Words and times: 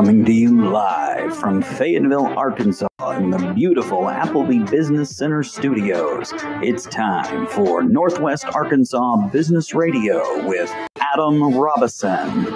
Coming 0.00 0.24
to 0.24 0.32
you 0.32 0.52
mm-hmm. 0.52 0.68
live 0.68 1.36
from 1.36 1.60
Fayetteville, 1.60 2.28
Arkansas, 2.28 2.88
in 3.18 3.28
the 3.28 3.52
beautiful 3.54 4.08
Appleby 4.08 4.60
Business 4.60 5.14
Center 5.14 5.42
studios. 5.42 6.32
It's 6.62 6.86
time 6.86 7.46
for 7.48 7.82
Northwest 7.82 8.46
Arkansas 8.46 9.28
Business 9.28 9.74
Radio 9.74 10.48
with 10.48 10.74
Adam 10.98 11.54
Robison. 11.54 12.46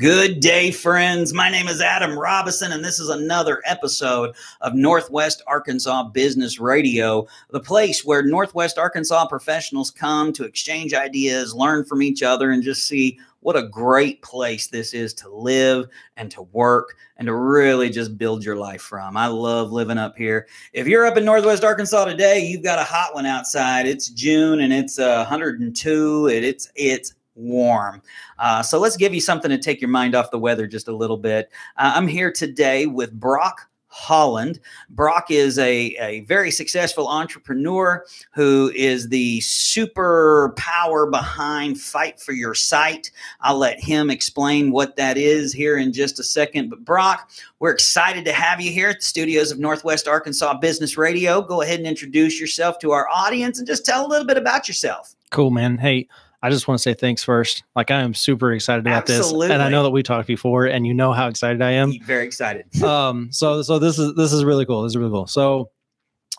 Good 0.00 0.40
day, 0.40 0.70
friends. 0.70 1.34
My 1.34 1.50
name 1.50 1.68
is 1.68 1.82
Adam 1.82 2.18
Robison, 2.18 2.72
and 2.72 2.82
this 2.82 2.98
is 2.98 3.10
another 3.10 3.60
episode 3.66 4.34
of 4.62 4.72
Northwest 4.74 5.42
Arkansas 5.46 6.04
Business 6.04 6.58
Radio, 6.58 7.26
the 7.50 7.60
place 7.60 8.02
where 8.02 8.22
Northwest 8.22 8.78
Arkansas 8.78 9.26
professionals 9.26 9.90
come 9.90 10.32
to 10.32 10.44
exchange 10.44 10.94
ideas, 10.94 11.54
learn 11.54 11.84
from 11.84 12.00
each 12.00 12.22
other, 12.22 12.50
and 12.50 12.62
just 12.62 12.86
see 12.86 13.18
what 13.40 13.56
a 13.56 13.68
great 13.68 14.22
place 14.22 14.68
this 14.68 14.94
is 14.94 15.12
to 15.12 15.28
live 15.28 15.86
and 16.16 16.30
to 16.30 16.42
work 16.44 16.96
and 17.18 17.26
to 17.26 17.34
really 17.34 17.90
just 17.90 18.16
build 18.16 18.42
your 18.42 18.56
life 18.56 18.80
from. 18.80 19.18
I 19.18 19.26
love 19.26 19.70
living 19.70 19.98
up 19.98 20.16
here. 20.16 20.46
If 20.72 20.86
you're 20.86 21.04
up 21.04 21.18
in 21.18 21.26
Northwest 21.26 21.62
Arkansas 21.62 22.06
today, 22.06 22.40
you've 22.40 22.62
got 22.62 22.78
a 22.78 22.84
hot 22.84 23.14
one 23.14 23.26
outside. 23.26 23.86
It's 23.86 24.08
June 24.08 24.60
and 24.60 24.72
it's 24.72 24.98
uh, 24.98 25.26
102. 25.28 26.26
And 26.28 26.44
it's 26.44 26.70
it's 26.74 27.12
warm. 27.34 28.02
Uh, 28.38 28.62
so 28.62 28.78
let's 28.78 28.96
give 28.96 29.14
you 29.14 29.20
something 29.20 29.50
to 29.50 29.58
take 29.58 29.80
your 29.80 29.90
mind 29.90 30.14
off 30.14 30.30
the 30.30 30.38
weather 30.38 30.66
just 30.66 30.88
a 30.88 30.94
little 30.94 31.16
bit. 31.16 31.50
Uh, 31.76 31.92
I'm 31.94 32.08
here 32.08 32.32
today 32.32 32.86
with 32.86 33.12
Brock 33.18 33.70
Holland. 33.92 34.60
Brock 34.88 35.30
is 35.30 35.58
a, 35.58 35.96
a 36.00 36.20
very 36.20 36.52
successful 36.52 37.08
entrepreneur 37.08 38.04
who 38.32 38.70
is 38.74 39.08
the 39.08 39.40
super 39.40 40.54
power 40.56 41.10
behind 41.10 41.80
Fight 41.80 42.20
for 42.20 42.32
Your 42.32 42.54
Site. 42.54 43.10
I'll 43.40 43.58
let 43.58 43.80
him 43.80 44.08
explain 44.08 44.70
what 44.70 44.94
that 44.94 45.18
is 45.18 45.52
here 45.52 45.76
in 45.76 45.92
just 45.92 46.20
a 46.20 46.22
second. 46.22 46.70
But, 46.70 46.84
Brock, 46.84 47.30
we're 47.58 47.72
excited 47.72 48.24
to 48.26 48.32
have 48.32 48.60
you 48.60 48.70
here 48.70 48.90
at 48.90 49.00
the 49.00 49.04
studios 49.04 49.50
of 49.50 49.58
Northwest 49.58 50.06
Arkansas 50.06 50.58
Business 50.58 50.96
Radio. 50.96 51.42
Go 51.42 51.62
ahead 51.62 51.80
and 51.80 51.88
introduce 51.88 52.40
yourself 52.40 52.78
to 52.78 52.92
our 52.92 53.08
audience 53.08 53.58
and 53.58 53.66
just 53.66 53.84
tell 53.84 54.06
a 54.06 54.08
little 54.08 54.26
bit 54.26 54.38
about 54.38 54.68
yourself. 54.68 55.16
Cool, 55.30 55.50
man. 55.50 55.78
Hey, 55.78 56.06
I 56.42 56.50
just 56.50 56.66
want 56.66 56.78
to 56.78 56.82
say 56.82 56.94
thanks 56.94 57.22
first. 57.22 57.64
Like 57.76 57.90
I 57.90 58.00
am 58.00 58.14
super 58.14 58.52
excited 58.52 58.86
about 58.86 59.10
Absolutely. 59.10 59.48
this, 59.48 59.54
and 59.54 59.62
I 59.62 59.68
know 59.68 59.82
that 59.82 59.90
we 59.90 60.02
talked 60.02 60.26
before, 60.26 60.66
and 60.66 60.86
you 60.86 60.94
know 60.94 61.12
how 61.12 61.28
excited 61.28 61.60
I 61.60 61.72
am. 61.72 61.92
Very 62.04 62.24
excited. 62.24 62.82
um, 62.82 63.30
so 63.30 63.62
so 63.62 63.78
this 63.78 63.98
is 63.98 64.14
this 64.14 64.32
is 64.32 64.44
really 64.44 64.64
cool. 64.64 64.82
This 64.82 64.92
is 64.92 64.96
really 64.96 65.10
cool. 65.10 65.26
So, 65.26 65.70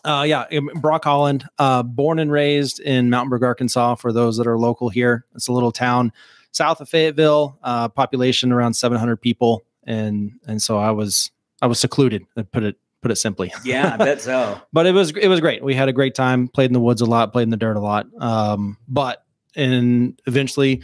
uh, 0.04 0.24
yeah, 0.26 0.46
Brock 0.74 1.04
Holland, 1.04 1.44
uh, 1.58 1.84
born 1.84 2.18
and 2.18 2.32
raised 2.32 2.80
in 2.80 3.10
Mountainburg, 3.10 3.44
Arkansas. 3.44 3.94
For 3.96 4.12
those 4.12 4.36
that 4.38 4.46
are 4.46 4.58
local 4.58 4.88
here, 4.88 5.24
it's 5.34 5.48
a 5.48 5.52
little 5.52 5.72
town 5.72 6.12
south 6.50 6.80
of 6.80 6.88
Fayetteville. 6.88 7.58
Uh, 7.62 7.88
population 7.88 8.50
around 8.50 8.74
700 8.74 9.18
people, 9.18 9.62
and 9.84 10.32
and 10.48 10.60
so 10.60 10.78
I 10.78 10.90
was 10.90 11.30
I 11.60 11.66
was 11.66 11.78
secluded. 11.78 12.26
To 12.36 12.42
put 12.42 12.64
it 12.64 12.76
put 13.02 13.10
it 13.10 13.16
simply. 13.16 13.52
Yeah, 13.64 13.94
I 13.94 13.96
bet 13.96 14.20
so. 14.20 14.60
but 14.72 14.86
it 14.86 14.92
was 14.92 15.10
it 15.12 15.28
was 15.28 15.40
great. 15.40 15.62
We 15.62 15.74
had 15.74 15.88
a 15.88 15.92
great 15.92 16.14
time. 16.16 16.48
Played 16.48 16.66
in 16.66 16.72
the 16.72 16.80
woods 16.80 17.00
a 17.00 17.06
lot. 17.06 17.32
Played 17.32 17.44
in 17.44 17.50
the 17.50 17.56
dirt 17.56 17.76
a 17.76 17.80
lot. 17.80 18.06
Um, 18.18 18.78
but 18.88 19.21
and 19.56 20.20
eventually 20.26 20.82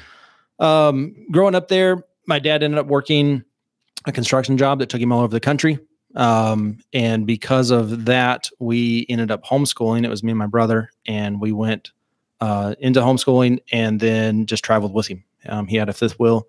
um, 0.58 1.14
growing 1.30 1.54
up 1.54 1.68
there 1.68 2.04
my 2.28 2.38
dad 2.38 2.62
ended 2.62 2.78
up 2.78 2.86
working 2.86 3.42
a 4.04 4.12
construction 4.12 4.56
job 4.56 4.78
that 4.78 4.88
took 4.88 5.00
him 5.00 5.10
all 5.10 5.20
over 5.20 5.32
the 5.32 5.40
country. 5.40 5.78
Um, 6.14 6.78
and 6.92 7.26
because 7.26 7.70
of 7.70 8.04
that 8.04 8.48
we 8.60 9.06
ended 9.08 9.30
up 9.30 9.44
homeschooling. 9.44 10.04
It 10.04 10.10
was 10.10 10.22
me 10.22 10.32
and 10.32 10.38
my 10.38 10.46
brother 10.46 10.90
and 11.06 11.40
we 11.40 11.52
went 11.52 11.90
uh, 12.40 12.74
into 12.78 13.00
homeschooling 13.00 13.58
and 13.72 13.98
then 13.98 14.46
just 14.46 14.64
traveled 14.64 14.94
with 14.94 15.08
him. 15.08 15.24
Um, 15.48 15.66
he 15.66 15.76
had 15.76 15.88
a 15.88 15.92
fifth 15.92 16.18
wheel 16.18 16.46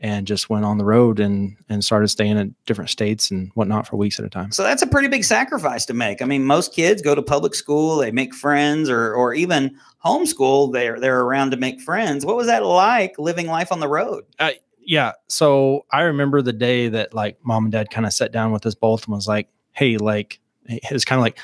and 0.00 0.26
just 0.26 0.48
went 0.48 0.64
on 0.64 0.78
the 0.78 0.84
road 0.84 1.18
and 1.18 1.56
and 1.68 1.84
started 1.84 2.08
staying 2.08 2.38
in 2.38 2.54
different 2.66 2.90
states 2.90 3.30
and 3.30 3.50
whatnot 3.54 3.86
for 3.86 3.96
weeks 3.96 4.18
at 4.18 4.24
a 4.24 4.28
time. 4.28 4.52
So 4.52 4.62
that's 4.62 4.82
a 4.82 4.86
pretty 4.86 5.08
big 5.08 5.24
sacrifice 5.24 5.84
to 5.86 5.94
make. 5.94 6.22
I 6.22 6.24
mean, 6.24 6.44
most 6.44 6.72
kids 6.72 7.02
go 7.02 7.14
to 7.14 7.22
public 7.22 7.54
school, 7.54 7.96
they 7.96 8.12
make 8.12 8.34
friends, 8.34 8.88
or 8.88 9.12
or 9.14 9.34
even 9.34 9.76
homeschool, 10.04 10.72
they're 10.72 11.00
they're 11.00 11.20
around 11.20 11.50
to 11.50 11.56
make 11.56 11.80
friends. 11.80 12.24
What 12.24 12.36
was 12.36 12.46
that 12.46 12.64
like 12.64 13.18
living 13.18 13.46
life 13.46 13.72
on 13.72 13.80
the 13.80 13.88
road? 13.88 14.24
Uh, 14.38 14.50
yeah. 14.80 15.12
So 15.28 15.84
I 15.92 16.02
remember 16.02 16.42
the 16.42 16.52
day 16.52 16.88
that 16.88 17.12
like 17.12 17.38
mom 17.42 17.64
and 17.64 17.72
dad 17.72 17.90
kind 17.90 18.06
of 18.06 18.12
sat 18.12 18.32
down 18.32 18.52
with 18.52 18.64
us 18.66 18.74
both 18.74 19.04
and 19.04 19.14
was 19.14 19.28
like, 19.28 19.48
"Hey, 19.72 19.96
like 19.96 20.40
it 20.66 20.92
was 20.92 21.04
kind 21.04 21.18
of 21.18 21.22
like, 21.24 21.38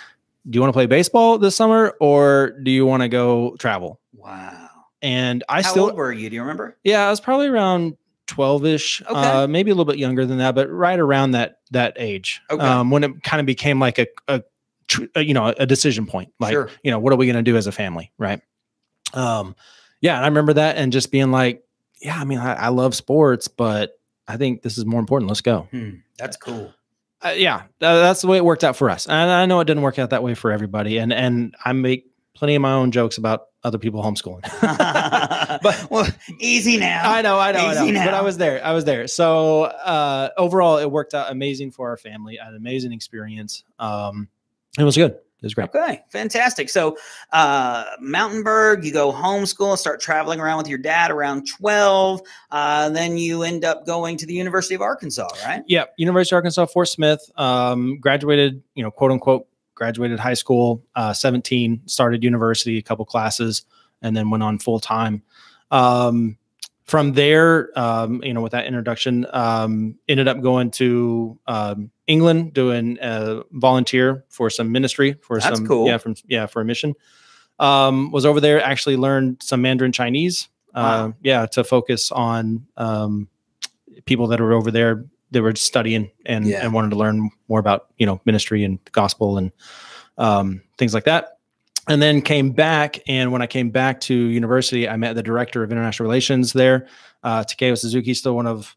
do 0.49 0.57
you 0.57 0.61
want 0.61 0.71
to 0.71 0.77
play 0.77 0.87
baseball 0.87 1.39
this 1.39 1.57
summer 1.57 1.95
or 2.01 2.59
do 2.63 2.71
you 2.71 2.87
want 2.87 3.03
to 3.03 3.09
go 3.09 3.57
travel?" 3.59 4.01
Wow. 4.13 4.71
And 5.03 5.45
I 5.51 5.61
How 5.61 5.71
still 5.71 5.85
old 5.85 5.97
were 5.97 6.13
you? 6.13 6.31
Do 6.31 6.37
you 6.37 6.41
remember? 6.41 6.79
Yeah, 6.83 7.07
I 7.07 7.11
was 7.11 7.21
probably 7.21 7.49
around 7.49 7.99
12ish 8.27 9.03
Okay. 9.03 9.13
uh, 9.13 9.47
maybe 9.47 9.71
a 9.71 9.75
little 9.75 9.85
bit 9.85 9.99
younger 9.99 10.25
than 10.27 10.39
that 10.39 10.55
but 10.55 10.71
right 10.71 10.99
around 10.99 11.33
that 11.33 11.59
that 11.71 11.93
age 11.97 12.41
Okay. 12.51 12.65
um, 12.65 12.91
when 12.91 13.05
it 13.05 13.23
kind 13.23 13.41
of 13.41 13.47
became 13.47 13.79
like 13.79 13.99
a, 13.99 14.07
a, 14.29 14.43
a 15.15 15.21
you 15.23 15.35
know 15.35 15.49
a 15.59 15.67
decision 15.67 16.07
point 16.07 16.33
like 16.41 16.53
Sure. 16.53 16.69
you 16.83 16.91
know 16.91 16.99
what 16.99 17.13
are 17.13 17.17
we 17.17 17.27
going 17.27 17.37
to 17.37 17.43
do 17.43 17.57
as 17.57 17.67
a 17.67 17.73
family 17.73 18.13
right 18.19 18.41
um 19.13 19.55
yeah 20.01 20.17
and 20.17 20.25
i 20.25 20.29
remember 20.29 20.53
that 20.55 20.77
and 20.77 20.93
just 20.93 21.11
being 21.13 21.31
like 21.31 21.63
yeah 22.01 22.17
i 22.19 22.25
mean 22.25 22.39
I, 22.39 22.55
I 22.55 22.69
love 22.69 22.95
sports 22.95 23.47
but 23.49 23.99
i 24.27 24.37
think 24.37 24.63
this 24.63 24.79
is 24.79 24.85
more 24.87 25.01
important 25.01 25.29
let's 25.29 25.41
go 25.43 25.69
Hmm, 25.71 25.91
that's 26.19 26.37
cool. 26.37 26.73
uh, 27.25 27.35
yeah 27.37 27.61
tha- 27.81 28.01
that's 28.03 28.23
the 28.23 28.27
way 28.27 28.37
it 28.39 28.45
worked 28.45 28.65
out 28.65 28.77
for 28.77 28.89
us 28.91 29.07
and 29.07 29.31
i 29.31 29.45
know 29.47 29.61
it 29.61 29.67
didn't 29.67 29.83
work 29.83 29.99
out 29.99 30.11
that 30.11 30.23
way 30.23 30.35
for 30.35 30.51
everybody 30.51 30.99
and 30.99 31.13
and 31.13 31.55
i 31.65 31.73
make 31.73 32.07
plenty 32.35 32.55
of 32.55 32.63
my 32.63 32.73
own 32.73 32.91
jokes 32.91 33.17
about 33.19 33.47
other 33.63 33.79
people 33.79 34.03
homeschooling 34.03 34.43
but 35.65 35.87
well, 35.91 36.07
easy 36.39 36.77
now. 36.77 37.11
I 37.11 37.23
know, 37.23 37.41
I 37.41 37.51
know, 37.51 37.59
I 37.59 37.73
Easy 37.73 37.91
know. 37.91 38.05
But. 38.05 38.15
I 38.15 38.21
was 38.21 38.37
there. 38.37 38.65
I 38.65 38.73
was 38.73 38.85
there. 38.85 39.09
So 39.09 39.65
uh, 39.65 40.29
overall, 40.37 40.77
it 40.77 40.89
worked 40.89 41.15
out 41.15 41.33
amazing 41.33 41.73
for 41.73 41.89
our 41.89 41.97
family. 41.97 42.39
I 42.39 42.45
had 42.45 42.53
an 42.53 42.59
amazing 42.59 42.93
experience. 42.93 43.65
Um, 43.81 44.29
it 44.79 44.85
was 44.85 44.97
good. 44.97 45.13
It 45.13 45.49
was 45.49 45.55
great. 45.55 45.69
Okay, 45.75 46.03
fantastic. 46.09 46.71
So, 46.71 46.97
uh, 47.31 47.85
Mountainburg, 48.01 48.83
you 48.83 48.93
go 48.95 49.13
homeschool, 49.13 49.77
start 49.77 50.01
traveling 50.01 50.41
around 50.41 50.57
with 50.57 50.69
your 50.69 50.79
dad 50.79 51.11
around 51.11 51.47
12. 51.47 52.23
Uh, 52.51 52.89
then 52.89 53.19
you 53.19 53.43
end 53.43 53.63
up 53.63 53.85
going 53.85 54.17
to 54.17 54.27
the 54.27 54.33
University 54.33 54.75
of 54.75 54.81
Arkansas, 54.81 55.29
right? 55.45 55.63
Yeah, 55.67 55.85
University 55.99 56.35
of 56.35 56.39
Arkansas, 56.39 56.65
Fort 56.67 56.89
Smith. 56.89 57.31
Um, 57.37 57.99
graduated, 58.01 58.63
you 58.75 58.83
know, 58.83 58.91
quote 58.91 59.11
unquote, 59.11 59.47
graduated 59.75 60.19
high 60.19 60.33
school. 60.33 60.83
Uh, 60.95 61.13
Seventeen, 61.13 61.83
started 61.85 62.25
university, 62.25 62.79
a 62.79 62.83
couple 62.83 63.05
classes, 63.05 63.67
and 64.01 64.17
then 64.17 64.31
went 64.31 64.43
on 64.43 64.59
full 64.59 64.81
time. 64.81 65.23
Um, 65.71 66.39
from 66.85 67.13
there, 67.15 67.71
um, 67.79 68.23
you 68.23 68.35
know, 68.35 68.43
with 68.43 68.53
that 68.53 68.67
introduction, 68.67 69.27
um, 69.33 69.97
ended 70.07 70.29
up 70.29 70.43
going 70.43 70.71
to 70.73 71.39
um, 71.47 71.91
England, 72.07 72.53
doing 72.53 72.99
a 73.01 73.43
volunteer 73.53 74.25
for 74.29 74.51
some 74.51 74.71
ministry 74.71 75.15
for 75.23 75.41
That's 75.41 75.57
some, 75.57 75.67
cool. 75.67 75.87
yeah, 75.87 75.97
from 75.97 76.15
yeah, 76.29 76.45
for 76.47 76.61
a 76.61 76.65
mission. 76.65 76.95
Um, 77.59 78.11
was 78.11 78.27
over 78.27 78.39
there, 78.41 78.63
actually 78.63 78.97
learned 78.97 79.43
some 79.43 79.63
Mandarin 79.63 79.93
Chinese. 79.93 80.49
Uh, 80.75 80.81
Wow. 81.09 81.15
yeah, 81.23 81.47
to 81.47 81.63
focus 81.65 82.11
on 82.13 82.67
um, 82.77 83.29
people 84.07 84.27
that 84.27 84.41
are 84.41 84.53
over 84.53 84.71
there 84.73 85.05
that 85.31 85.41
were 85.41 85.55
studying 85.55 86.11
and, 86.27 86.47
Yeah. 86.47 86.63
and 86.65 86.75
wanted 86.75 86.91
to 86.91 86.97
learn 86.97 87.31
more 87.49 87.61
about 87.61 87.87
you 87.97 88.05
know 88.07 88.21
ministry 88.25 88.63
and 88.65 88.79
gospel 88.93 89.39
and 89.39 89.53
um, 90.19 90.63
things 90.79 90.93
like 90.93 91.05
that 91.05 91.34
and 91.89 92.01
then 92.01 92.21
came 92.23 92.51
back 92.51 92.99
and 93.09 93.31
when 93.33 93.43
i 93.43 93.47
came 93.47 93.71
back 93.71 94.01
to 94.01 94.15
university 94.15 94.89
i 94.89 94.97
met 94.97 95.15
the 95.15 95.23
director 95.23 95.63
of 95.63 95.71
international 95.73 96.05
relations 96.07 96.53
there 96.53 96.87
uh, 97.23 97.43
takeo 97.45 97.75
suzuki 97.75 98.15
still 98.15 98.35
one 98.37 98.47
of 98.47 98.75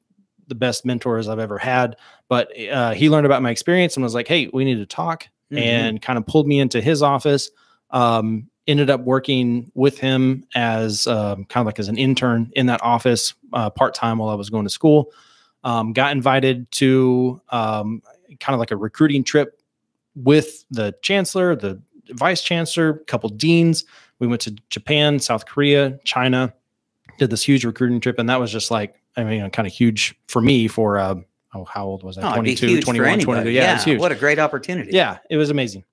the 0.48 0.56
best 0.56 0.86
mentors 0.86 1.28
i've 1.28 1.40
ever 1.40 1.58
had 1.58 1.96
but 2.30 2.50
uh, 2.72 2.92
he 2.94 3.10
learned 3.10 3.26
about 3.26 3.42
my 3.42 3.50
experience 3.52 3.96
and 3.96 4.04
was 4.04 4.14
like 4.14 4.28
hey 4.28 4.50
we 4.54 4.64
need 4.66 4.76
to 4.78 4.86
talk 4.86 5.28
Mhm. 5.52 5.60
and 5.62 6.02
kind 6.02 6.18
of 6.18 6.26
pulled 6.28 6.46
me 6.46 6.60
into 6.60 6.82
his 6.82 7.02
office 7.02 7.50
um, 7.92 8.50
ended 8.68 8.90
up 8.90 9.00
working 9.06 9.72
with 9.76 9.98
him 9.98 10.44
as 10.56 11.08
um, 11.08 11.46
kind 11.46 11.62
of 11.62 11.66
like 11.68 11.80
as 11.80 11.88
an 11.88 11.98
intern 11.98 12.52
in 12.54 12.66
that 12.66 12.84
office 12.84 13.34
uh, 13.54 13.70
part-time 13.70 14.18
while 14.18 14.28
i 14.30 14.34
was 14.36 14.50
going 14.50 14.66
to 14.66 14.70
school 14.70 15.10
um, 15.64 15.94
got 15.94 16.12
invited 16.12 16.70
to 16.72 17.40
um, 17.50 18.02
kind 18.42 18.54
of 18.56 18.60
like 18.60 18.72
a 18.72 18.76
recruiting 18.76 19.24
trip 19.24 19.62
with 20.16 20.66
the 20.70 20.94
chancellor 21.02 21.56
the 21.56 21.82
vice 22.12 22.42
chancellor 22.42 22.90
a 22.90 23.00
couple 23.06 23.30
deans 23.30 23.86
we 24.20 24.28
went 24.28 24.42
to 24.42 24.52
japan 24.70 25.20
south 25.20 25.46
korea 25.46 26.00
china 26.04 26.54
did 27.18 27.30
this 27.30 27.44
huge 27.44 27.66
recruiting 27.66 28.00
trip 28.00 28.18
and 28.20 28.30
that 28.30 28.40
was 28.40 28.52
just 28.52 28.70
like 28.72 28.96
i 29.16 29.24
mean 29.24 29.50
kind 29.52 29.68
of 29.68 29.74
huge 29.74 30.16
for 30.28 30.42
me 30.42 30.68
for 30.68 30.98
uh, 30.98 31.16
oh 31.54 31.66
how 31.66 31.86
old 31.86 32.04
was 32.04 32.18
i 32.18 32.22
Oh, 32.24 32.34
it'd 32.34 32.44
be 32.46 32.56
22 32.56 32.68
huge 32.68 32.80
for 32.82 32.86
21 32.94 33.08
anybody. 33.08 33.26
22 33.26 33.50
yeah, 33.52 33.76
it's 33.76 33.84
huge 33.84 34.00
What 34.00 34.12
a 34.12 34.16
great 34.16 34.40
opportunity. 34.40 34.92
yeah, 34.92 35.18
it 35.30 35.38
was 35.38 35.50
amazing. 35.50 35.84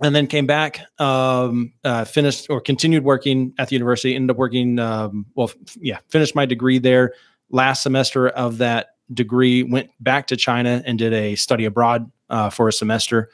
And 0.00 0.14
then 0.14 0.28
came 0.28 0.46
back, 0.46 0.80
um, 1.00 1.72
uh, 1.82 2.04
finished 2.04 2.46
or 2.50 2.60
continued 2.60 3.02
working 3.02 3.52
at 3.58 3.68
the 3.68 3.74
university. 3.74 4.14
Ended 4.14 4.30
up 4.30 4.36
working, 4.36 4.78
um, 4.78 5.26
well, 5.34 5.50
yeah, 5.80 5.98
finished 6.08 6.36
my 6.36 6.46
degree 6.46 6.78
there. 6.78 7.14
Last 7.50 7.82
semester 7.82 8.28
of 8.28 8.58
that 8.58 8.90
degree, 9.12 9.64
went 9.64 9.90
back 9.98 10.28
to 10.28 10.36
China 10.36 10.82
and 10.86 11.00
did 11.00 11.12
a 11.12 11.34
study 11.34 11.64
abroad 11.64 12.08
uh, 12.30 12.48
for 12.48 12.68
a 12.68 12.72
semester. 12.72 13.30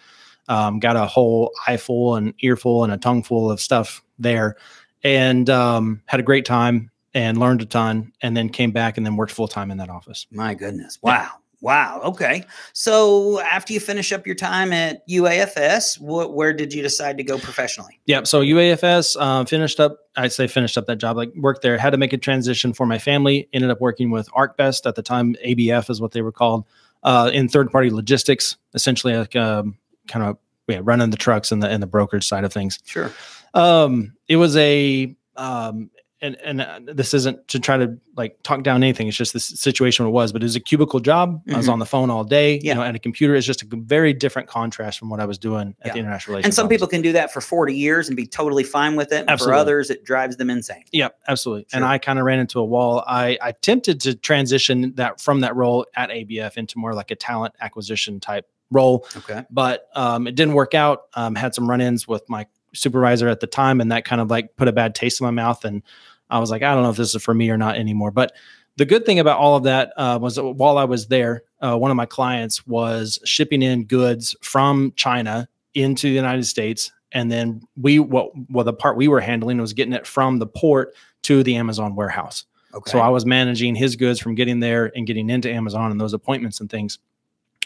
Um, 0.49 0.79
got 0.79 0.96
a 0.96 1.06
whole 1.06 1.52
eye 1.67 1.76
full 1.76 2.17
and 2.17 2.35
ear 2.41 2.56
full 2.56 2.85
and 2.85 2.93
a 2.93 2.96
tongue 2.99 3.23
full 3.23 3.50
of 3.50 3.61
stuff 3.61 4.02
there, 4.19 4.56
and 5.02 5.49
um, 5.50 6.02
had 6.06 6.20
a 6.20 6.25
great 6.25 6.44
time. 6.44 6.91
and 7.14 7.38
learned 7.38 7.62
a 7.62 7.64
ton, 7.67 8.12
and 8.23 8.37
then 8.37 8.49
came 8.49 8.73
back 8.73 8.96
and 8.96 9.06
then 9.06 9.14
worked 9.17 9.32
full 9.32 9.46
time 9.49 9.70
in 9.70 9.79
that 9.79 9.88
office. 9.88 10.26
My 10.32 10.52
goodness. 10.55 10.99
Wow. 11.00 11.31
Wow. 11.61 12.00
Okay. 12.05 12.44
So 12.75 13.41
after 13.41 13.73
you 13.73 13.81
finish 13.81 14.12
up 14.12 14.26
your 14.26 14.35
time 14.35 14.70
at 14.73 15.06
UAFS, 15.08 15.96
wh- 15.99 16.35
where 16.35 16.52
did 16.52 16.75
you 16.75 16.82
decide 16.82 17.17
to 17.17 17.25
go 17.25 17.38
professionally? 17.38 17.99
Yep. 18.05 18.26
So 18.26 18.43
UAFS 18.43 19.17
uh, 19.19 19.44
finished 19.46 19.81
up. 19.81 20.00
I'd 20.17 20.32
say 20.32 20.46
finished 20.46 20.76
up 20.76 20.87
that 20.87 20.96
job. 20.96 21.17
Like 21.17 21.32
worked 21.37 21.62
there. 21.62 21.79
Had 21.79 21.91
to 21.91 21.96
make 21.96 22.12
a 22.12 22.19
transition 22.19 22.75
for 22.75 22.85
my 22.85 22.99
family. 22.99 23.49
Ended 23.55 23.70
up 23.70 23.81
working 23.81 24.11
with 24.11 24.29
ArcBest 24.32 24.85
at 24.87 24.94
the 24.94 25.02
time. 25.02 25.37
ABF 25.46 25.88
is 25.88 26.00
what 26.02 26.12
they 26.12 26.20
were 26.20 26.32
called 26.32 26.64
uh, 27.02 27.31
in 27.32 27.49
third 27.49 27.70
party 27.70 27.88
logistics. 27.91 28.56
Essentially, 28.75 29.17
like 29.17 29.35
um, 29.37 29.79
kind 30.09 30.25
of 30.25 30.39
yeah, 30.69 30.81
running 30.83 31.11
the 31.11 31.17
trucks 31.17 31.53
and 31.53 31.62
the 31.62 31.69
and 31.69 31.83
the 31.83 31.87
brokerage 31.87 32.27
side 32.27 32.45
of 32.45 32.53
things. 32.53 32.79
Sure. 32.85 33.11
Um, 33.53 34.15
it 34.29 34.37
was 34.37 34.56
a 34.56 35.15
um, 35.37 35.91
and 36.23 36.37
and 36.37 36.61
uh, 36.62 36.81
this 36.87 37.12
isn't 37.12 37.47
to 37.49 37.61
try 37.61 37.77
to 37.77 37.99
like 38.17 38.39
talk 38.45 38.62
down 38.62 38.83
anything. 38.83 39.09
It's 39.09 39.17
just 39.17 39.33
the 39.35 39.41
situation 39.41 40.06
it 40.06 40.11
was, 40.11 40.33
but 40.33 40.41
it 40.43 40.45
was 40.47 40.56
a 40.56 40.61
cubicle 40.61 41.01
job. 41.01 41.43
I 41.53 41.56
was 41.56 41.67
Mhm. 41.67 41.73
on 41.73 41.79
the 41.81 41.87
phone 41.87 42.09
all 42.09 42.25
day, 42.25 42.61
Yeah. 42.62 42.73
you 42.73 42.75
know, 42.77 42.83
at 42.83 42.95
a 42.95 42.99
computer. 42.99 43.35
It's 43.35 43.45
just 43.47 43.62
a 43.62 43.67
very 43.71 44.15
different 44.15 44.49
contrast 44.49 44.99
from 44.99 45.11
what 45.11 45.21
I 45.21 45.27
was 45.27 45.37
doing 45.37 45.75
at 45.83 45.89
Yeah. 45.89 45.93
the 45.95 45.99
international 45.99 46.33
relations. 46.35 46.47
And 46.47 46.55
some 46.55 46.67
office. 46.67 46.75
people 46.77 46.87
can 46.89 47.03
do 47.03 47.12
that 47.12 47.31
for 47.33 47.41
40 47.43 47.75
years 47.75 48.09
and 48.09 48.17
be 48.17 48.27
totally 48.27 48.65
fine 48.65 48.97
with 48.97 49.12
it. 49.12 49.25
And 49.29 49.39
For 49.39 49.53
others, 49.53 49.91
it 49.91 50.05
drives 50.05 50.37
them 50.37 50.49
insane. 50.49 50.85
Yep, 50.93 51.15
absolutely. 51.29 51.67
And 51.75 51.85
I 51.85 51.99
kind 51.99 52.19
of 52.19 52.25
ran 52.25 52.39
into 52.39 52.59
a 52.61 52.65
wall. 52.65 53.03
I 53.06 53.37
I 53.43 53.49
attempted 53.51 54.01
to 54.03 54.15
transition 54.15 54.95
that 54.95 55.21
from 55.21 55.41
that 55.41 55.55
role 55.56 55.85
at 55.97 56.11
ABF 56.11 56.56
into 56.56 56.79
more 56.79 56.95
like 56.95 57.11
a 57.11 57.17
talent 57.17 57.55
acquisition 57.61 58.19
type 58.21 58.47
role, 58.70 59.06
Okay. 59.16 59.44
but 59.50 59.88
um, 59.94 60.26
it 60.26 60.34
didn't 60.34 60.55
work 60.55 60.75
out. 60.75 61.02
Um, 61.14 61.34
had 61.34 61.55
some 61.55 61.69
run-ins 61.69 62.08
with 62.08 62.28
my 62.28 62.46
supervisor 62.75 63.28
at 63.28 63.40
the 63.40 63.46
time, 63.46 63.81
and 63.81 63.93
that 63.93 64.05
kind 64.05 64.20
of 64.20 64.31
like 64.31 64.56
put 64.56 64.69
a 64.69 64.72
bad 64.72 64.94
taste 64.94 65.20
in 65.20 65.25
my 65.25 65.31
mouth. 65.31 65.64
And 65.64 65.82
I 66.31 66.38
was 66.38 66.50
like, 66.50 66.62
I 66.62 66.75
don't 66.75 66.82
know 66.82 66.90
if 66.90 66.96
this 66.96 67.14
is 67.14 67.22
for 67.22 67.34
me 67.34 67.50
or 67.50 67.56
not 67.56 67.76
anymore. 67.76 68.11
But 68.11 68.32
the 68.76 68.84
good 68.84 69.06
thing 69.06 69.20
about 69.20 69.38
all 69.38 69.56
of 69.56 69.64
that 69.64 69.93
uh, 69.96 70.19
was 70.20 70.34
that 70.37 70.44
while 70.44 70.78
I 70.78 70.84
was 70.84 71.06
there, 71.06 71.44
uh, 71.61 71.76
one 71.76 71.90
of 71.90 71.96
my 71.96 72.06
clients 72.06 72.66
was 72.66 73.19
shipping 73.25 73.62
in 73.62 73.84
goods 73.84 74.34
from 74.43 74.93
China 74.96 75.49
into 75.75 76.08
the 76.08 76.14
United 76.14 76.44
States, 76.44 76.90
and 77.12 77.31
then 77.31 77.62
we 77.76 77.99
what 78.00 78.31
well 78.50 78.64
the 78.64 78.72
part 78.72 78.96
we 78.96 79.06
were 79.08 79.20
handling 79.20 79.60
was 79.60 79.72
getting 79.72 79.93
it 79.93 80.06
from 80.06 80.38
the 80.38 80.46
port 80.46 80.94
to 81.22 81.43
the 81.43 81.56
Amazon 81.56 81.94
warehouse. 81.94 82.44
Okay. 82.75 82.90
So 82.90 82.99
I 82.99 83.08
was 83.08 83.25
managing 83.25 83.76
his 83.76 83.94
goods 83.94 84.19
from 84.19 84.34
getting 84.34 84.58
there 84.58 84.90
and 84.96 85.06
getting 85.06 85.31
into 85.31 85.49
Amazon 85.49 85.93
and 85.93 86.00
those 86.00 86.12
appointments 86.12 86.58
and 86.60 86.69
things. 86.69 86.99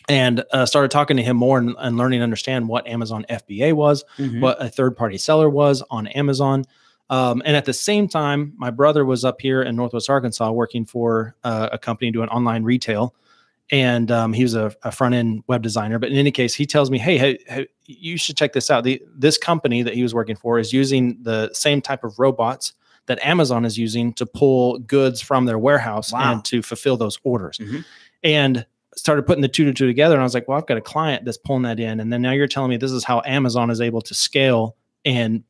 And 0.09 0.43
uh, 0.53 0.65
started 0.67 0.91
talking 0.91 1.17
to 1.19 1.23
him 1.23 1.37
more 1.37 1.59
and, 1.59 1.75
and 1.79 1.97
learning 1.97 2.21
to 2.21 2.25
understand 2.25 2.69
what 2.69 2.87
Amazon 2.87 3.27
FBA 3.29 3.75
was, 3.75 4.05
Mhm. 4.19 4.41
what 4.41 4.61
a 4.63 4.69
third 4.69 4.97
party 4.97 5.19
seller 5.19 5.51
was 5.51 5.83
on 5.91 6.07
Amazon. 6.09 6.65
Um, 7.11 7.43
and 7.45 7.57
at 7.57 7.65
the 7.65 7.73
same 7.73 8.09
time, 8.09 8.53
my 8.57 8.71
brother 8.71 9.05
was 9.05 9.25
up 9.25 9.41
here 9.41 9.63
in 9.63 9.77
Northwest 9.77 10.09
Arkansas 10.11 10.51
working 10.51 10.85
for 10.85 11.35
uh, 11.45 11.69
a 11.73 11.79
company 11.79 12.11
doing 12.11 12.29
online 12.29 12.65
retail. 12.65 13.15
And 13.71 14.11
um, 14.11 14.33
he 14.33 14.43
was 14.43 14.55
a, 14.55 14.75
a 14.83 14.91
front 14.91 15.15
end 15.15 15.43
web 15.47 15.63
designer. 15.63 15.99
But 15.99 16.11
in 16.11 16.17
any 16.17 16.31
case, 16.31 16.55
he 16.55 16.65
tells 16.65 16.91
me, 16.91 16.97
hey, 16.99 17.19
hey, 17.19 17.39
hey, 17.47 17.67
you 17.85 18.17
should 18.17 18.37
check 18.37 18.55
this 18.55 18.71
out. 18.71 18.85
The, 18.85 19.03
this 19.15 19.37
company 19.37 19.83
that 19.83 19.93
he 19.95 20.03
was 20.03 20.15
working 20.15 20.37
for 20.37 20.59
is 20.59 20.73
using 20.73 21.19
the 21.23 21.51
same 21.53 21.83
type 21.83 22.03
of 22.05 22.19
robots 22.19 22.73
that 23.07 23.19
Amazon 23.25 23.65
is 23.67 23.77
using 23.79 24.13
to 24.15 24.25
pull 24.27 24.79
goods 24.79 25.21
from 25.21 25.45
their 25.47 25.59
warehouse 25.59 26.13
Wow. 26.13 26.33
and 26.33 26.45
to 26.47 26.63
fulfill 26.63 26.97
those 26.97 27.19
orders. 27.25 27.59
Mhm. 27.59 27.85
And 28.23 28.67
started 28.99 29.27
putting 29.27 29.43
the 29.43 29.49
two 29.49 29.65
to 29.65 29.73
two 29.73 29.87
together. 29.87 30.15
And 30.15 30.21
I 30.21 30.25
was 30.25 30.35
like, 30.35 30.49
well, 30.49 30.59
I've 30.59 30.67
got 30.67 30.77
a 30.77 30.83
client 30.83 31.25
that's 31.25 31.37
pulling 31.39 31.63
that 31.63 31.79
in. 31.81 32.01
And 32.01 32.13
then 32.13 32.23
now 32.23 32.33
you're 32.33 32.49
telling 32.49 32.71
me 32.71 32.77
this 32.77 32.93
is 32.93 33.05
how 33.05 33.23
Amazon 33.25 33.71
is 33.71 33.81
able 33.81 34.01
to 34.03 34.15
scale 34.15 34.77
and 35.05 35.43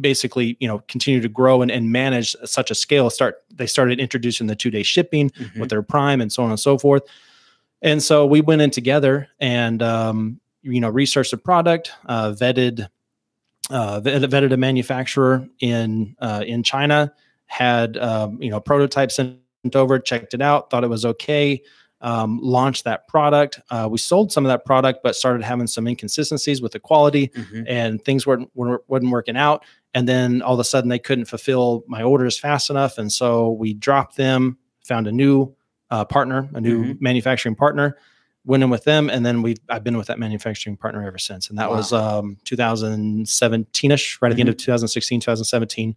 basically, 0.00 0.56
you 0.60 0.68
know, 0.68 0.78
continue 0.88 1.20
to 1.20 1.28
grow 1.28 1.60
and, 1.62 1.70
and 1.70 1.90
manage 1.92 2.34
such 2.44 2.70
a 2.70 2.74
scale. 2.74 3.10
Start 3.10 3.42
they 3.52 3.66
started 3.66 4.00
introducing 4.00 4.46
the 4.46 4.56
two 4.56 4.70
day 4.70 4.82
shipping 4.82 5.30
Mhm. 5.30 5.60
with 5.60 5.70
their 5.70 5.82
prime 5.82 6.20
and 6.20 6.32
so 6.32 6.42
on 6.44 6.50
and 6.50 6.60
so 6.60 6.78
forth. 6.78 7.02
And 7.82 8.02
so 8.02 8.24
we 8.24 8.40
went 8.40 8.62
in 8.62 8.70
together 8.70 9.28
and 9.40 9.82
um, 9.82 10.40
you 10.62 10.80
know 10.80 10.88
researched 10.88 11.32
the 11.32 11.36
product, 11.36 11.92
uh, 12.06 12.30
vetted 12.32 12.88
uh, 13.70 14.00
vetted 14.00 14.52
a 14.52 14.56
manufacturer 14.56 15.46
in 15.60 16.16
uh, 16.20 16.44
in 16.46 16.62
China, 16.62 17.12
had 17.46 17.96
um, 17.98 18.40
you 18.40 18.50
know 18.50 18.60
prototypes 18.60 19.16
sent 19.16 19.36
over, 19.74 19.98
checked 19.98 20.34
it 20.34 20.40
out, 20.40 20.70
thought 20.70 20.84
it 20.84 20.90
was 20.90 21.04
okay. 21.04 21.60
Um, 22.02 22.40
launched 22.42 22.82
that 22.84 23.06
product. 23.06 23.60
Uh, 23.70 23.88
we 23.90 23.96
sold 23.96 24.32
some 24.32 24.44
of 24.44 24.48
that 24.50 24.64
product, 24.64 25.04
but 25.04 25.14
started 25.14 25.44
having 25.44 25.68
some 25.68 25.86
inconsistencies 25.86 26.60
with 26.60 26.72
the 26.72 26.80
quality 26.80 27.28
Mhm. 27.28 27.64
and 27.68 28.04
things 28.04 28.26
weren't 28.26 28.50
weren't 28.56 28.82
wasn't 28.88 29.12
working 29.12 29.36
out. 29.36 29.64
And 29.94 30.08
then 30.08 30.42
all 30.42 30.54
of 30.54 30.58
a 30.60 30.64
sudden 30.64 30.90
they 30.90 30.98
couldn't 30.98 31.26
fulfill 31.26 31.84
my 31.86 32.02
orders 32.02 32.36
fast 32.38 32.70
enough, 32.70 32.98
and 32.98 33.12
so 33.12 33.52
we 33.52 33.72
dropped 33.72 34.16
them. 34.16 34.58
Found 34.86 35.06
a 35.06 35.12
new 35.12 35.54
uh, 35.90 36.04
partner, 36.04 36.48
a 36.54 36.60
new 36.60 36.84
Mhm. 36.94 37.00
manufacturing 37.00 37.54
partner. 37.54 37.96
Went 38.44 38.62
in 38.64 38.70
with 38.70 38.82
them, 38.82 39.08
and 39.08 39.24
then 39.24 39.40
we 39.42 39.54
I've 39.68 39.84
been 39.84 39.96
with 39.96 40.08
that 40.08 40.18
manufacturing 40.18 40.76
partner 40.76 41.06
ever 41.06 41.18
since. 41.18 41.48
And 41.50 41.58
that 41.58 41.70
was 41.70 41.92
um, 41.92 42.36
2017ish, 42.44 44.18
right 44.20 44.32
at 44.32 44.34
the 44.36 44.40
end 44.40 44.48
of 44.48 44.56
2016, 44.56 45.20
2017, 45.20 45.94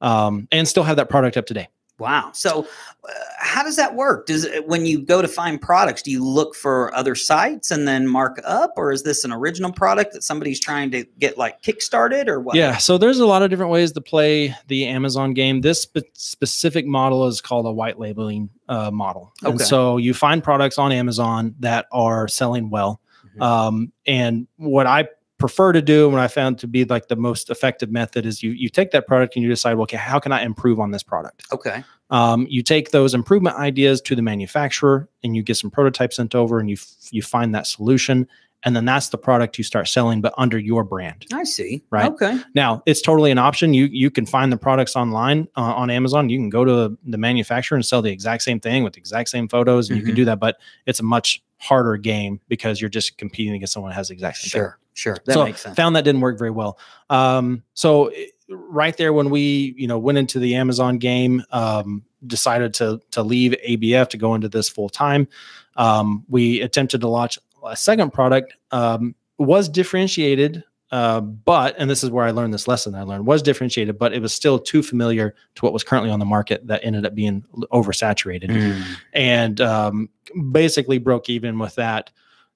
um, 0.00 0.46
and 0.52 0.68
still 0.68 0.84
have 0.84 0.96
that 0.96 1.08
product 1.08 1.36
up 1.36 1.46
today. 1.46 1.68
Wow. 2.00 2.30
So, 2.32 2.66
uh, 3.04 3.12
how 3.38 3.62
does 3.62 3.76
that 3.76 3.94
work? 3.94 4.26
Does 4.26 4.44
it, 4.44 4.66
when 4.66 4.86
you 4.86 5.00
go 5.00 5.22
to 5.22 5.28
find 5.28 5.60
products, 5.60 6.02
do 6.02 6.10
you 6.10 6.24
look 6.24 6.54
for 6.54 6.94
other 6.94 7.14
sites 7.14 7.70
and 7.70 7.86
then 7.86 8.06
mark 8.08 8.40
up, 8.44 8.72
or 8.76 8.92
is 8.92 9.02
this 9.02 9.24
an 9.24 9.32
original 9.32 9.72
product 9.72 10.12
that 10.14 10.22
somebody's 10.22 10.60
trying 10.60 10.90
to 10.92 11.04
get 11.18 11.38
like 11.38 11.62
kickstarted, 11.62 12.26
or 12.28 12.40
what? 12.40 12.56
Yeah, 12.56 12.76
so 12.78 12.98
there's 12.98 13.18
a 13.18 13.26
lot 13.26 13.42
of 13.42 13.50
different 13.50 13.70
ways 13.70 13.92
to 13.92 14.00
play 14.00 14.54
the 14.68 14.86
Amazon 14.86 15.34
game. 15.34 15.60
This 15.60 15.82
spe- 15.82 15.98
specific 16.14 16.86
model 16.86 17.26
is 17.26 17.40
called 17.40 17.66
a 17.66 17.72
white 17.72 17.98
labeling 17.98 18.50
uh, 18.68 18.90
model. 18.90 19.32
And 19.42 19.60
so 19.60 19.96
you 19.96 20.14
find 20.14 20.42
products 20.42 20.78
on 20.78 20.92
Amazon 20.92 21.54
that 21.60 21.86
are 21.92 22.28
selling 22.28 22.70
well. 22.70 23.00
Mhm. 23.36 23.42
Um, 23.42 23.92
and 24.06 24.46
what 24.56 24.86
I 24.86 25.08
prefer 25.40 25.72
to 25.72 25.82
do, 25.82 26.04
and 26.04 26.12
what 26.12 26.22
I 26.22 26.28
found 26.28 26.58
to 26.60 26.68
be 26.68 26.84
like 26.84 27.08
the 27.08 27.16
most 27.16 27.50
effective 27.50 27.90
method, 27.90 28.24
is 28.26 28.42
you 28.42 28.50
you 28.52 28.68
take 28.68 28.92
that 28.92 29.06
product 29.08 29.34
and 29.34 29.42
you 29.42 29.48
decide, 29.48 29.74
well, 29.74 29.82
okay, 29.84 29.96
how 29.96 30.20
can 30.20 30.30
I 30.30 30.42
improve 30.42 30.78
on 30.78 30.92
this 30.92 31.02
product? 31.02 31.46
Okay. 31.52 31.82
Um, 32.10 32.46
you 32.50 32.62
take 32.62 32.90
those 32.90 33.14
improvement 33.14 33.56
ideas 33.56 34.00
to 34.02 34.14
the 34.14 34.22
manufacturer 34.22 35.08
and 35.24 35.34
you 35.36 35.42
get 35.42 35.56
some 35.56 35.70
prototypes 35.70 36.16
sent 36.16 36.34
over 36.34 36.58
and 36.60 36.68
you 36.68 36.74
f- 36.74 37.08
you 37.12 37.22
find 37.22 37.54
that 37.54 37.66
solution 37.66 38.26
and 38.62 38.76
then 38.76 38.84
that's 38.84 39.08
the 39.08 39.16
product 39.16 39.56
you 39.58 39.64
start 39.64 39.86
selling 39.88 40.20
but 40.20 40.34
under 40.36 40.58
your 40.58 40.82
brand 40.84 41.24
I 41.32 41.44
see. 41.44 41.82
Right. 41.90 42.10
Okay. 42.12 42.38
now 42.54 42.82
it's 42.84 43.00
totally 43.00 43.30
an 43.30 43.38
option 43.38 43.72
you 43.74 43.84
you 43.86 44.10
can 44.10 44.26
find 44.26 44.52
the 44.52 44.56
products 44.58 44.96
online 44.96 45.46
uh, 45.56 45.60
on 45.62 45.88
amazon 45.88 46.28
you 46.28 46.36
can 46.38 46.50
go 46.50 46.64
to 46.64 46.98
the 47.06 47.16
manufacturer 47.16 47.76
and 47.76 47.86
sell 47.86 48.02
the 48.02 48.10
exact 48.10 48.42
same 48.42 48.58
thing 48.60 48.82
with 48.84 48.92
the 48.94 48.98
exact 48.98 49.28
same 49.30 49.48
photos 49.48 49.88
and 49.88 49.96
you 49.98 50.04
can 50.04 50.12
Mhm. 50.12 50.16
do 50.16 50.24
that 50.26 50.40
but 50.40 50.56
it's 50.86 50.98
a 51.00 51.04
much 51.04 51.42
harder 51.58 51.96
game 51.96 52.40
because 52.48 52.80
you're 52.80 52.90
just 52.90 53.16
competing 53.18 53.54
against 53.54 53.72
someone 53.72 53.90
that 53.90 53.96
has 53.96 54.08
the 54.08 54.14
exact 54.14 54.38
same 54.38 54.50
thing 54.62 54.70
Sure. 54.94 55.16
That 55.24 55.34
so 55.34 55.44
makes 55.44 55.60
sense. 55.62 55.76
found 55.76 55.96
that 55.96 56.04
didn't 56.04 56.20
work 56.20 56.38
very 56.38 56.50
well. 56.50 56.78
Um, 57.08 57.62
so 57.74 58.10
right 58.48 58.96
there 58.96 59.12
when 59.12 59.30
we 59.30 59.74
you 59.76 59.86
know 59.86 59.98
went 59.98 60.18
into 60.18 60.38
the 60.38 60.54
Amazon 60.56 60.98
game, 60.98 61.42
um, 61.50 62.02
decided 62.26 62.74
to 62.74 63.00
to 63.12 63.22
leave 63.22 63.54
ABF 63.66 64.08
to 64.10 64.16
go 64.16 64.34
into 64.34 64.48
this 64.48 64.68
full 64.68 64.88
time. 64.88 65.28
Um, 65.76 66.24
we 66.28 66.60
attempted 66.60 67.00
to 67.02 67.08
launch 67.08 67.38
a 67.66 67.76
second 67.76 68.12
product. 68.12 68.54
Um, 68.70 69.14
was 69.38 69.68
differentiated. 69.68 70.64
Uh, 70.92 71.20
but 71.20 71.76
and 71.78 71.88
this 71.88 72.02
is 72.02 72.10
where 72.10 72.26
I 72.26 72.32
learned 72.32 72.52
this 72.52 72.66
lesson 72.66 72.96
I 72.96 73.02
learned 73.04 73.24
was 73.24 73.42
differentiated, 73.42 73.96
but 73.96 74.12
it 74.12 74.20
was 74.20 74.34
still 74.34 74.58
too 74.58 74.82
familiar 74.82 75.36
to 75.54 75.64
what 75.64 75.72
was 75.72 75.84
currently 75.84 76.10
on 76.10 76.18
the 76.18 76.24
market 76.24 76.66
that 76.66 76.80
ended 76.82 77.06
up 77.06 77.14
being 77.14 77.44
oversaturated 77.72 78.48
Mm. 78.50 78.82
and 79.12 79.60
um, 79.60 80.08
basically 80.50 80.98
broke 80.98 81.30
even 81.30 81.60
with 81.60 81.76
that. 81.76 82.10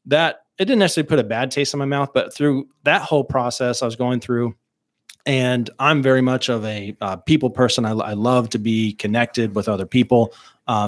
That 0.07 0.44
it 0.59 0.67
didn't 0.67 0.79
necessarily 0.79 1.09
put 1.09 1.19
a 1.19 1.25
bad 1.25 1.51
taste 1.51 1.75
in 1.75 1.79
my 1.79 1.85
mouth, 1.85 2.11
but 2.15 2.33
through 2.33 2.69
that 2.85 3.03
whole 3.03 3.25
process, 3.25 3.83
I 3.83 3.87
was 3.87 3.97
going 3.97 4.21
through, 4.21 4.55
and 5.27 5.69
I'm 5.79 6.03
very 6.03 6.21
much 6.21 6.49
of 6.49 6.65
a 6.65 6.97
uh, 7.01 7.17
people 7.17 7.51
person. 7.51 7.85
I, 7.85 7.93
I 7.93 8.13
love 8.13 8.51
to 8.51 8.59
be 8.59 8.93
connected 8.93 9.55
with 9.55 9.69
other 9.69 9.87
people, 9.87 10.33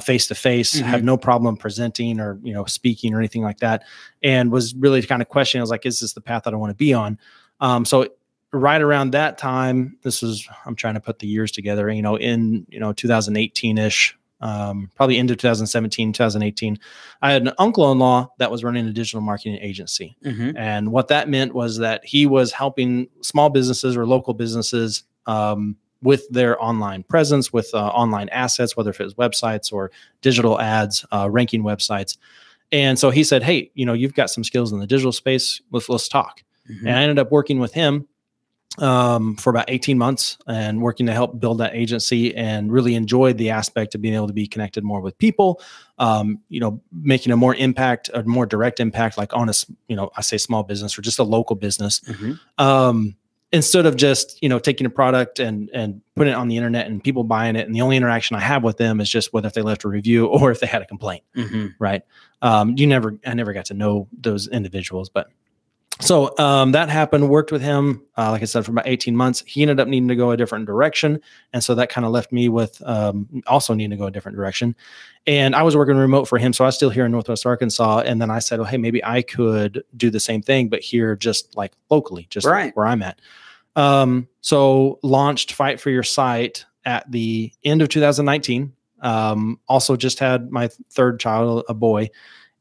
face 0.02 0.28
to 0.28 0.34
face. 0.34 0.74
Have 0.78 1.02
no 1.02 1.16
problem 1.16 1.56
presenting 1.56 2.20
or 2.20 2.38
you 2.42 2.52
know 2.52 2.64
speaking 2.66 3.14
or 3.14 3.18
anything 3.18 3.42
like 3.42 3.58
that. 3.58 3.84
And 4.22 4.52
was 4.52 4.74
really 4.74 5.02
kind 5.02 5.22
of 5.22 5.28
questioning. 5.28 5.60
I 5.60 5.64
was 5.64 5.70
like, 5.70 5.86
is 5.86 6.00
this 6.00 6.12
the 6.12 6.20
path 6.20 6.44
that 6.44 6.54
I 6.54 6.56
want 6.56 6.70
to 6.70 6.76
be 6.76 6.92
on? 6.92 7.18
Um, 7.60 7.84
so 7.84 8.08
right 8.52 8.80
around 8.80 9.10
that 9.12 9.38
time, 9.38 9.96
this 10.02 10.22
is 10.22 10.48
I'm 10.64 10.76
trying 10.76 10.94
to 10.94 11.00
put 11.00 11.18
the 11.18 11.26
years 11.26 11.50
together. 11.52 11.90
You 11.90 12.02
know, 12.02 12.16
in 12.16 12.66
you 12.68 12.80
know 12.80 12.92
2018 12.92 13.78
ish, 13.78 14.16
um, 14.40 14.90
probably 14.94 15.18
into 15.18 15.34
2017, 15.36 16.12
2018, 16.12 16.78
I 17.22 17.32
had 17.32 17.42
an 17.42 17.52
uncle-in-law 17.58 18.28
that 18.38 18.50
was 18.50 18.62
running 18.64 18.86
a 18.86 18.92
digital 18.92 19.20
marketing 19.20 19.58
agency, 19.62 20.16
Mhm. 20.24 20.54
and 20.56 20.92
what 20.92 21.08
that 21.08 21.28
meant 21.28 21.54
was 21.54 21.78
that 21.78 22.04
he 22.04 22.26
was 22.26 22.52
helping 22.52 23.08
small 23.22 23.48
businesses 23.50 23.96
or 23.96 24.06
local 24.06 24.34
businesses 24.34 25.04
um, 25.26 25.76
with 26.02 26.28
their 26.28 26.62
online 26.62 27.02
presence, 27.02 27.52
with 27.52 27.70
uh, 27.74 27.78
online 27.88 28.28
assets, 28.28 28.76
whether 28.76 28.90
if 28.90 29.00
it 29.00 29.04
was 29.04 29.14
websites 29.14 29.72
or 29.72 29.90
digital 30.20 30.60
ads, 30.60 31.04
uh, 31.12 31.28
ranking 31.30 31.62
websites. 31.62 32.16
And 32.70 32.98
so 32.98 33.10
he 33.10 33.24
said, 33.24 33.42
"Hey, 33.42 33.70
you 33.74 33.86
know, 33.86 33.92
you've 33.94 34.14
got 34.14 34.28
some 34.30 34.44
skills 34.44 34.72
in 34.72 34.78
the 34.80 34.86
digital 34.86 35.12
space. 35.12 35.60
Let's 35.72 35.88
let's 35.88 36.08
talk." 36.08 36.42
Mhm. 36.70 36.80
And 36.86 36.90
I 36.90 37.02
ended 37.02 37.18
up 37.18 37.32
working 37.32 37.58
with 37.60 37.72
him 37.72 38.06
um, 38.78 39.36
for 39.36 39.50
about 39.50 39.66
18 39.68 39.96
months 39.98 40.38
and 40.46 40.80
working 40.82 41.06
to 41.06 41.12
help 41.12 41.38
build 41.40 41.58
that 41.58 41.74
agency 41.74 42.34
and 42.36 42.72
really 42.72 42.94
enjoyed 42.94 43.38
the 43.38 43.50
aspect 43.50 43.94
of 43.94 44.02
being 44.02 44.14
able 44.14 44.26
to 44.26 44.32
be 44.32 44.46
connected 44.46 44.84
more 44.84 45.00
with 45.00 45.16
people 45.18 45.60
um, 45.98 46.40
you 46.48 46.60
know 46.60 46.80
making 46.92 47.32
a 47.32 47.36
more 47.36 47.54
impact 47.54 48.10
a 48.14 48.22
more 48.24 48.46
direct 48.46 48.80
impact 48.80 49.16
like 49.18 49.32
on 49.34 49.48
a 49.48 49.52
you 49.88 49.96
know 49.96 50.10
i 50.16 50.20
say 50.20 50.36
small 50.38 50.62
business 50.62 50.98
or 50.98 51.02
just 51.02 51.18
a 51.18 51.22
local 51.24 51.56
business. 51.56 52.00
Um, 52.58 53.16
instead 53.52 53.86
of 53.86 53.96
just 53.96 54.42
you 54.42 54.48
know 54.48 54.58
taking 54.58 54.86
a 54.86 54.90
product 54.90 55.38
and 55.38 55.70
and 55.72 56.02
putting 56.16 56.32
it 56.32 56.36
on 56.36 56.48
the 56.48 56.56
internet 56.56 56.86
and 56.88 57.02
people 57.02 57.22
buying 57.22 57.54
it 57.56 57.64
and 57.66 57.74
the 57.74 57.80
only 57.80 57.96
interaction 57.96 58.36
i 58.36 58.40
have 58.40 58.62
with 58.64 58.76
them 58.76 59.00
is 59.00 59.08
just 59.08 59.32
whether 59.32 59.46
if 59.46 59.54
they 59.54 59.62
left 59.62 59.84
a 59.84 59.88
review 59.88 60.26
or 60.26 60.50
if 60.50 60.58
they 60.60 60.66
had 60.66 60.82
a 60.82 60.86
complaint 60.86 61.22
Mhm. 61.36 61.74
right? 61.78 62.02
Um, 62.42 62.74
you 62.76 62.86
never 62.86 63.16
i 63.24 63.32
never 63.34 63.52
got 63.52 63.66
to 63.66 63.74
know 63.74 64.08
those 64.12 64.48
individuals 64.48 65.08
but 65.08 65.28
so 66.00 66.36
um, 66.38 66.72
that 66.72 66.88
happened 66.88 67.28
worked 67.28 67.50
with 67.50 67.62
him 67.62 68.02
uh, 68.18 68.30
like 68.30 68.42
i 68.42 68.44
said 68.44 68.64
for 68.64 68.70
about 68.72 68.86
18 68.86 69.16
months. 69.16 69.42
He 69.46 69.62
ended 69.62 69.80
up 69.80 69.88
needing 69.88 70.08
to 70.08 70.16
go 70.16 70.30
a 70.30 70.36
different 70.36 70.66
direction 70.66 71.20
and 71.52 71.62
so 71.64 71.74
that 71.74 71.88
kind 71.88 72.04
of 72.04 72.12
left 72.12 72.32
me 72.32 72.48
with 72.48 72.82
um, 72.86 73.42
also 73.46 73.72
needing 73.74 73.90
to 73.90 73.96
go 73.96 74.06
a 74.06 74.10
different 74.10 74.36
direction. 74.36 74.74
And 75.26 75.54
i 75.56 75.62
was 75.62 75.76
working 75.76 75.96
remote 75.96 76.26
for 76.26 76.38
him 76.38 76.52
so 76.52 76.64
i 76.64 76.68
was 76.68 76.74
still 76.74 76.90
here 76.90 77.04
in 77.06 77.12
northwest 77.12 77.46
arkansas 77.46 78.00
and 78.04 78.20
then 78.20 78.30
i 78.30 78.38
said 78.38 78.60
"Oh, 78.60 78.64
hey 78.64 78.76
maybe 78.78 79.04
i 79.04 79.22
could 79.22 79.82
do 79.96 80.10
the 80.10 80.20
same 80.20 80.42
thing 80.42 80.68
but 80.68 80.80
here 80.80 81.16
just 81.16 81.56
like 81.56 81.72
locally 81.90 82.26
just 82.30 82.46
Right. 82.46 82.74
where 82.76 82.86
i'm 82.86 83.02
at. 83.02 83.20
Um, 83.74 84.28
so 84.40 84.98
launched 85.02 85.52
fight 85.52 85.80
for 85.80 85.90
your 85.90 86.02
site 86.02 86.64
at 86.84 87.10
the 87.10 87.52
end 87.64 87.82
of 87.82 87.88
2019 87.90 88.72
um, 89.02 89.60
also 89.68 89.96
just 89.96 90.18
had 90.18 90.50
my 90.50 90.68
third 90.90 91.20
child 91.20 91.64
a 91.68 91.74
boy. 91.74 92.08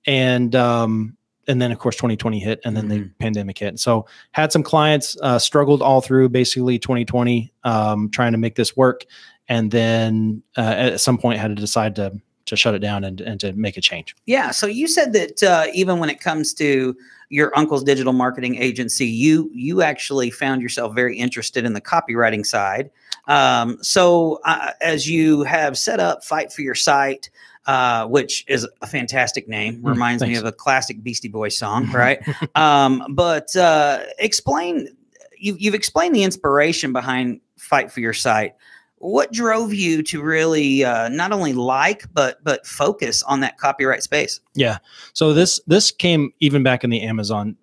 And 0.06 0.54
um, 0.56 1.15
and 1.48 1.62
then 1.62 1.72
of 1.72 1.80
course 1.80 1.96
2020 1.96 2.40
hit 2.40 2.60
and 2.66 2.75
then 2.75 2.88
the 2.88 2.96
Mhm. 3.00 3.12
pandemic 3.20 3.58
hit 3.58 3.80
so 3.80 4.06
had 4.32 4.52
some 4.52 4.64
clients 4.64 5.18
uh, 5.22 5.38
struggled 5.40 5.82
all 5.82 6.02
through 6.02 6.30
basically 6.30 6.80
2020 6.80 7.52
um, 7.64 8.10
trying 8.10 8.32
to 8.32 8.38
make 8.38 8.56
this 8.56 8.75
work 8.78 9.06
and 9.48 9.72
then 9.72 10.42
uh, 10.58 10.62
at 10.62 11.02
some 11.02 11.18
point 11.18 11.40
had 11.40 11.50
to 11.50 11.56
decide 11.56 11.96
to 11.96 12.12
to 12.46 12.56
shut 12.56 12.75
it 12.75 12.80
down 12.80 13.04
and, 13.04 13.22
and 13.22 13.40
to 13.40 13.54
make 13.54 13.75
a 13.75 13.82
change 13.82 14.16
Yeah. 14.28 14.52
So 14.52 14.68
you 14.68 14.88
said 14.88 15.14
that 15.14 15.42
uh, 15.42 15.66
even 15.74 15.98
when 15.98 16.10
it 16.12 16.20
comes 16.20 16.54
to 16.56 16.96
your 17.30 17.52
uncle's 17.58 17.84
digital 17.84 18.14
marketing 18.14 18.56
agency, 18.62 19.08
you 19.08 19.50
you 19.52 19.82
actually 19.82 20.30
found 20.30 20.62
yourself 20.62 20.94
very 20.94 21.18
interested 21.18 21.66
in 21.66 21.74
the 21.74 21.82
copywriting 21.82 22.46
side. 22.46 22.92
Um, 23.28 23.80
so 23.82 24.42
uh, 24.46 24.74
as 24.80 25.10
you 25.10 25.42
have 25.42 25.75
set 25.75 26.00
up 26.00 26.24
Fight 26.24 26.54
for 26.54 26.62
Your 26.62 26.75
Site, 26.75 27.32
uh, 27.65 28.05
which 28.07 28.45
is 28.48 28.67
a 28.81 28.88
fantastic 28.88 29.48
name, 29.48 29.81
Mm, 29.81 29.89
reminds 29.89 30.24
me 30.24 30.36
of 30.36 30.45
a 30.45 30.51
classic 30.51 31.01
Beastie 31.03 31.27
Boys 31.27 31.57
song, 31.57 31.91
right? 31.91 32.19
um, 32.55 33.03
but 33.10 33.55
uh, 33.55 34.03
explain 34.19 34.89
you, 35.38 35.55
you've 35.60 35.75
explained 35.75 36.15
the 36.15 36.24
inspiration 36.24 36.93
behind 36.93 37.41
Fight 37.57 37.91
for 37.91 38.00
Your 38.00 38.13
Site. 38.13 38.55
What 38.98 39.31
drove 39.31 39.74
you 39.74 40.01
to 40.03 40.22
really 40.22 40.84
uh, 40.84 41.10
not 41.10 41.31
only 41.31 41.53
like 41.53 42.05
but 42.13 42.43
but 42.43 42.65
focus 42.65 43.22
on 43.24 43.41
that 43.41 43.57
copyright 43.57 44.01
space? 44.03 44.39
Yeah. 44.53 44.77
So 45.13 45.34
this 45.34 45.60
this 45.67 45.91
came 45.91 46.31
even 46.39 46.63
back 46.63 46.84
in 46.84 46.89
the 46.89 47.01
Amazon, 47.01 47.57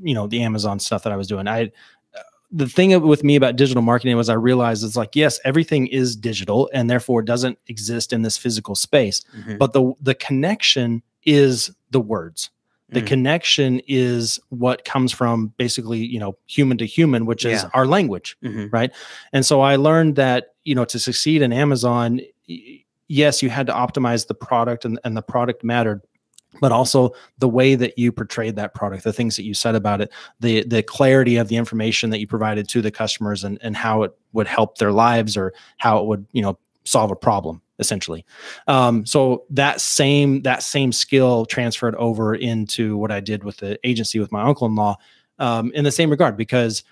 you 0.00 0.14
know, 0.14 0.26
the 0.26 0.42
Amazon 0.42 0.78
stuff 0.78 1.02
that 1.02 1.12
I 1.12 1.16
was 1.16 1.26
doing. 1.26 1.48
I 1.48 1.72
the 2.50 2.68
thing 2.68 3.00
with 3.02 3.24
me 3.24 3.36
about 3.36 3.56
digital 3.56 3.82
marketing 3.82 4.16
was 4.16 4.28
I 4.28 4.34
realized 4.34 4.84
it's 4.84 4.96
like 4.96 5.16
yes, 5.16 5.40
everything 5.44 5.86
is 5.88 6.14
digital 6.16 6.70
and 6.72 6.88
therefore 6.88 7.22
doesn't 7.22 7.58
exist 7.66 8.12
in 8.12 8.22
this 8.22 8.38
physical 8.38 8.74
space, 8.74 9.22
Mhm. 9.38 9.58
but 9.58 9.72
the 9.72 9.92
the 10.00 10.14
connection 10.14 11.02
is 11.24 11.70
the 11.90 12.00
words. 12.00 12.50
The 12.90 13.02
Mm. 13.02 13.06
connection 13.06 13.80
is 13.88 14.38
what 14.50 14.84
comes 14.84 15.10
from 15.12 15.52
basically, 15.56 15.98
you 15.98 16.20
know, 16.20 16.36
human 16.46 16.78
to 16.78 16.86
human, 16.86 17.26
which 17.26 17.44
is 17.44 17.62
Yeah. 17.64 17.70
our 17.74 17.84
language. 17.84 18.36
Mhm. 18.44 18.90
And 19.32 19.44
so 19.44 19.60
I 19.60 19.74
learned 19.74 20.14
that, 20.16 20.54
you 20.62 20.76
know, 20.76 20.84
to 20.84 20.98
succeed 21.00 21.42
in 21.42 21.52
Amazon, 21.52 22.20
yes, 23.08 23.42
you 23.42 23.50
had 23.50 23.66
to 23.66 23.72
optimize 23.72 24.28
the 24.28 24.34
product 24.34 24.84
and, 24.84 25.00
and 25.04 25.16
the 25.16 25.22
product 25.22 25.64
mattered, 25.64 26.00
but 26.60 26.72
also 26.72 27.12
the 27.38 27.48
way 27.48 27.74
that 27.74 27.98
you 27.98 28.12
portrayed 28.12 28.56
that 28.56 28.74
product, 28.74 29.04
the 29.04 29.12
things 29.12 29.36
that 29.36 29.44
you 29.44 29.54
said 29.54 29.74
about 29.74 30.00
it, 30.00 30.12
the 30.40 30.64
the 30.64 30.82
clarity 30.82 31.36
of 31.36 31.48
the 31.48 31.56
information 31.56 32.10
that 32.10 32.20
you 32.20 32.26
provided 32.26 32.68
to 32.68 32.82
the 32.82 32.90
customers 32.90 33.44
and, 33.44 33.58
and 33.62 33.76
how 33.76 34.02
it 34.02 34.12
would 34.32 34.46
help 34.46 34.78
their 34.78 34.92
lives 34.92 35.36
or 35.36 35.52
how 35.78 35.98
it 35.98 36.06
would, 36.06 36.26
you 36.32 36.42
know, 36.42 36.58
solve 36.84 37.10
a 37.10 37.16
problem 37.16 37.60
essentially. 37.78 38.24
Um, 38.68 39.04
so 39.04 39.44
that 39.50 39.80
same 39.80 40.42
that 40.42 40.62
same 40.62 40.92
skill 40.92 41.44
transferred 41.44 41.94
over 41.96 42.34
into 42.34 42.96
what 42.96 43.10
I 43.10 43.20
did 43.20 43.44
with 43.44 43.58
the 43.58 43.78
agency 43.84 44.18
with 44.18 44.32
my 44.32 44.42
uncle-in-law 44.42 44.96
um, 45.38 45.72
in 45.74 45.84
the 45.84 45.92
same 45.92 46.10
regard 46.10 46.36
because 46.36 46.82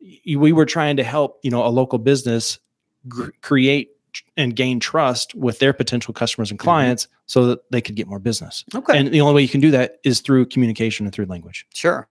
we 0.00 0.52
were 0.52 0.66
trying 0.66 0.96
to 0.96 1.04
help 1.04 1.38
you 1.42 1.50
know 1.50 1.64
a 1.64 1.68
local 1.68 1.98
business 1.98 2.58
gr- 3.08 3.30
create 3.40 3.90
and 4.36 4.56
gain 4.56 4.80
trust 4.80 5.34
with 5.34 5.58
their 5.58 5.72
potential 5.72 6.12
customers 6.14 6.50
and 6.50 6.58
mm-hmm. 6.58 6.64
clients 6.64 7.08
so 7.26 7.46
that 7.46 7.70
they 7.70 7.80
could 7.80 7.94
get 7.94 8.06
more 8.06 8.18
business 8.18 8.64
Okay. 8.74 8.98
and 8.98 9.12
the 9.12 9.20
only 9.20 9.34
way 9.34 9.42
you 9.42 9.48
can 9.48 9.60
do 9.60 9.70
that 9.70 9.98
is 10.04 10.20
through 10.20 10.46
communication 10.46 11.06
and 11.06 11.14
through 11.14 11.26
language 11.26 11.66
Sure. 11.74 12.08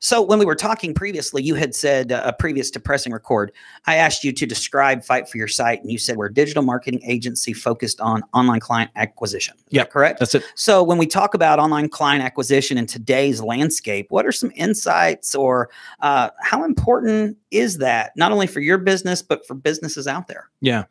So 0.00 0.22
when 0.22 0.38
we 0.38 0.46
were 0.46 0.54
talking 0.54 0.94
previously, 0.94 1.42
you 1.42 1.54
had 1.54 1.74
said 1.74 2.10
uh, 2.10 2.32
previous 2.32 2.70
to 2.70 2.80
pressing 2.80 3.12
record, 3.12 3.52
I 3.86 3.96
asked 3.96 4.24
you 4.24 4.32
to 4.32 4.46
describe 4.46 5.04
Fight 5.04 5.28
for 5.28 5.36
Your 5.36 5.46
Site, 5.46 5.82
and 5.82 5.92
you 5.92 5.98
said 5.98 6.16
we're 6.16 6.26
a 6.26 6.34
digital 6.34 6.62
marketing 6.62 7.02
agency 7.04 7.52
focused 7.52 8.00
on 8.00 8.22
online 8.32 8.60
client 8.60 8.90
acquisition. 8.96 9.54
Yeah, 9.68 9.82
that 9.82 9.90
correct. 9.90 10.18
that's 10.18 10.34
it 10.34 10.42
So 10.54 10.82
when 10.82 10.96
we 10.96 11.06
talk 11.06 11.34
about 11.34 11.58
online 11.58 11.90
client 11.90 12.24
acquisition 12.24 12.78
in 12.78 12.86
today's 12.86 13.42
landscape, 13.42 14.06
what 14.08 14.24
are 14.24 14.32
some 14.32 14.50
insights 14.54 15.34
or 15.34 15.68
uh, 16.00 16.30
how 16.40 16.64
important 16.64 17.36
is 17.50 17.78
that 17.78 18.12
not 18.16 18.32
only 18.32 18.46
for 18.46 18.60
your 18.60 18.78
business 18.78 19.20
but 19.20 19.46
for 19.46 19.54
businesses 19.54 20.06
out 20.06 20.28
there? 20.28 20.48
Yeah. 20.62 20.84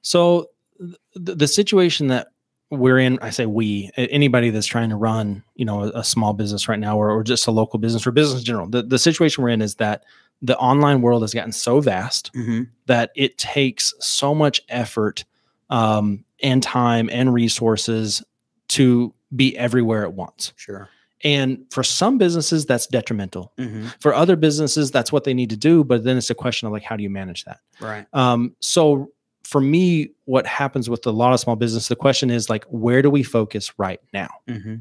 So 0.00 0.50
th- 0.78 0.96
the, 1.14 1.34
the 1.34 1.48
situation 1.48 2.06
that 2.08 2.28
we're 2.70 2.98
in, 2.98 3.18
I 3.22 3.30
say 3.30 3.46
we, 3.46 3.90
anybody 3.96 4.50
that's 4.50 4.66
trying 4.66 4.90
to 4.90 4.96
run, 4.96 5.44
you 5.54 5.64
know, 5.64 5.84
a, 5.84 6.00
a 6.00 6.04
small 6.04 6.32
business 6.32 6.68
right 6.68 6.80
now 6.80 6.98
or, 6.98 7.10
or 7.10 7.22
just 7.22 7.46
a 7.46 7.50
local 7.50 7.78
business 7.78 8.06
or 8.06 8.10
business 8.10 8.40
in 8.40 8.44
general, 8.44 8.68
the, 8.68 8.82
the 8.82 8.98
situation 8.98 9.44
we're 9.44 9.50
in 9.50 9.62
is 9.62 9.76
that 9.76 10.04
the 10.42 10.58
online 10.58 11.00
world 11.00 11.22
has 11.22 11.32
gotten 11.32 11.52
so 11.52 11.80
vast 11.80 12.32
Mm-hmm. 12.34 12.64
that 12.86 13.10
it 13.14 13.38
takes 13.38 13.94
so 14.00 14.34
much 14.34 14.60
effort 14.68 15.24
um, 15.70 16.24
and 16.42 16.62
time 16.62 17.08
and 17.12 17.32
resources 17.32 18.22
to 18.68 19.14
be 19.34 19.56
everywhere 19.56 20.02
at 20.02 20.12
once. 20.12 20.52
Sure. 20.56 20.88
And 21.24 21.64
for 21.70 21.82
some 21.82 22.18
businesses, 22.18 22.66
that's 22.66 22.86
detrimental. 22.86 23.52
Mm-hmm. 23.58 23.86
For 24.00 24.14
other 24.14 24.36
businesses, 24.36 24.90
that's 24.90 25.10
what 25.10 25.24
they 25.24 25.34
need 25.34 25.50
to 25.50 25.56
do. 25.56 25.82
But 25.82 26.04
then 26.04 26.16
it's 26.18 26.30
a 26.30 26.34
question 26.34 26.66
of 26.66 26.72
like, 26.72 26.82
how 26.82 26.96
do 26.96 27.02
you 27.02 27.10
manage 27.10 27.44
that? 27.44 27.60
Right. 27.80 28.06
Um, 28.12 28.54
so 28.60 29.10
for 29.46 29.60
me, 29.60 30.10
what 30.24 30.44
happens 30.44 30.90
with 30.90 31.06
a 31.06 31.12
lot 31.12 31.32
of 31.32 31.38
small 31.38 31.54
business, 31.54 31.86
the 31.86 31.94
question 31.94 32.30
is 32.30 32.50
like, 32.50 32.64
where 32.64 33.00
do 33.00 33.08
we 33.08 33.22
focus 33.22 33.72
right 33.78 34.00
now? 34.12 34.28
Mm-hmm. 34.48 34.76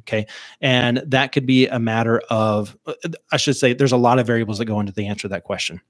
And 0.60 1.04
that 1.06 1.32
could 1.32 1.46
be 1.46 1.68
a 1.68 1.78
matter 1.78 2.20
of, 2.32 2.76
uh, 2.88 2.94
I 3.32 3.38
should 3.38 3.56
say, 3.56 3.74
there's 3.74 3.92
a 3.92 3.98
lot 3.98 4.18
of 4.18 4.26
variables 4.26 4.58
that 4.58 4.66
go 4.66 4.80
into 4.80 4.92
the 4.92 5.06
answer 5.06 5.24
to 5.24 5.28
that 5.30 5.44
question. 5.44 5.82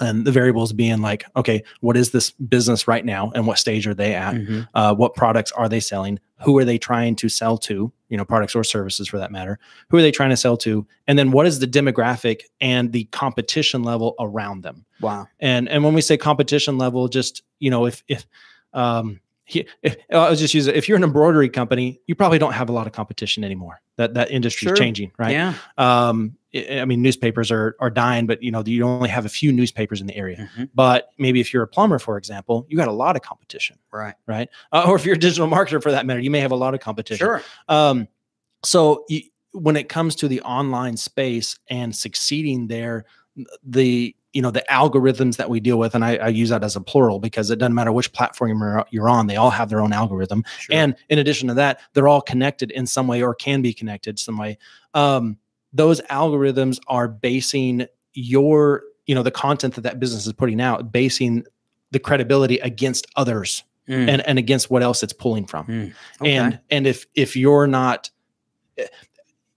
And 0.00 0.24
the 0.24 0.32
variables 0.32 0.72
being 0.72 1.00
like, 1.02 1.24
okay, 1.36 1.62
what 1.80 1.96
is 1.96 2.10
this 2.10 2.30
business 2.30 2.88
right 2.88 3.04
now, 3.04 3.30
and 3.34 3.46
what 3.46 3.58
stage 3.58 3.86
are 3.86 3.94
they 3.94 4.14
at? 4.14 4.34
Mm-hmm. 4.34 4.60
Uh, 4.74 4.94
what 4.94 5.14
products 5.14 5.52
are 5.52 5.68
they 5.68 5.80
selling? 5.80 6.18
Who 6.42 6.56
are 6.58 6.64
they 6.64 6.78
trying 6.78 7.16
to 7.16 7.28
sell 7.28 7.58
to? 7.58 7.92
You 8.08 8.16
know, 8.16 8.24
products 8.24 8.54
or 8.56 8.64
services 8.64 9.08
for 9.08 9.18
that 9.18 9.30
matter. 9.30 9.58
Who 9.90 9.98
are 9.98 10.02
they 10.02 10.10
trying 10.10 10.30
to 10.30 10.36
sell 10.36 10.56
to? 10.58 10.86
And 11.06 11.18
then 11.18 11.30
what 11.30 11.46
is 11.46 11.58
the 11.58 11.66
demographic 11.66 12.42
and 12.60 12.92
the 12.92 13.04
competition 13.04 13.82
level 13.84 14.14
around 14.18 14.62
them? 14.62 14.84
Wow. 15.00 15.28
and 15.38 15.68
and 15.68 15.84
when 15.84 15.94
we 15.94 16.00
say 16.02 16.16
competition 16.18 16.76
level 16.76 17.08
just 17.08 17.42
you 17.58 17.70
know 17.70 17.86
if 17.86 18.02
if 18.08 18.26
um 18.74 19.20
he, 19.44 19.66
if, 19.82 19.96
I'll 20.12 20.36
just 20.36 20.54
use 20.54 20.66
it. 20.68 20.76
If 20.76 20.88
you're 20.88 20.96
an 20.96 21.02
embroidery 21.02 21.48
company, 21.48 22.00
you 22.06 22.14
probably 22.14 22.38
don't 22.38 22.52
have 22.52 22.68
a 22.68 22.72
lot 22.72 22.86
of 22.86 22.92
competition 22.92 23.42
anymore. 23.42 23.80
That 23.96 24.14
that 24.14 24.30
industry 24.30 24.66
Sure. 24.66 24.74
is 24.74 24.78
changing, 24.78 25.10
right? 25.18 25.32
Yeah. 25.32 25.54
Um, 25.76 26.36
I 26.54 26.84
mean, 26.84 27.00
newspapers 27.02 27.50
are 27.50 27.76
are 27.80 27.90
dying, 27.90 28.26
but 28.26 28.42
you 28.42 28.50
know, 28.50 28.62
you 28.66 28.82
only 28.84 29.08
have 29.08 29.24
a 29.24 29.28
few 29.28 29.52
newspapers 29.52 30.00
in 30.00 30.06
the 30.08 30.16
area. 30.16 30.50
Mhm. 30.58 30.70
But 30.74 31.10
maybe 31.18 31.40
if 31.40 31.52
you're 31.52 31.62
a 31.62 31.68
plumber, 31.68 31.98
for 31.98 32.16
example, 32.16 32.66
you 32.68 32.76
got 32.76 32.88
a 32.88 32.92
lot 32.92 33.14
of 33.16 33.22
competition, 33.22 33.78
Right. 33.92 34.14
right? 34.26 34.48
Uh, 34.72 34.84
or 34.88 34.96
if 34.96 35.04
you're 35.04 35.14
a 35.14 35.18
digital 35.18 35.46
marketer, 35.48 35.80
for 35.82 35.92
that 35.92 36.06
matter, 36.06 36.20
you 36.20 36.30
may 36.30 36.40
have 36.40 36.50
a 36.52 36.56
lot 36.56 36.74
of 36.74 36.80
competition. 36.80 37.24
Sure. 37.24 37.42
Um, 37.68 38.08
so 38.64 39.04
you, 39.08 39.22
when 39.52 39.76
it 39.76 39.88
comes 39.88 40.14
to 40.16 40.28
the 40.28 40.40
online 40.42 40.96
space 40.96 41.58
and 41.68 41.94
succeeding 41.94 42.66
there, 42.66 43.04
the 43.64 44.14
you 44.32 44.40
know 44.42 44.50
the 44.52 44.64
algorithms 44.70 45.36
that 45.38 45.50
we 45.50 45.58
deal 45.58 45.76
with, 45.78 45.94
and 45.96 46.04
I, 46.04 46.16
I 46.16 46.28
use 46.28 46.50
that 46.50 46.62
as 46.62 46.76
a 46.76 46.80
plural 46.80 47.18
because 47.18 47.50
it 47.50 47.56
doesn't 47.58 47.74
matter 47.74 47.90
which 47.90 48.12
platform 48.12 48.50
you're, 48.60 48.84
you're 48.90 49.08
on; 49.08 49.26
they 49.26 49.34
all 49.36 49.50
have 49.50 49.68
their 49.70 49.80
own 49.80 49.92
algorithm. 49.92 50.44
Sure. 50.58 50.76
And 50.76 50.94
in 51.08 51.18
addition 51.18 51.48
to 51.48 51.54
that, 51.54 51.80
they're 51.94 52.06
all 52.06 52.20
connected 52.20 52.70
in 52.70 52.86
some 52.86 53.08
way 53.08 53.22
or 53.22 53.34
can 53.34 53.60
be 53.60 53.72
connected 53.74 54.18
some 54.20 54.36
way. 54.38 54.56
Um, 54.94 55.36
those 55.72 56.00
algorithms 56.02 56.78
are 56.88 57.08
basing 57.08 57.86
your 58.14 58.82
you 59.06 59.14
know 59.14 59.22
the 59.22 59.30
content 59.30 59.74
that 59.74 59.82
that 59.82 59.98
business 60.00 60.26
is 60.26 60.32
putting 60.32 60.60
out, 60.60 60.92
basing 60.92 61.44
the 61.90 61.98
credibility 61.98 62.58
against 62.58 63.06
others 63.16 63.64
Mm. 63.88 64.08
and 64.08 64.26
and 64.28 64.38
against 64.38 64.70
what 64.70 64.82
else 64.82 65.02
it's 65.02 65.12
pulling 65.14 65.46
from 65.46 65.66
Mm. 65.66 65.92
Okay. 66.20 66.36
and 66.36 66.60
and 66.70 66.86
if 66.86 67.06
if 67.14 67.34
you're 67.34 67.66
not 67.66 68.10
eh, 68.78 68.86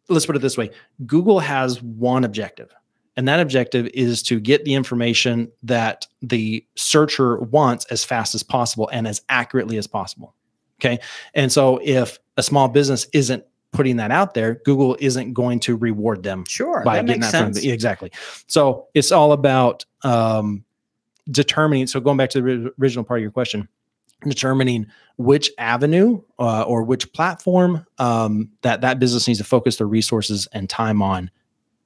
let's 0.10 0.26
put 0.26 0.36
it 0.36 0.42
this 0.42 0.58
way 0.58 0.72
google 1.06 1.40
has 1.40 1.82
one 1.84 2.24
objective 2.24 2.74
And 3.16 3.28
that 3.28 3.40
objective 3.40 3.86
is 3.94 4.24
to 4.24 4.40
get 4.40 4.64
the 4.66 4.74
information 4.74 5.52
that 5.62 6.08
the 6.24 6.66
searcher 6.76 7.38
wants 7.38 7.86
as 7.92 8.04
fast 8.04 8.34
as 8.34 8.42
possible 8.44 8.90
and 8.92 9.08
as 9.08 9.22
accurately 9.30 9.78
as 9.78 9.86
possible. 9.86 10.34
Okay. 10.80 10.98
And 11.36 11.52
so 11.52 11.80
if 11.84 12.18
a 12.38 12.42
small 12.42 12.68
business 12.70 13.06
isn't 13.14 13.44
putting 13.74 13.98
that 13.98 14.12
out 14.12 14.34
there, 14.34 14.56
Google 14.66 14.96
isn't 15.00 15.34
going 15.34 15.60
to 15.62 15.76
reward 15.76 16.24
them 16.24 16.46
Sure. 16.48 16.82
by 16.86 16.98
that 16.98 17.06
getting 17.08 17.22
makes 17.22 17.32
that 17.34 17.40
sense. 17.40 17.60
the, 17.60 17.72
exactly. 17.72 18.12
So 18.48 18.88
it's 18.94 19.12
all 19.12 19.34
about 19.34 19.84
um, 20.04 20.64
determining. 21.30 21.88
So 21.88 22.00
going 22.00 22.18
back 22.18 22.30
to 22.32 22.42
the 22.42 22.74
original 22.80 23.04
part 23.04 23.20
of 23.20 23.24
your 23.24 23.32
question, 23.32 23.68
determining 24.22 24.88
which 25.18 25.52
avenue 25.58 26.22
uh, 26.40 26.62
or 26.64 26.84
which 26.84 27.12
platform 27.14 27.86
um, 27.98 28.50
that 28.62 28.82
that 28.82 29.00
business 29.00 29.28
needs 29.28 29.40
to 29.40 29.46
focus 29.46 29.78
their 29.78 29.88
resources 29.88 30.48
and 30.54 30.70
time 30.70 31.02
on 31.02 31.30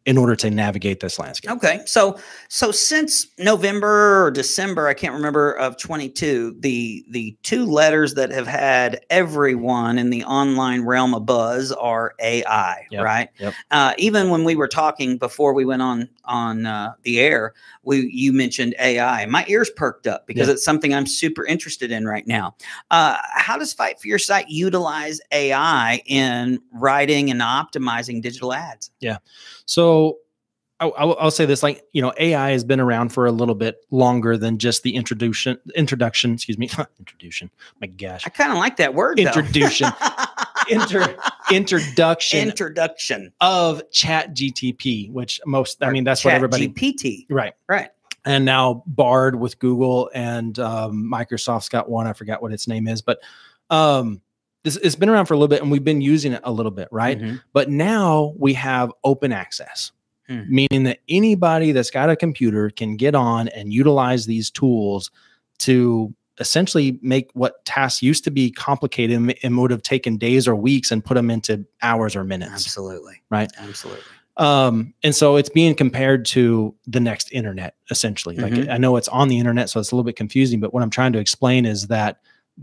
in 0.07 0.17
order 0.17 0.37
to 0.37 0.49
navigate 0.49 1.01
this 1.01 1.19
landscape. 1.19 1.51
Okay, 1.51 1.81
so 1.85 2.17
so 2.47 2.71
since 2.71 3.27
November 3.37 4.23
or 4.25 4.31
December, 4.31 4.87
I 4.87 4.93
can't 4.93 5.13
remember 5.13 5.51
of 5.51 5.77
22, 5.77 6.55
the 6.59 7.05
the 7.11 7.35
two 7.43 7.65
letters 7.65 8.13
that 8.13 8.31
have 8.31 8.47
had 8.47 9.01
everyone 9.09 9.97
in 9.99 10.09
the 10.09 10.23
online 10.23 10.85
realm 10.85 11.13
a 11.13 11.19
buzz 11.19 11.73
are 11.73 12.15
AI, 12.21 12.87
Yep, 12.89 13.03
right? 13.03 13.29
yep. 13.37 13.53
Uh, 13.69 13.93
even 13.97 14.29
when 14.29 14.45
we 14.45 14.55
were 14.55 14.69
talking 14.69 15.17
before 15.17 15.53
we 15.53 15.65
went 15.65 15.81
on 15.81 16.07
on 16.27 16.65
uh, 16.65 16.93
the 17.03 17.19
air, 17.19 17.53
we 17.83 18.09
you 18.11 18.31
mentioned 18.33 18.75
AI. 18.79 19.25
My 19.25 19.45
ears 19.47 19.69
perked 19.69 20.07
up 20.07 20.27
because 20.27 20.47
Yeah. 20.47 20.53
it's 20.53 20.63
something 20.63 20.93
I'm 20.93 21.07
super 21.07 21.45
interested 21.45 21.91
in 21.91 22.05
right 22.05 22.27
now. 22.27 22.55
Uh, 22.91 23.17
how 23.33 23.57
does 23.57 23.73
Fight 23.73 23.99
for 23.99 24.07
Your 24.07 24.19
Site 24.19 24.49
utilize 24.49 25.19
AI 25.31 26.01
in 26.05 26.59
writing 26.71 27.31
and 27.31 27.41
optimizing 27.41 28.21
digital 28.21 28.53
ads? 28.53 28.91
Yeah, 28.99 29.17
so 29.65 30.17
I, 30.79 30.87
I'll, 30.89 31.17
I'll 31.19 31.31
say 31.31 31.45
this: 31.45 31.63
like 31.63 31.83
you 31.93 32.01
know, 32.01 32.13
AI 32.19 32.51
has 32.51 32.63
been 32.63 32.79
around 32.79 33.09
for 33.09 33.25
a 33.25 33.31
little 33.31 33.55
bit 33.55 33.77
longer 33.89 34.37
than 34.37 34.59
just 34.59 34.83
the 34.83 34.95
introduction. 34.95 35.57
Introduction, 35.75 36.33
excuse 36.33 36.57
me, 36.57 36.69
introduction. 36.99 37.49
My 37.81 37.87
gosh, 37.87 38.23
I 38.25 38.29
kind 38.29 38.51
of 38.51 38.57
like 38.59 38.77
that 38.77 38.93
word. 38.93 39.19
Introduction. 39.19 39.89
Inter 40.69 41.15
introduction 41.51 42.47
Introduction. 42.47 43.31
of 43.41 43.81
Chat 43.91 44.33
GTP, 44.35 45.11
which 45.11 45.39
most 45.45 45.83
I 45.83 45.91
mean 45.91 46.03
that's 46.03 46.23
what 46.25 46.33
everybody 46.33 46.67
GPT. 46.69 47.25
right 47.29 47.53
Right. 47.67 47.89
and 48.25 48.45
now 48.45 48.83
Bard 48.87 49.35
with 49.39 49.57
Google 49.59 50.09
and 50.13 50.57
um, 50.59 51.09
Microsoft's 51.11 51.69
got 51.69 51.89
one. 51.89 52.07
I 52.07 52.13
forgot 52.13 52.41
what 52.41 52.51
its 52.53 52.67
name 52.67 52.87
is, 52.87 53.01
but 53.01 53.19
um, 53.69 54.21
this 54.63 54.75
it's 54.77 54.95
been 54.95 55.09
around 55.09 55.25
for 55.27 55.33
a 55.33 55.37
little 55.37 55.47
bit, 55.47 55.61
and 55.61 55.71
we've 55.71 55.83
been 55.83 56.01
using 56.01 56.33
it 56.33 56.41
a 56.43 56.51
little 56.51 56.71
bit, 56.71 56.87
right? 56.91 57.19
Mhm. 57.19 57.41
But 57.53 57.69
now 57.69 58.33
we 58.37 58.53
have 58.53 58.91
open 59.03 59.31
access, 59.31 59.91
Hmm. 60.27 60.41
meaning 60.49 60.83
that 60.83 60.99
anybody 61.07 61.71
that's 61.71 61.89
got 61.91 62.09
a 62.09 62.15
computer 62.17 62.69
can 62.69 62.97
get 62.97 63.15
on 63.15 63.47
and 63.49 63.71
utilize 63.71 64.25
these 64.25 64.49
tools 64.51 65.09
to 65.59 66.13
essentially 66.39 66.99
make 67.01 67.29
what 67.33 67.63
tasks 67.65 68.01
used 68.01 68.23
to 68.25 68.31
be 68.31 68.51
complicated 68.51 69.35
and- 69.43 69.57
would 69.57 69.71
have 69.71 69.81
taken 69.81 70.17
days 70.17 70.47
or 70.47 70.55
weeks 70.55 70.91
and 70.91 71.03
put 71.03 71.15
them 71.15 71.29
into 71.29 71.65
hours 71.81 72.15
or 72.15 72.23
minutes. 72.23 72.51
Absolutely. 72.53 73.21
Right. 73.29 73.51
Absolutely. 73.57 74.03
Um, 74.37 74.93
and 75.03 75.15
so 75.15 75.35
it's 75.35 75.49
being 75.49 75.73
compared 75.73 76.23
to 76.25 76.75
the 76.85 76.99
next 76.99 77.31
internet, 77.31 77.73
essentially. 77.89 78.35
Like 78.35 78.53
Mhm. 78.53 78.69
I 78.71 78.77
know 78.77 78.95
it's 78.97 79.07
on 79.07 79.29
the 79.29 79.39
internet, 79.39 79.67
so 79.69 79.79
it's 79.79 79.91
a 79.91 79.95
little 79.95 80.03
bit 80.05 80.15
confusing, 80.15 80.59
but 80.59 80.73
what 80.75 80.83
I'm 80.83 80.91
trying 80.91 81.11
to 81.13 81.19
explain 81.19 81.65
is 81.65 81.87
that 81.87 82.19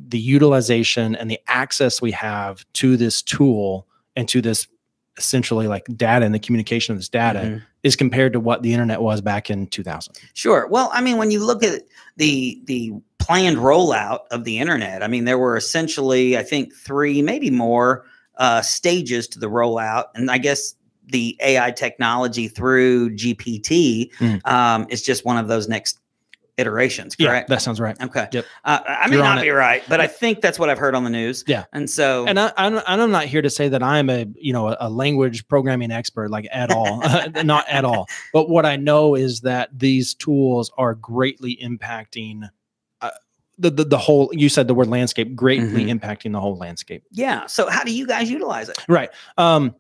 the 0.08 0.18
utilization 0.20 1.16
and 1.16 1.28
the 1.30 1.40
access 1.48 2.00
we 2.00 2.12
have 2.12 2.64
to 2.74 2.96
this 2.96 3.22
tool 3.22 3.88
and 4.14 4.28
to 4.28 4.40
this 4.40 4.68
essentially 5.16 5.66
like 5.68 5.87
data 5.97 6.25
and 6.25 6.35
the 6.35 6.38
communication 6.38 6.92
of 6.92 6.99
this 6.99 7.09
data 7.09 7.40
Mhm. 7.40 7.62
is 7.83 7.97
compared 7.97 8.33
to 8.33 8.40
what 8.40 8.62
the 8.62 8.73
internet 8.73 9.00
was 9.00 9.21
back 9.21 9.50
in 9.50 9.66
2000. 9.68 10.14
Sure. 10.35 10.66
Well, 10.68 10.90
I 10.92 11.00
mean, 11.00 11.16
when 11.18 11.30
you 11.30 11.44
look 11.44 11.62
at 11.62 11.83
the 12.16 12.61
the 12.64 12.92
planned 13.18 13.56
rollout 13.56 14.21
of 14.30 14.44
the 14.44 14.59
internet, 14.59 15.03
I 15.03 15.07
mean, 15.09 15.24
there 15.24 15.38
were 15.38 15.57
essentially, 15.57 16.37
I 16.37 16.42
think, 16.42 16.74
three, 16.74 17.22
maybe 17.22 17.50
more 17.50 18.05
uh, 18.37 18.61
stages 18.62 19.29
to 19.29 19.38
the 19.38 19.46
rollout, 19.46 20.07
and 20.14 20.31
I 20.31 20.38
guess 20.38 20.74
the 21.07 21.37
AI 21.40 21.70
technology 21.70 22.48
through 22.48 23.11
GPT 23.11 24.11
Mm. 24.18 24.46
um, 24.50 24.87
is 24.90 25.03
just 25.03 25.24
one 25.24 25.37
of 25.37 25.48
those 25.48 25.68
next 25.68 25.98
iterations. 26.56 27.16
Yeah, 27.18 27.28
Correct. 27.28 27.48
that 27.48 27.62
sounds 27.62 27.80
right. 27.80 28.00
okay. 28.00 28.28
Yep. 28.32 28.44
Uh, 28.64 28.78
I 28.86 29.08
may 29.08 29.16
You're 29.16 29.24
not 29.24 29.38
it. 29.38 29.42
be 29.42 29.50
right, 29.50 29.82
but 29.88 30.00
I 30.00 30.06
think 30.06 30.40
that's 30.40 30.58
what 30.58 30.70
I've 30.70 30.78
heard 30.78 30.94
on 30.94 31.02
the 31.04 31.10
news. 31.10 31.44
Yeah. 31.46 31.64
And 31.72 31.88
so, 31.90 32.26
And 32.26 32.38
I, 32.38 32.52
I'm, 32.56 32.80
I'm 32.86 33.10
not 33.10 33.24
here 33.24 33.42
to 33.42 33.50
say 33.50 33.68
that 33.68 33.82
I'm 33.82 34.08
a 34.08 34.26
you 34.36 34.52
know 34.52 34.68
a, 34.68 34.76
a 34.80 34.88
language 34.90 35.46
programming 35.48 35.90
expert 35.90 36.30
like 36.30 36.46
at 36.52 36.70
all, 36.70 37.02
not 37.44 37.66
at 37.68 37.84
all. 37.84 38.06
But 38.32 38.48
what 38.48 38.64
I 38.66 38.76
know 38.76 39.14
is 39.14 39.40
that 39.40 39.70
these 39.76 40.14
tools 40.14 40.70
are 40.78 40.94
greatly 40.94 41.56
impacting 41.62 42.48
uh, 43.00 43.10
the, 43.58 43.70
the 43.70 43.84
the 43.84 43.98
whole. 43.98 44.30
You 44.32 44.48
said 44.48 44.68
the 44.68 44.74
word 44.74 44.88
landscape, 44.88 45.34
greatly 45.34 45.86
impacting 45.86 46.32
the 46.32 46.40
whole 46.40 46.56
landscape. 46.56 47.02
yeah. 47.10 47.46
So, 47.46 47.68
how 47.68 47.84
do 47.84 47.92
you 47.94 48.06
guys 48.06 48.30
utilize 48.30 48.68
it? 48.68 48.78
Right. 48.88 49.10
Um, 49.36 49.74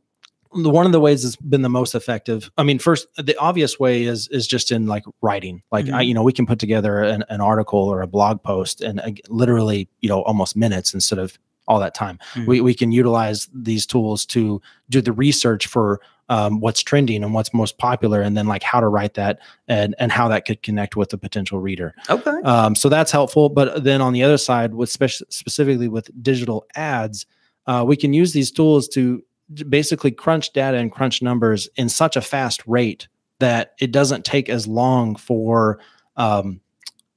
one 0.54 0.86
of 0.86 0.92
the 0.92 1.00
ways 1.00 1.22
that's 1.22 1.36
been 1.36 1.62
the 1.62 1.68
most 1.68 1.94
effective. 1.94 2.50
I 2.56 2.62
mean, 2.62 2.78
first, 2.78 3.06
the 3.16 3.36
obvious 3.38 3.78
way 3.78 4.04
is 4.04 4.28
is 4.28 4.46
just 4.46 4.70
in 4.72 4.86
like 4.86 5.04
writing. 5.20 5.62
Like 5.72 5.86
I, 5.88 6.02
Mhm. 6.04 6.08
you 6.08 6.14
know, 6.14 6.22
we 6.22 6.32
can 6.32 6.46
put 6.46 6.58
together 6.58 7.02
an, 7.02 7.24
an 7.28 7.40
article 7.40 7.80
or 7.80 8.02
a 8.02 8.06
blog 8.06 8.42
post 8.42 8.80
and 8.80 9.00
uh, 9.00 9.10
literally, 9.28 9.88
you 10.00 10.08
know, 10.08 10.22
almost 10.22 10.56
minutes 10.56 10.94
instead 10.94 11.18
of 11.18 11.38
all 11.66 11.80
that 11.80 11.94
time. 11.94 12.18
Mhm. 12.34 12.46
We 12.46 12.60
we 12.60 12.74
can 12.74 12.92
utilize 12.92 13.48
these 13.54 13.86
tools 13.86 14.26
to 14.26 14.60
do 14.90 15.00
the 15.00 15.12
research 15.12 15.66
for 15.66 16.00
um, 16.30 16.60
what's 16.60 16.82
trending 16.82 17.22
and 17.22 17.34
what's 17.34 17.52
most 17.52 17.76
popular, 17.76 18.22
and 18.22 18.34
then 18.34 18.46
like 18.46 18.62
how 18.62 18.80
to 18.80 18.88
write 18.88 19.12
that 19.14 19.38
and 19.68 19.94
and 19.98 20.10
how 20.10 20.28
that 20.28 20.46
could 20.46 20.62
connect 20.62 20.96
with 20.96 21.10
the 21.10 21.18
potential 21.18 21.60
reader. 21.60 21.94
Okay. 22.08 22.30
Um, 22.44 22.74
so 22.74 22.88
that's 22.88 23.12
helpful. 23.12 23.50
But 23.50 23.84
then 23.84 24.00
on 24.00 24.12
the 24.14 24.22
other 24.22 24.38
side, 24.38 24.74
with 24.74 24.88
spec- 24.90 25.10
specifically 25.28 25.88
with 25.88 26.08
digital 26.22 26.64
ads, 26.76 27.26
uh, 27.66 27.84
we 27.86 27.96
can 27.96 28.14
use 28.14 28.32
these 28.32 28.50
tools 28.50 28.88
to 28.88 29.22
basically 29.68 30.10
crunch 30.10 30.52
data 30.52 30.76
and 30.78 30.90
crunch 30.92 31.22
numbers 31.22 31.68
in 31.76 31.88
such 31.88 32.16
a 32.16 32.20
fast 32.20 32.62
rate 32.66 33.08
that 33.40 33.74
it 33.80 33.92
doesn't 33.92 34.24
take 34.24 34.48
as 34.48 34.66
long 34.66 35.16
for 35.16 35.78
um, 36.16 36.60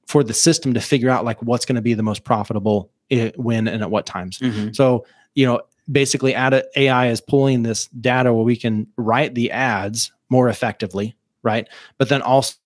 for 0.06 0.24
the 0.24 0.34
system 0.34 0.74
to 0.74 0.80
figure 0.80 1.10
out 1.10 1.24
like 1.24 1.40
what's 1.42 1.64
going 1.64 1.76
to 1.76 1.82
be 1.82 1.94
the 1.94 2.02
most 2.02 2.24
profitable 2.24 2.90
i- 3.12 3.32
when 3.36 3.68
and 3.68 3.82
at 3.82 3.90
what 3.90 4.06
times. 4.06 4.38
Mhm. 4.38 4.74
So, 4.74 5.04
you 5.34 5.46
know, 5.46 5.60
basically 5.92 6.34
AI 6.34 7.06
is 7.08 7.20
pulling 7.20 7.62
this 7.62 7.86
data 8.00 8.32
where 8.32 8.44
we 8.44 8.56
can 8.56 8.86
write 8.96 9.34
the 9.34 9.50
ads 9.50 10.10
more 10.30 10.48
effectively, 10.48 11.14
right? 11.42 11.68
But 11.98 12.08
then 12.08 12.22
also 12.22 12.56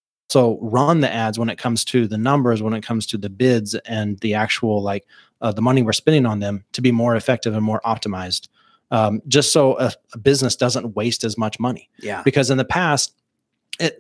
run 0.61 1.01
the 1.01 1.13
ads 1.13 1.39
when 1.39 1.51
it 1.51 1.59
comes 1.59 1.85
to 1.87 2.07
the 2.07 2.17
numbers, 2.19 2.63
when 2.63 2.73
it 2.75 2.83
comes 2.83 3.07
to 3.07 3.19
the 3.19 3.29
bids 3.31 3.75
and 3.87 4.19
the 4.21 4.35
actual 4.35 4.83
like 4.83 5.05
uh, 5.41 5.53
the 5.53 5.63
money 5.63 5.83
we're 5.83 5.93
spending 5.93 6.25
on 6.27 6.39
them 6.41 6.65
to 6.73 6.81
be 6.81 6.93
more 6.93 7.17
effective 7.17 7.55
and 7.55 7.65
more 7.65 7.81
optimized. 7.85 8.49
Um, 8.93 9.21
just 9.27 9.53
so 9.53 9.77
a, 9.79 9.91
a 10.15 10.19
business 10.19 10.55
doesn't 10.55 10.95
waste 10.95 11.25
as 11.25 11.37
much 11.37 11.59
money. 11.59 11.89
Yeah. 11.99 12.23
Because 12.23 12.51
in 12.51 12.59
the 12.59 12.65
past, 12.65 13.15
it, 13.81 13.97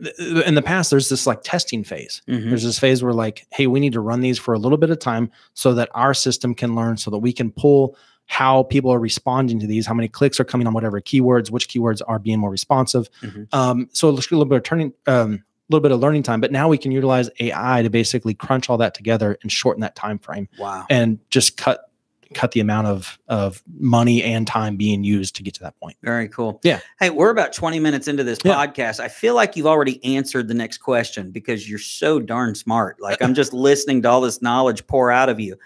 in 0.46 0.54
the 0.54 0.62
past, 0.62 0.90
there's 0.90 1.08
this 1.08 1.26
like 1.26 1.42
testing 1.42 1.82
phase 1.82 2.20
Mhm. 2.28 2.50
there's 2.50 2.62
this 2.62 2.78
phase 2.78 3.02
where 3.02 3.14
like 3.14 3.46
hey 3.52 3.66
we 3.66 3.80
need 3.80 3.94
to 3.94 4.00
run 4.00 4.20
these 4.20 4.38
for 4.38 4.52
a 4.54 4.58
little 4.58 4.76
bit 4.78 4.90
of 4.90 4.98
time 4.98 5.30
so 5.54 5.72
that 5.74 5.88
our 5.94 6.12
system 6.12 6.54
can 6.54 6.74
learn 6.74 6.98
so 6.98 7.10
that 7.10 7.18
we 7.18 7.32
can 7.32 7.50
pull 7.50 7.96
how 8.26 8.64
people 8.64 8.92
are 8.92 8.98
responding 9.00 9.58
to 9.60 9.66
these 9.66 9.86
how 9.86 9.94
many 9.94 10.08
clicks 10.08 10.38
are 10.38 10.44
coming 10.44 10.66
on 10.66 10.74
whatever 10.74 11.00
keywords 11.00 11.50
which 11.50 11.68
keywords 11.70 12.02
are 12.06 12.18
being 12.18 12.38
more 12.38 12.50
responsive 12.50 13.08
Mhm. 13.22 13.46
um, 13.54 13.88
so 13.94 14.08
a 14.08 14.10
little 14.10 14.44
bit 14.44 14.56
of 14.58 14.62
turning 14.62 14.92
um, 15.06 15.34
a 15.36 15.40
little 15.70 15.82
bit 15.82 15.90
of 15.90 16.00
learning 16.00 16.22
time 16.22 16.42
but 16.42 16.52
now 16.52 16.68
we 16.68 16.76
can 16.76 16.92
utilize 16.92 17.30
ai 17.40 17.80
to 17.82 17.88
basically 17.88 18.34
crunch 18.34 18.68
all 18.68 18.76
that 18.76 18.92
together 18.92 19.38
and 19.42 19.50
shorten 19.50 19.80
that 19.80 19.96
time 19.96 20.18
frame 20.18 20.48
Wow. 20.58 20.84
and 20.90 21.18
just 21.30 21.56
cut 21.56 21.90
cut 22.34 22.52
the 22.52 22.60
amount 22.60 22.86
of 22.86 23.18
of 23.28 23.62
money 23.78 24.22
and 24.22 24.46
time 24.46 24.76
being 24.76 25.04
used 25.04 25.36
to 25.36 25.42
get 25.42 25.54
to 25.54 25.60
that 25.60 25.78
point 25.80 25.96
Very 26.02 26.28
cool. 26.28 26.60
Yeah. 26.64 26.80
Hey, 26.98 27.10
we're 27.10 27.30
about 27.30 27.52
20 27.52 27.78
minutes 27.80 28.08
into 28.08 28.24
this 28.24 28.38
Yeah. 28.44 28.54
podcast. 28.54 29.00
I 29.00 29.08
feel 29.08 29.34
like 29.34 29.56
you've 29.56 29.66
already 29.66 30.04
answered 30.04 30.48
the 30.48 30.54
next 30.54 30.78
question 30.78 31.30
because 31.30 31.68
you're 31.68 31.78
so 31.78 32.18
darn 32.20 32.54
smart. 32.54 33.00
Like 33.00 33.22
I'm 33.22 33.34
just 33.34 33.52
listening 33.52 34.02
to 34.02 34.08
all 34.10 34.20
this 34.20 34.42
knowledge 34.42 34.86
pour 34.86 35.10
out 35.10 35.28
of 35.28 35.38
you. 35.40 35.56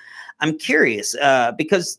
I'm 0.40 0.58
curious 0.58 1.14
uh, 1.16 1.52
because 1.52 1.98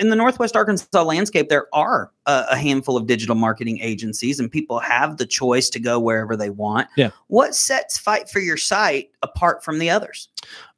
in 0.00 0.10
the 0.10 0.16
Northwest 0.16 0.56
Arkansas 0.56 1.02
landscape, 1.02 1.48
there 1.48 1.66
are 1.72 2.10
a, 2.26 2.46
a 2.50 2.56
handful 2.56 2.96
of 2.96 3.06
digital 3.06 3.34
marketing 3.36 3.78
agencies 3.80 4.40
and 4.40 4.50
people 4.50 4.78
have 4.80 5.16
the 5.16 5.26
choice 5.26 5.68
to 5.70 5.80
go 5.80 5.98
wherever 6.00 6.36
they 6.36 6.50
want. 6.50 6.88
Yeah. 6.96 7.10
What 7.28 7.54
sets 7.54 7.96
Fight 7.98 8.28
for 8.28 8.40
Your 8.40 8.56
Site 8.56 9.10
apart 9.22 9.64
from 9.64 9.78
the 9.78 9.90
others? 9.90 10.28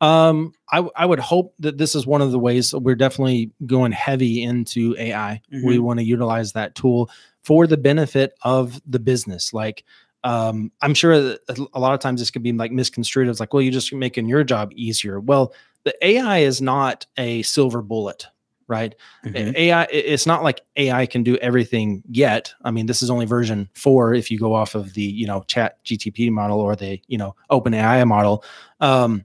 Um, 0.00 0.52
I, 0.72 0.86
I 0.96 1.06
would 1.06 1.20
hope 1.20 1.54
that 1.58 1.78
this 1.78 1.94
is 1.94 2.06
one 2.06 2.22
of 2.22 2.32
the 2.32 2.38
ways 2.38 2.74
we're 2.74 2.94
definitely 2.96 3.50
going 3.66 3.92
heavy 3.92 4.42
into 4.42 4.94
AI. 4.98 5.40
We 5.50 5.76
Mhm. 5.76 5.80
want 5.80 6.00
to 6.00 6.04
utilize 6.04 6.52
that 6.52 6.74
tool 6.74 7.10
for 7.42 7.66
the 7.66 7.76
benefit 7.78 8.34
of 8.42 8.80
the 8.86 8.98
business. 8.98 9.52
Like, 9.54 9.84
um, 10.22 10.70
I'm 10.82 10.92
sure 10.92 11.36
a 11.72 11.78
lot 11.78 11.94
of 11.94 12.00
times 12.00 12.20
this 12.20 12.30
could 12.30 12.42
be 12.42 12.52
like 12.52 12.72
misconstrued 12.72 13.28
as 13.28 13.40
like, 13.40 13.54
well, 13.54 13.62
you're 13.62 13.72
just 13.72 13.90
making 13.92 14.28
your 14.28 14.44
job 14.44 14.70
easier. 14.74 15.18
Well, 15.18 15.54
the 15.84 15.94
AI 16.06 16.38
is 16.38 16.60
not 16.60 17.06
a 17.16 17.42
silver 17.42 17.82
bullet, 17.82 18.26
right? 18.68 18.94
Mhm. 19.24 19.56
AI, 19.56 19.84
it's 19.90 20.26
not 20.26 20.42
like 20.42 20.60
AI 20.76 21.06
can 21.06 21.22
do 21.22 21.36
everything 21.38 22.02
yet. 22.08 22.52
I 22.62 22.70
mean, 22.70 22.86
this 22.86 23.02
is 23.02 23.10
only 23.10 23.26
version 23.26 23.68
four 23.74 24.14
if 24.14 24.30
you 24.30 24.38
go 24.38 24.54
off 24.54 24.74
of 24.74 24.94
the, 24.94 25.02
you 25.02 25.26
know, 25.26 25.42
chat 25.48 25.82
GTP 25.84 26.30
model 26.30 26.60
or 26.60 26.76
the, 26.76 27.00
you 27.08 27.18
know, 27.18 27.34
open 27.48 27.74
AI 27.74 28.04
model. 28.04 28.44
Um, 28.80 29.24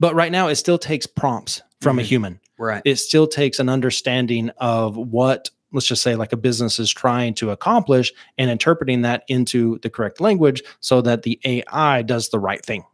but 0.00 0.14
right 0.14 0.32
now 0.32 0.48
it 0.48 0.56
still 0.56 0.78
takes 0.78 1.06
prompts 1.06 1.62
from 1.80 1.98
a 1.98 2.02
Mhm. 2.02 2.06
human. 2.06 2.40
Right. 2.58 2.82
It 2.84 2.96
still 2.96 3.26
takes 3.26 3.58
an 3.58 3.68
understanding 3.68 4.50
of 4.58 4.96
what, 4.96 5.50
let's 5.72 5.86
just 5.86 6.02
say, 6.02 6.14
like 6.16 6.32
a 6.32 6.36
business 6.38 6.78
is 6.78 6.90
trying 6.90 7.34
to 7.34 7.50
accomplish 7.50 8.12
and 8.38 8.50
interpreting 8.50 9.02
that 9.02 9.24
into 9.28 9.78
the 9.82 9.90
correct 9.90 10.20
language 10.22 10.62
so 10.80 11.02
that 11.02 11.22
the 11.22 11.38
AI 11.44 12.00
does 12.02 12.30
the 12.30 12.38
right 12.38 12.64
thing. 12.64 12.84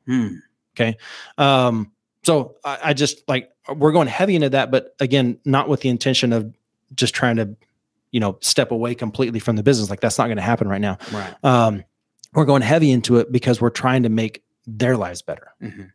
Okay. 0.75 0.97
Um, 1.39 1.92
so 2.25 2.57
I, 2.65 2.79
I 2.85 2.93
just 2.95 3.27
like 3.29 3.51
we're 3.75 3.93
going 3.93 4.09
heavy 4.09 4.35
into 4.35 4.51
that, 4.51 4.71
but 4.71 4.95
again, 5.01 5.39
not 5.45 5.69
with 5.69 5.81
the 5.81 5.89
intention 5.89 6.33
of 6.33 6.53
just 6.95 7.15
trying 7.15 7.37
to, 7.37 7.57
you 8.11 8.21
know, 8.21 8.39
step 8.41 8.71
away 8.71 8.95
completely 8.95 9.41
from 9.41 9.57
the 9.57 9.63
business. 9.63 9.91
Like 9.91 10.01
that's 10.01 10.19
not 10.19 10.27
going 10.27 10.37
to 10.37 10.43
happen 10.43 10.69
right 10.69 10.81
now. 10.81 10.99
Right. 11.13 11.35
Um, 11.45 11.85
we're 12.35 12.45
going 12.45 12.63
heavy 12.63 12.91
into 12.91 13.19
it 13.19 13.31
because 13.31 13.61
we're 13.61 13.71
trying 13.71 14.03
to 14.05 14.09
make 14.09 14.43
their 14.67 14.97
lives 14.97 15.23
better. 15.23 15.49
Mhm. 15.61 15.91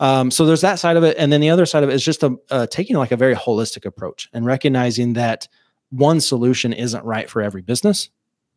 Um, 0.00 0.30
so 0.30 0.46
there's 0.46 0.62
that 0.62 0.78
side 0.78 0.96
of 0.96 1.04
it, 1.04 1.16
and 1.18 1.32
then 1.32 1.40
the 1.40 1.50
other 1.50 1.66
side 1.66 1.84
of 1.84 1.90
it 1.90 1.94
is 1.94 2.04
just 2.04 2.22
a, 2.22 2.36
uh, 2.50 2.66
taking 2.66 2.96
like 2.96 3.12
a 3.12 3.16
very 3.16 3.34
holistic 3.34 3.84
approach 3.84 4.28
and 4.32 4.46
recognizing 4.46 5.12
that 5.12 5.46
one 5.90 6.20
solution 6.20 6.72
isn't 6.72 7.04
right 7.04 7.28
for 7.28 7.42
every 7.42 7.60
business. 7.62 8.08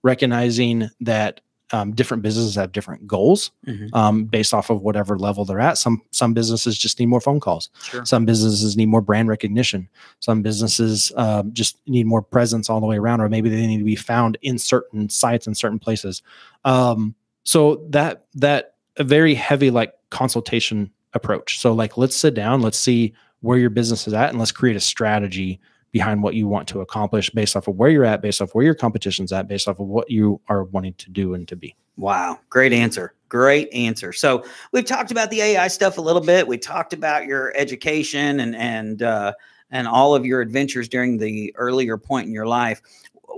Recognizing 0.04 0.90
that 1.02 1.42
um, 1.72 1.94
different 1.94 2.22
businesses 2.22 2.56
have 2.56 2.72
different 2.72 3.08
goals 3.08 3.52
Mhm. 3.68 3.90
um, 3.94 4.26
based 4.26 4.54
off 4.54 4.70
of 4.70 4.82
whatever 4.84 5.18
level 5.18 5.46
they're 5.46 5.60
at. 5.60 5.78
Some 5.78 6.02
some 6.12 6.34
businesses 6.34 6.78
just 6.78 7.00
need 7.00 7.08
more 7.08 7.20
phone 7.22 7.40
calls. 7.40 7.70
Sure. 7.84 8.06
Some 8.06 8.26
businesses 8.26 8.78
need 8.78 8.86
more 8.88 9.02
brand 9.02 9.30
recognition. 9.30 9.90
Some 10.20 10.42
businesses 10.44 11.12
um, 11.18 11.52
just 11.54 11.78
need 11.88 12.06
more 12.06 12.22
presence 12.22 12.70
all 12.70 12.80
the 12.80 12.86
way 12.86 12.98
around, 12.98 13.22
or 13.22 13.30
maybe 13.30 13.50
they 13.50 13.66
need 13.66 13.80
to 13.80 13.84
be 13.84 13.96
found 13.96 14.38
in 14.42 14.58
certain 14.60 15.10
sites 15.10 15.48
in 15.48 15.56
certain 15.56 15.80
places. 15.80 16.22
Um, 16.66 17.16
so 17.44 17.84
that 17.90 18.26
that 18.36 18.76
a 18.98 19.04
very 19.04 19.34
heavy 19.34 19.72
like 19.72 19.94
consultation 20.10 20.92
approach. 21.14 21.60
So 21.60 21.74
like 21.74 21.98
let's 21.98 22.16
sit 22.16 22.34
down, 22.34 22.62
let's 22.62 22.78
see 22.78 23.14
where 23.42 23.58
your 23.58 23.70
business 23.70 24.08
is 24.08 24.14
at, 24.14 24.30
and 24.30 24.40
let's 24.40 24.52
create 24.52 24.76
a 24.76 24.80
strategy 24.80 25.60
behind 25.96 26.22
what 26.22 26.34
you 26.34 26.46
want 26.46 26.68
to 26.68 26.82
accomplish 26.82 27.30
based 27.30 27.56
off 27.56 27.70
of 27.70 27.78
where 27.78 27.90
you're 27.90 28.04
at, 28.04 28.22
based 28.22 28.42
off 28.42 28.54
where 28.54 28.66
your 28.66 28.76
competition's 28.76 29.32
at, 29.32 29.48
based 29.48 29.66
off 29.66 29.80
of 29.80 29.88
what 29.88 30.12
you 30.12 30.42
are 30.50 30.66
wanting 30.66 30.94
to 30.96 31.10
do 31.10 31.36
and 31.36 31.48
to 31.48 31.56
be. 31.56 31.74
Wow, 31.96 32.38
great 32.50 32.74
answer. 32.74 33.14
Great 33.30 33.74
answer. 33.74 34.12
So 34.12 34.44
we've 34.74 34.84
talked 34.84 35.12
about 35.12 35.30
the 35.30 35.40
AI 35.40 35.70
stuff 35.70 35.98
a 35.98 36.02
little 36.02 36.22
bit. 36.22 36.50
We 36.50 36.58
talked 36.58 36.92
about 36.92 37.28
your 37.28 37.56
education 37.56 38.42
and 38.42 38.58
and 38.58 39.04
uh, 39.04 39.32
and 39.72 39.88
all 39.88 40.14
of 40.14 40.26
your 40.26 40.42
adventures 40.42 40.90
during 40.90 41.18
the 41.18 41.56
earlier 41.56 41.98
point 41.98 42.28
in 42.28 42.34
your 42.34 42.46
life. 42.46 42.82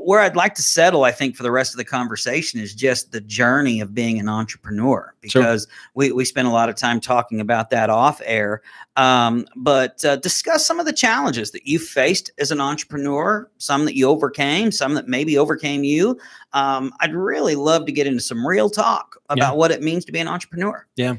Where 0.05 0.19
I'd 0.21 0.35
like 0.35 0.55
to 0.55 0.61
settle, 0.63 1.03
I 1.03 1.11
think, 1.11 1.35
for 1.35 1.43
the 1.43 1.51
rest 1.51 1.73
of 1.73 1.77
the 1.77 1.85
conversation 1.85 2.59
is 2.59 2.73
just 2.73 3.11
the 3.11 3.21
journey 3.21 3.81
of 3.81 3.93
being 3.93 4.19
an 4.19 4.29
entrepreneur, 4.29 5.13
Sure. 5.27 5.41
because 5.41 5.67
we 5.95 6.11
we 6.11 6.23
spent 6.25 6.47
a 6.47 6.51
lot 6.51 6.69
of 6.69 6.75
time 6.75 6.99
talking 6.99 7.39
about 7.41 7.69
that 7.71 7.89
off 7.89 8.21
air. 8.25 8.61
Um, 8.95 9.45
but 9.55 10.03
uh, 10.05 10.15
discuss 10.15 10.65
some 10.65 10.79
of 10.79 10.85
the 10.85 10.93
challenges 10.93 11.51
that 11.51 11.67
you 11.67 11.77
faced 11.77 12.31
as 12.39 12.51
an 12.51 12.59
entrepreneur, 12.59 13.49
some 13.59 13.85
that 13.85 13.95
you 13.95 14.07
overcame, 14.07 14.71
some 14.71 14.95
that 14.95 15.07
maybe 15.07 15.37
overcame 15.37 15.83
you, 15.83 16.17
um, 16.57 16.93
I'd 16.99 17.13
really 17.13 17.55
love 17.55 17.85
to 17.85 17.91
get 17.91 18.07
into 18.07 18.19
some 18.21 18.45
real 18.45 18.69
talk 18.69 19.17
about 19.29 19.51
Yeah. 19.53 19.57
what 19.57 19.71
it 19.71 19.81
means 19.83 20.05
to 20.05 20.11
be 20.11 20.19
an 20.19 20.27
entrepreneur. 20.27 20.85
Yeah. 20.95 21.15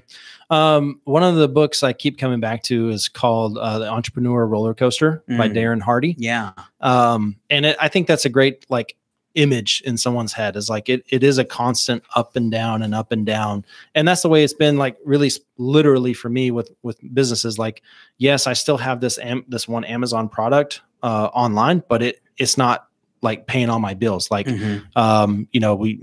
Um, 0.51 1.01
one 1.05 1.23
of 1.23 1.37
the 1.37 1.49
books 1.49 1.83
I 1.83 1.93
keep 1.93 2.19
coming 2.19 2.41
back 2.41 2.63
to 2.65 2.89
is 2.89 3.09
called 3.09 3.59
uh, 3.59 3.79
"The 3.79 3.89
Entrepreneur 3.89 4.47
Roller 4.47 4.75
Coaster" 4.75 5.23
by 5.29 5.49
Mm. 5.49 5.55
Darren 5.57 5.81
Hardy. 5.83 6.15
Yeah. 6.19 6.53
Um, 6.81 7.37
and 7.51 7.67
it, 7.67 7.77
I 7.81 7.89
think 7.89 8.07
that's 8.07 8.25
a 8.25 8.31
great 8.31 8.65
like 8.71 8.97
image 9.35 9.83
in 9.85 9.97
someone's 9.97 10.33
head 10.33 10.57
is 10.57 10.69
like 10.69 10.89
it, 10.89 11.05
it 11.11 11.23
is 11.23 11.39
a 11.39 11.45
constant 11.45 12.03
up 12.17 12.35
and 12.35 12.51
down 12.51 12.83
and 12.83 12.93
up 12.95 13.13
and 13.13 13.25
down 13.25 13.65
and 13.95 14.09
that's 14.09 14.23
the 14.23 14.29
way 14.29 14.43
it's 14.43 14.55
been 14.55 14.79
like 14.79 14.97
really 15.05 15.31
literally 15.59 16.13
for 16.13 16.29
me 16.29 16.51
with 16.51 16.73
with 16.83 16.99
businesses 17.15 17.57
like 17.57 17.83
yes 18.17 18.49
i 18.49 18.53
still 18.53 18.79
have 18.79 19.01
this 19.01 19.17
am- 19.19 19.45
this 19.47 19.69
one 19.69 19.85
amazon 19.85 20.29
product 20.29 20.81
uh 21.05 21.27
online 21.35 21.85
but 21.89 22.03
it 22.03 22.21
it's 22.39 22.59
not 22.59 22.88
like 23.23 23.47
paying 23.47 23.69
all 23.71 23.81
my 23.81 23.95
bills 23.95 24.31
like 24.31 24.47
Mhm. 24.47 24.83
um 24.97 25.49
you 25.53 25.61
know 25.61 25.75
we 25.75 26.01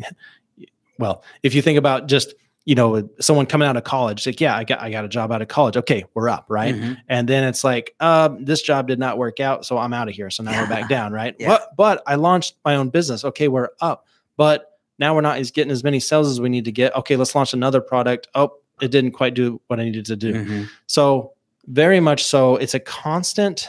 well 0.99 1.23
if 1.43 1.53
you 1.53 1.61
think 1.61 1.77
about 1.77 2.07
just 2.07 2.33
you 2.65 2.73
know 2.75 3.07
someone 3.19 3.45
coming 3.45 3.67
out 3.67 3.77
of 3.77 3.83
college 3.83 4.25
like 4.25 4.41
yeah 4.41 4.55
i 4.55 4.63
got 4.63 4.81
i 4.81 4.89
got 4.89 5.05
a 5.05 5.07
job 5.07 5.31
out 5.31 5.41
of 5.41 5.47
college 5.47 5.77
okay 5.77 6.03
we're 6.13 6.29
up 6.29 6.45
right 6.49 6.75
Mhm. 6.75 6.97
and 7.07 7.27
then 7.27 7.43
it's 7.43 7.63
like 7.63 7.93
um 7.99 8.43
this 8.43 8.61
job 8.61 8.87
did 8.87 8.97
not 8.99 9.17
work 9.17 9.39
out 9.39 9.65
so 9.65 9.77
i'm 9.77 9.93
out 9.93 10.09
of 10.09 10.15
here 10.15 10.29
so 10.29 10.43
now 10.43 10.59
we're 10.61 10.67
back 10.69 10.89
down 10.97 11.13
right 11.13 11.35
Yeah. 11.39 11.47
but 11.49 11.75
but 11.77 12.03
i 12.07 12.15
launched 12.15 12.55
my 12.65 12.75
own 12.75 12.89
business 12.89 13.23
okay 13.23 13.47
we're 13.47 13.69
up 13.81 14.05
but 14.37 14.71
now 14.97 15.13
we're 15.13 15.21
not 15.21 15.37
as 15.37 15.51
getting 15.51 15.71
as 15.71 15.83
many 15.83 15.99
sales 15.99 16.27
as 16.29 16.41
we 16.41 16.49
need 16.49 16.65
to 16.65 16.71
get 16.71 16.95
okay 16.95 17.15
let's 17.15 17.35
launch 17.35 17.53
another 17.53 17.81
product 17.81 18.27
oh 18.35 18.53
it 18.81 18.89
didn't 18.91 19.11
quite 19.11 19.33
do 19.35 19.61
what 19.67 19.79
i 19.79 19.83
needed 19.83 20.05
to 20.05 20.15
do 20.15 20.33
Mhm. 20.33 20.67
so 20.87 21.33
very 21.67 21.99
much 21.99 22.23
so 22.23 22.55
it's 22.57 22.73
a 22.73 22.79
constant 22.79 23.67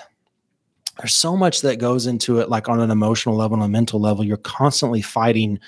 there's 0.98 1.14
so 1.14 1.36
much 1.36 1.60
that 1.62 1.76
goes 1.78 2.06
into 2.06 2.38
it 2.40 2.48
like 2.48 2.68
on 2.68 2.80
an 2.80 2.90
emotional 2.90 3.36
level 3.36 3.54
and 3.56 3.64
a 3.64 3.68
mental 3.68 4.00
level 4.00 4.24
you're 4.24 4.36
constantly 4.38 5.02
fighting 5.02 5.58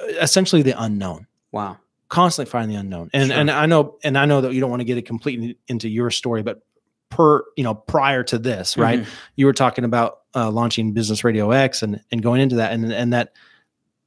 uh, 0.00 0.06
essentially 0.20 0.62
the 0.62 0.80
unknown 0.82 1.26
Wow. 1.50 1.78
constantly 2.08 2.50
fighting 2.50 2.70
the 2.70 2.76
unknown 2.76 3.10
and 3.12 3.28
Sure. 3.30 3.36
and 3.38 3.50
i 3.50 3.66
know 3.66 3.96
and 4.04 4.16
i 4.18 4.24
know 4.26 4.40
that 4.42 4.52
you 4.54 4.60
don't 4.60 4.70
want 4.70 4.80
to 4.80 4.84
get 4.84 4.98
it 4.98 5.06
completely 5.06 5.58
into 5.68 5.88
your 5.88 6.10
story 6.10 6.42
but 6.42 6.62
per 7.10 7.42
you 7.56 7.64
know 7.64 7.74
prior 7.74 8.22
to 8.24 8.38
this 8.38 8.76
right 8.78 9.00
Mhm. 9.00 9.06
you 9.36 9.46
were 9.46 9.52
talking 9.52 9.84
about 9.84 10.20
uh, 10.34 10.50
launching 10.50 10.92
business 10.92 11.24
radio 11.24 11.50
x 11.50 11.82
and 11.82 12.00
and 12.10 12.22
going 12.22 12.40
into 12.40 12.56
that 12.56 12.72
and 12.72 12.90
and 12.92 13.12
that 13.12 13.32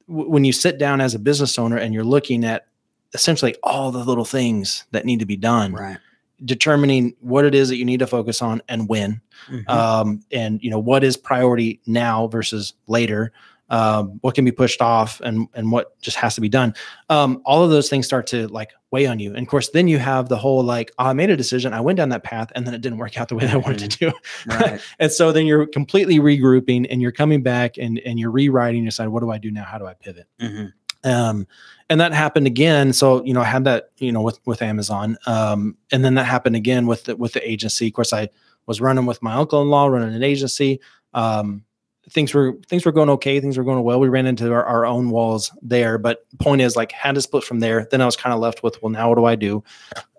w- 0.08 0.28
when 0.28 0.44
you 0.44 0.52
sit 0.52 0.76
down 0.78 1.00
as 1.00 1.14
a 1.14 1.18
business 1.20 1.56
owner 1.58 1.76
and 1.76 1.94
you're 1.94 2.02
looking 2.04 2.44
at 2.44 2.66
essentially 3.14 3.54
all 3.62 3.92
the 3.92 4.02
little 4.04 4.24
things 4.24 4.84
that 4.90 5.04
need 5.04 5.20
to 5.20 5.26
be 5.26 5.36
done 5.36 5.72
Right. 5.72 5.98
Determining 6.44 7.14
what 7.20 7.44
it 7.44 7.54
is 7.54 7.68
that 7.68 7.76
you 7.76 7.84
need 7.84 8.00
to 8.00 8.06
focus 8.06 8.42
on 8.42 8.60
and 8.68 8.88
when. 8.88 9.20
Mhm. 9.50 9.68
um, 9.68 10.20
and 10.32 10.62
you 10.62 10.70
know 10.70 10.78
what 10.78 11.04
is 11.04 11.16
priority 11.16 11.80
now 11.86 12.26
versus 12.26 12.74
later? 12.86 13.32
Um, 13.68 14.18
what 14.20 14.36
can 14.36 14.44
be 14.44 14.52
pushed 14.52 14.80
off 14.80 15.20
and 15.22 15.48
and 15.54 15.72
what 15.72 16.00
just 16.00 16.16
has 16.18 16.36
to 16.36 16.40
be 16.40 16.48
done? 16.48 16.72
Um, 17.08 17.42
all 17.44 17.64
of 17.64 17.70
those 17.70 17.88
things 17.90 18.06
start 18.06 18.28
to 18.28 18.46
like 18.48 18.70
weigh 18.92 19.06
on 19.06 19.18
you. 19.18 19.30
And 19.30 19.38
of 19.40 19.48
course 19.48 19.70
then 19.70 19.88
you 19.88 19.98
have 19.98 20.28
the 20.28 20.36
whole 20.36 20.62
like 20.62 20.92
oh, 21.00 21.06
i 21.06 21.12
made 21.12 21.30
a 21.30 21.36
decision. 21.36 21.72
I 21.74 21.80
went 21.80 21.96
down 21.96 22.10
that 22.10 22.22
path 22.22 22.52
and 22.54 22.64
then 22.64 22.74
it 22.74 22.80
didn't 22.80 22.98
work 22.98 23.18
out 23.18 23.28
the 23.28 23.34
way 23.34 23.44
that 23.44 23.54
i 23.54 23.56
wanted 23.56 23.90
to 23.90 23.98
do. 23.98 24.12
Right. 24.46 24.80
and 25.00 25.10
so 25.10 25.32
then 25.32 25.46
you're 25.46 25.66
completely 25.66 26.18
regrouping 26.20 26.86
and 26.88 27.02
you're 27.02 27.12
coming 27.12 27.42
back 27.42 27.76
and 27.76 27.98
and 28.06 28.20
you're 28.20 28.30
rewriting 28.30 28.84
you 28.84 28.88
decide 28.88 29.08
what 29.08 29.20
do 29.20 29.30
i 29.32 29.38
do 29.38 29.50
now? 29.50 29.64
How 29.64 29.78
do 29.78 29.86
i 29.86 29.94
pivot? 29.94 30.28
Mhm. 30.40 30.72
Um 31.04 31.46
and 31.88 32.00
that 32.00 32.12
happened 32.12 32.46
again. 32.46 32.92
So 32.92 33.24
you 33.24 33.32
know 33.32 33.40
i 33.40 33.44
had 33.44 33.64
that 33.64 33.90
you 33.98 34.12
know 34.12 34.22
with 34.22 34.38
with 34.46 34.62
amazon. 34.62 35.16
Um 35.26 35.76
and 35.92 36.04
then 36.04 36.14
that 36.14 36.26
happened 36.26 36.56
again 36.56 36.86
with 36.86 37.04
the 37.04 37.16
with 37.16 37.32
the 37.32 37.48
agency. 37.48 37.88
Of 37.88 37.92
course 37.94 38.12
i 38.12 38.28
was 38.66 38.80
running 38.80 39.06
with 39.06 39.22
my 39.22 39.34
uncle-in-law 39.34 39.86
running 39.86 40.14
an 40.14 40.22
agency. 40.22 40.80
Um 41.14 41.64
things 42.08 42.32
were 42.32 42.56
things 42.68 42.84
were 42.84 42.92
going 42.92 43.10
okay. 43.10 43.40
Things 43.40 43.58
were 43.58 43.64
going 43.64 43.82
well. 43.82 43.98
We 43.98 44.08
ran 44.08 44.26
into 44.26 44.52
our, 44.52 44.64
our 44.64 44.86
own 44.86 45.10
walls 45.10 45.50
there. 45.62 45.98
But 45.98 46.24
point 46.38 46.60
is 46.60 46.76
like 46.76 46.92
had 46.92 47.16
to 47.16 47.20
split 47.20 47.44
from 47.44 47.60
there. 47.60 47.86
Then 47.90 48.00
i 48.00 48.06
was 48.06 48.16
kind 48.16 48.32
of 48.32 48.40
left 48.40 48.62
with 48.62 48.80
well 48.82 48.90
now 48.90 49.08
what 49.08 49.16
do 49.16 49.24
i 49.24 49.34
do? 49.34 49.62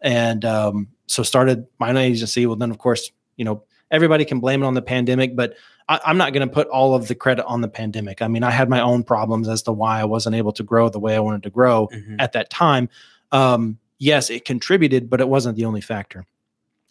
And 0.01 0.45
um 0.45 0.87
so 1.07 1.23
started 1.23 1.65
my 1.79 1.89
own 1.89 1.97
agency. 1.97 2.45
Well 2.45 2.55
then 2.55 2.71
of 2.71 2.77
course 2.77 3.11
you 3.37 3.45
know 3.45 3.63
everybody 3.91 4.25
can 4.25 4.39
blame 4.39 4.63
it 4.63 4.65
on 4.65 4.73
the 4.73 4.81
pandemic 4.81 5.35
but 5.35 5.55
I, 5.89 5.99
i'm 6.05 6.17
not 6.17 6.33
going 6.33 6.47
to 6.47 6.53
put 6.53 6.67
all 6.67 6.93
of 6.95 7.07
the 7.07 7.15
credit 7.15 7.45
on 7.45 7.61
the 7.61 7.67
pandemic. 7.67 8.21
I 8.21 8.27
mean 8.27 8.43
i 8.43 8.51
had 8.51 8.69
my 8.69 8.81
own 8.81 9.03
problems 9.03 9.47
as 9.47 9.61
to 9.63 9.71
why 9.71 9.99
i 10.01 10.05
wasn't 10.05 10.35
able 10.35 10.51
to 10.53 10.63
grow 10.63 10.89
the 10.89 10.99
way 10.99 11.15
i 11.15 11.19
wanted 11.19 11.43
to 11.43 11.49
grow 11.49 11.87
Mhm. 11.93 12.15
at 12.19 12.33
that 12.33 12.49
time. 12.49 12.89
Um 13.31 13.79
yes 13.99 14.29
it 14.29 14.45
contributed 14.45 15.09
but 15.09 15.21
it 15.21 15.27
wasn't 15.29 15.55
the 15.57 15.65
only 15.65 15.81
factor. 15.81 16.25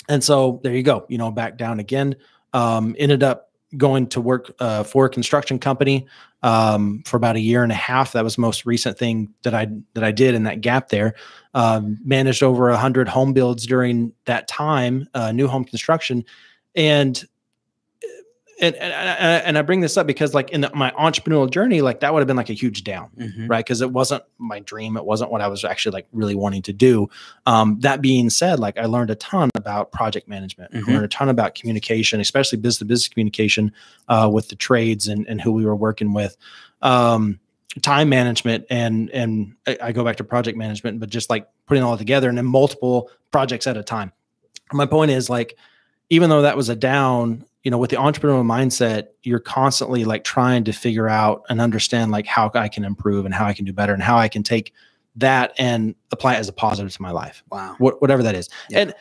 And 0.09 0.23
so 0.25 0.61
there 0.63 0.75
you 0.75 0.83
go 0.83 1.05
you 1.09 1.19
know 1.19 1.31
back 1.31 1.57
down 1.59 1.81
again. 1.81 2.17
Um 2.53 2.95
ended 2.99 3.23
up 3.23 3.51
going 3.77 4.07
to 4.07 4.21
work 4.21 4.55
uh, 4.61 4.85
for 4.85 5.07
a 5.07 5.09
construction 5.11 5.59
company 5.59 6.07
um, 6.45 7.03
for 7.05 7.17
about 7.17 7.35
a 7.35 7.41
year 7.41 7.65
and 7.65 7.73
a 7.73 7.75
half. 7.77 8.13
That 8.13 8.23
was 8.23 8.37
the 8.37 8.41
most 8.41 8.65
recent 8.65 8.97
thing 8.97 9.35
that 9.43 9.55
i 9.55 9.67
that 9.95 10.05
i 10.05 10.13
did 10.13 10.35
in 10.37 10.45
that 10.45 10.61
gap 10.61 10.89
there. 10.89 11.15
Um, 11.53 11.99
managed 12.05 12.43
over 12.45 12.69
a 12.71 12.77
hundred 12.77 13.09
home 13.09 13.33
builds 13.33 13.67
during 13.67 14.13
that 14.27 14.47
time 14.47 15.09
uh, 15.15 15.33
new 15.33 15.49
home 15.49 15.65
construction 15.65 16.25
and 16.77 17.25
and, 18.59 18.75
and 18.75 19.45
and 19.45 19.59
I 19.59 19.62
bring 19.62 19.81
this 19.83 19.99
up 19.99 20.07
because 20.07 20.33
like 20.33 20.49
in 20.49 20.62
the, 20.62 20.71
my 20.75 20.91
entrepreneurial 20.93 21.51
journey, 21.51 21.83
like 21.83 22.01
that 22.01 22.15
would 22.15 22.21
have 22.21 22.27
been 22.27 22.39
like 22.39 22.49
a 22.49 22.55
huge 22.55 22.85
down 22.85 23.11
Mhm. 23.19 23.51
right? 23.51 23.62
Because 23.62 23.83
it 23.83 23.91
wasn't 23.93 24.23
my 24.39 24.61
dream. 24.61 24.97
It 24.97 25.05
wasn't 25.05 25.31
what 25.31 25.43
i 25.43 25.47
was 25.49 25.62
actually 25.62 25.93
like 25.93 26.07
really 26.12 26.35
wanting 26.35 26.62
to 26.62 26.73
do. 26.73 27.11
Um, 27.45 27.79
that 27.81 28.01
being 28.01 28.31
said 28.31 28.59
like 28.59 28.79
i 28.79 28.87
learned 28.87 29.11
a 29.11 29.15
ton 29.17 29.51
about 29.57 29.93
project 29.93 30.27
management. 30.27 30.73
Mhm. 30.73 30.89
i 30.89 30.93
learned 30.93 31.05
a 31.05 31.09
ton 31.09 31.29
about 31.29 31.55
communication 31.55 32.19
especially 32.21 32.57
business 32.59 32.79
to 32.79 32.85
business 32.87 33.09
communication 33.09 33.73
uh, 34.09 34.31
with 34.33 34.49
the 34.49 34.57
trades 34.57 35.07
and, 35.07 35.27
and 35.29 35.41
who 35.43 35.53
we 35.53 35.67
were 35.67 35.77
working 35.77 36.15
with. 36.15 36.37
Um, 36.81 37.41
time 37.83 38.09
management 38.09 38.65
and 38.71 39.11
and 39.11 39.53
I, 39.67 39.77
I 39.83 39.93
go 39.93 40.03
back 40.03 40.17
to 40.17 40.25
project 40.25 40.57
management 40.57 40.99
but 40.99 41.11
just 41.11 41.29
like 41.29 41.47
putting 41.67 41.83
it 41.83 41.87
all 41.87 41.99
together 41.99 42.31
and 42.31 42.39
then 42.39 42.47
multiple 42.47 43.11
projects 43.33 43.67
at 43.67 43.77
a 43.77 43.83
time. 43.83 44.12
My 44.73 44.87
point 44.87 45.11
is 45.11 45.29
like 45.29 45.59
even 46.11 46.31
though 46.31 46.42
that 46.42 46.57
was 46.57 46.69
a 46.69 46.77
down 46.77 47.45
you 47.62 47.71
know, 47.71 47.79
with 47.79 47.90
the 47.90 47.97
entrepreneurial 47.97 48.45
mindset, 48.47 49.09
you're 49.25 49.40
constantly 49.40 50.05
like 50.05 50.23
trying 50.23 50.62
to 50.62 50.73
figure 50.73 51.09
out 51.09 51.42
and 51.49 51.61
understand 51.61 52.12
like 52.12 52.25
how 52.25 52.49
I 52.55 52.69
can 52.69 52.85
improve 52.85 53.25
and 53.25 53.35
how 53.35 53.45
I 53.45 53.55
can 53.55 53.64
do 53.64 53.73
better 53.73 53.92
and 53.92 54.01
how 54.01 54.16
I 54.19 54.29
can 54.29 54.45
take 54.45 54.73
that 55.16 55.53
and 55.59 55.97
apply 56.12 56.35
it 56.35 56.38
as 56.38 56.49
a 56.49 56.53
positive 56.53 56.92
to 56.92 57.03
my 57.03 57.11
life, 57.11 57.42
Wow. 57.51 57.75
what, 57.79 58.01
whatever 58.01 58.23
that 58.23 58.37
is. 58.37 58.49
Yeah. 58.71 58.79
And 58.79 58.95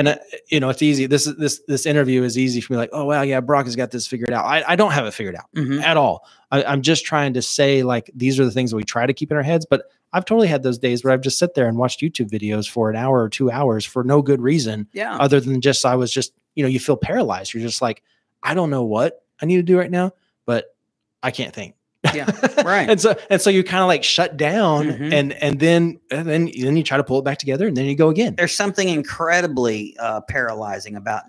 and 0.00 0.08
uh, 0.08 0.16
you 0.48 0.58
know, 0.60 0.68
it's 0.70 0.82
easy. 0.82 1.06
This 1.06 1.26
is 1.26 1.36
this 1.36 1.60
this 1.68 1.86
interview 1.86 2.22
is 2.24 2.36
easy 2.36 2.60
for 2.60 2.72
me. 2.72 2.76
Like, 2.78 2.90
oh 2.92 3.04
well, 3.04 3.24
yeah, 3.24 3.40
Brock 3.40 3.66
has 3.66 3.76
got 3.76 3.90
this 3.90 4.06
figured 4.06 4.32
out. 4.32 4.44
I, 4.44 4.64
I 4.66 4.76
don't 4.76 4.92
have 4.92 5.06
it 5.06 5.12
figured 5.14 5.36
out 5.36 5.46
Mhm. 5.56 5.82
at 5.82 5.96
all. 5.96 6.26
I, 6.50 6.64
I'm 6.64 6.82
just 6.82 7.04
trying 7.04 7.34
to 7.34 7.42
say 7.42 7.82
like 7.82 8.10
these 8.14 8.40
are 8.40 8.44
the 8.44 8.50
things 8.50 8.70
that 8.70 8.76
we 8.76 8.84
try 8.84 9.06
to 9.06 9.12
keep 9.14 9.30
in 9.30 9.36
our 9.36 9.42
heads. 9.42 9.66
But 9.68 9.84
I've 10.12 10.24
totally 10.24 10.48
had 10.48 10.62
those 10.62 10.78
days 10.78 11.04
where 11.04 11.12
I've 11.12 11.20
just 11.20 11.38
sit 11.38 11.54
there 11.54 11.68
and 11.68 11.78
watched 11.78 12.00
YouTube 12.00 12.30
videos 12.30 12.68
for 12.68 12.90
an 12.90 12.96
hour 12.96 13.22
or 13.22 13.28
two 13.28 13.50
hours 13.50 13.84
for 13.84 14.02
no 14.02 14.22
good 14.22 14.40
reason 14.40 14.88
Yeah. 14.92 15.16
other 15.18 15.38
than 15.40 15.60
just 15.60 15.86
I 15.86 15.94
was 15.94 16.12
just 16.12 16.32
you 16.56 16.62
know 16.64 16.68
you 16.68 16.80
feel 16.80 16.96
paralyzed. 16.96 17.54
You're 17.54 17.62
just 17.62 17.80
like 17.82 18.02
I 18.42 18.54
don't 18.54 18.70
know 18.70 18.82
what 18.84 19.22
I 19.40 19.46
need 19.46 19.56
to 19.56 19.62
do 19.62 19.78
right 19.78 19.90
now, 19.90 20.12
but 20.46 20.74
I 21.22 21.30
can't 21.30 21.54
think. 21.54 21.74
Yeah, 22.14 22.30
right. 22.62 22.88
and 22.90 23.00
so 23.00 23.14
and 23.28 23.40
so 23.40 23.50
you 23.50 23.62
kind 23.62 23.82
of 23.82 23.88
like 23.88 24.02
shut 24.04 24.36
down 24.36 24.86
Mhm. 24.86 25.12
and 25.12 25.32
and 25.34 25.60
then 25.60 26.00
and 26.10 26.26
then 26.26 26.50
then 26.58 26.76
you 26.76 26.82
try 26.82 26.96
to 26.96 27.04
pull 27.04 27.18
it 27.18 27.24
back 27.24 27.38
together 27.38 27.66
and 27.66 27.76
then 27.76 27.84
you 27.86 27.94
go 27.94 28.08
again. 28.08 28.34
There's 28.36 28.54
something 28.54 28.88
incredibly 28.88 29.96
uh, 29.98 30.22
paralyzing 30.22 30.96
about 30.96 31.24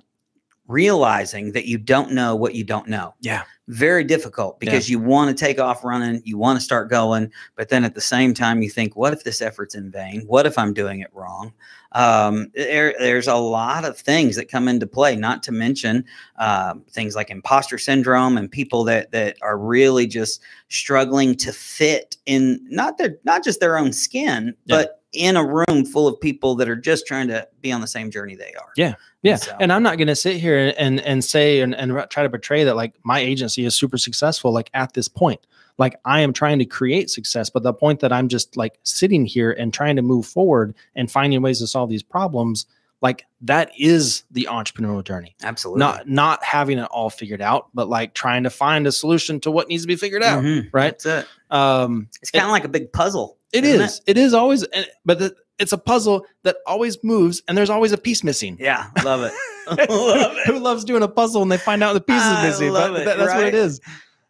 realizing 0.71 1.51
that 1.51 1.65
you 1.65 1.77
don't 1.77 2.11
know 2.11 2.35
what 2.35 2.55
you 2.55 2.63
don't 2.63 2.87
know. 2.87 3.13
Yeah. 3.19 3.43
Very 3.67 4.03
difficult 4.03 4.59
because 4.59 4.89
you 4.89 4.99
want 4.99 5.35
to 5.35 5.45
take 5.45 5.59
off 5.59 5.83
running, 5.83 6.21
you 6.25 6.37
want 6.37 6.57
to 6.59 6.63
start 6.63 6.89
going, 6.89 7.31
but 7.55 7.69
then 7.69 7.85
at 7.85 7.95
the 7.95 8.01
same 8.01 8.33
time, 8.33 8.61
you 8.61 8.69
think, 8.69 8.95
what 8.95 9.13
if 9.13 9.23
this 9.23 9.41
effort's 9.41 9.75
in 9.75 9.91
vain? 9.91 10.23
What 10.27 10.45
if 10.45 10.57
I'm 10.57 10.73
doing 10.73 10.99
it 10.99 11.09
wrong? 11.13 11.53
Um, 11.93 12.51
there, 12.55 12.95
there's 12.99 13.27
a 13.27 13.35
lot 13.35 13.85
of 13.85 13.97
things 13.97 14.35
that 14.37 14.49
come 14.49 14.67
into 14.67 14.87
play, 14.87 15.15
not 15.15 15.43
to 15.43 15.51
mention 15.51 16.05
um, 16.37 16.83
things 16.89 17.15
like 17.15 17.29
imposter 17.29 17.77
syndrome 17.77 18.37
and 18.37 18.49
people 18.49 18.83
that 18.85 19.11
that 19.11 19.37
are 19.41 19.57
really 19.57 20.07
just 20.07 20.41
struggling 20.69 21.35
to 21.35 21.51
fit 21.51 22.17
in 22.25 22.65
not 22.69 22.97
their 22.97 23.17
not 23.25 23.43
just 23.43 23.59
their 23.59 23.77
own 23.77 23.91
skin, 23.91 24.55
Yeah. 24.65 24.77
but 24.77 25.00
in 25.13 25.35
a 25.35 25.45
room 25.45 25.85
full 25.85 26.07
of 26.07 26.19
people 26.21 26.55
that 26.55 26.69
are 26.69 26.75
just 26.75 27.05
trying 27.05 27.27
to 27.27 27.47
be 27.61 27.71
on 27.71 27.81
the 27.81 27.87
same 27.87 28.09
journey 28.11 28.35
they 28.35 28.53
are. 28.53 28.69
Yeah. 28.77 28.95
Yeah. 29.23 29.35
So- 29.35 29.55
And 29.59 29.71
I'm 29.73 29.83
not 29.83 29.97
going 29.97 30.07
to 30.07 30.15
sit 30.15 30.37
here 30.37 30.73
and 30.77 30.99
and 31.01 31.23
say 31.23 31.59
and, 31.61 31.75
and 31.75 31.91
try 32.09 32.23
to 32.23 32.29
portray 32.29 32.63
that 32.63 32.75
like 32.75 32.93
my 33.03 33.19
agency 33.19 33.65
is 33.65 33.75
super 33.75 33.97
successful 33.97 34.53
like 34.53 34.69
at 34.73 34.93
this 34.93 35.07
point. 35.07 35.45
Like 35.77 35.95
I 36.05 36.21
am 36.21 36.31
trying 36.33 36.59
to 36.59 36.65
create 36.65 37.09
success, 37.09 37.49
but 37.49 37.63
the 37.63 37.73
point 37.73 37.99
that 38.01 38.13
I'm 38.13 38.27
just 38.27 38.55
like 38.55 38.79
sitting 38.83 39.25
here 39.25 39.51
and 39.51 39.73
trying 39.73 39.95
to 39.97 40.01
move 40.01 40.25
forward 40.25 40.75
and 40.95 41.09
finding 41.11 41.41
ways 41.41 41.59
to 41.59 41.67
solve 41.67 41.89
these 41.89 42.03
problems, 42.03 42.65
like 43.01 43.25
that 43.41 43.71
is 43.79 44.23
the 44.31 44.47
entrepreneurial 44.51 45.03
journey. 45.03 45.35
Absolutely. 45.43 45.79
Not 45.79 46.07
not 46.07 46.43
having 46.43 46.77
it 46.77 46.85
all 46.85 47.09
figured 47.09 47.41
out, 47.41 47.67
but 47.73 47.89
like 47.89 48.13
trying 48.13 48.43
to 48.43 48.49
find 48.49 48.85
a 48.85 48.91
solution 48.91 49.39
to 49.41 49.49
what 49.51 49.67
needs 49.69 49.83
to 49.83 49.87
be 49.87 49.95
figured 49.95 50.23
out. 50.23 50.43
Mhm. 50.43 50.69
Right. 50.71 50.97
That's 50.99 51.05
it. 51.05 51.27
Um 51.49 52.07
It's 52.21 52.31
kind 52.31 52.45
of 52.45 52.51
like 52.51 52.63
a 52.65 52.69
big 52.69 52.93
puzzle. 52.93 53.37
It 53.53 53.63
is. 53.65 54.01
It 54.07 54.17
is 54.17 54.33
always 54.33 54.65
but 55.05 55.19
the, 55.19 55.35
it's 55.59 55.71
a 55.73 55.77
puzzle 55.77 56.25
that 56.43 56.57
always 56.65 57.03
moves 57.03 57.41
and 57.47 57.57
there's 57.57 57.69
always 57.69 57.91
a 57.91 57.97
piece 57.97 58.23
missing. 58.23 58.57
Yeah. 58.59 58.87
Love 59.03 59.23
it. 59.23 59.33
love 59.89 60.35
it. 60.37 60.47
Who 60.47 60.59
loves 60.59 60.83
doing 60.83 61.03
a 61.03 61.07
puzzle 61.07 61.41
and 61.43 61.51
they 61.51 61.57
find 61.57 61.83
out 61.83 61.93
the 61.93 62.01
piece 62.01 62.21
I 62.21 62.47
is 62.47 62.53
missing? 62.53 62.73
love 62.73 62.93
But 62.93 63.01
it, 63.01 63.05
that- 63.05 63.17
that's 63.17 63.33
what 63.35 63.45
it 63.45 63.53
is. 63.53 63.79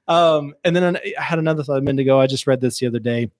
Um, 0.08 0.56
and 0.66 0.76
then 0.76 0.98
I 0.98 1.02
had 1.22 1.40
another 1.40 1.64
thought 1.64 1.78
a 1.78 1.82
minute 1.82 2.02
ago. 2.02 2.20
I 2.20 2.28
just 2.28 2.48
read 2.48 2.60
this 2.60 2.80
the 2.80 2.88
other 2.88 3.00
day, 3.00 3.32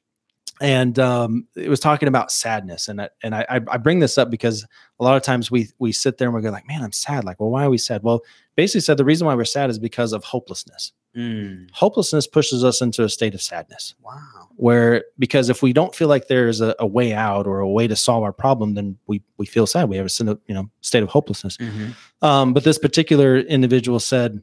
and 0.62 1.00
um, 1.00 1.48
it 1.56 1.70
was 1.70 1.80
talking 1.80 2.08
about 2.08 2.32
sadness. 2.32 2.88
And 2.88 3.02
I, 3.02 3.10
and 3.24 3.34
I, 3.34 3.46
I 3.50 3.78
bring 3.78 4.00
this 4.00 4.18
up 4.18 4.30
because 4.30 4.66
a 5.00 5.04
lot 5.04 5.18
of 5.18 5.24
times 5.24 5.50
we 5.50 5.70
we 5.80 5.92
sit 5.92 6.18
there 6.18 6.28
and 6.28 6.36
we 6.36 6.42
go 6.42 6.52
like, 6.52 6.68
"Man, 6.68 6.84
I'm 6.84 6.92
sad." 6.92 7.24
Like, 7.24 7.40
well, 7.40 7.50
why 7.50 7.66
are 7.66 7.70
we 7.70 7.80
sad? 7.80 8.04
Well, 8.04 8.22
basically 8.56 8.82
said 8.82 8.98
the 8.98 9.06
reason 9.06 9.26
why 9.26 9.34
we're 9.34 9.46
sad 9.46 9.70
is 9.70 9.80
because 9.80 10.14
of 10.14 10.24
hopelessness. 10.24 10.94
Mm, 11.16 11.70
Hopelessness 11.72 12.26
pushes 12.26 12.64
us 12.64 12.80
into 12.82 13.04
a 13.04 13.10
state 13.10 13.34
of 13.34 13.42
sadness 13.42 13.96
wow. 14.02 14.48
where 14.56 15.04
because 15.20 15.50
if 15.50 15.62
we 15.62 15.74
don't 15.74 15.94
feel 15.94 16.08
like 16.08 16.30
there's 16.30 16.62
a, 16.62 16.74
a 16.80 16.88
way 16.88 17.12
out 17.12 17.48
or 17.48 17.60
a 17.60 17.68
way 17.68 17.86
to 17.86 17.98
solve 17.98 18.24
our 18.24 18.32
problem, 18.32 18.76
then 18.76 18.98
we 19.08 19.22
we 19.36 19.46
feel 19.46 19.68
sad. 19.68 19.90
We 19.90 19.98
have 19.98 20.06
a 20.06 20.10
state 20.10 20.30
of, 20.30 20.40
you 20.48 20.54
know 20.54 20.70
state 20.80 21.04
of 21.04 21.10
hopelessness. 21.10 21.58
Mhm. 21.58 21.96
Um, 22.22 22.54
but 22.54 22.64
this 22.64 22.78
particular 22.78 23.38
individual 23.40 24.00
said, 24.00 24.42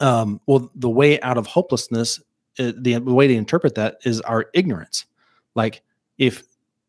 um, 0.00 0.42
well, 0.46 0.70
the 0.74 0.90
way 0.90 1.18
out 1.22 1.38
of 1.38 1.46
hopelessness, 1.46 2.20
uh, 2.58 2.72
the, 2.76 2.98
way 2.98 3.26
to 3.26 3.34
interpret 3.34 3.74
that 3.76 3.98
is 4.04 4.20
our 4.22 4.46
ignorance. 4.54 5.06
Like, 5.54 5.82
if 6.18 6.42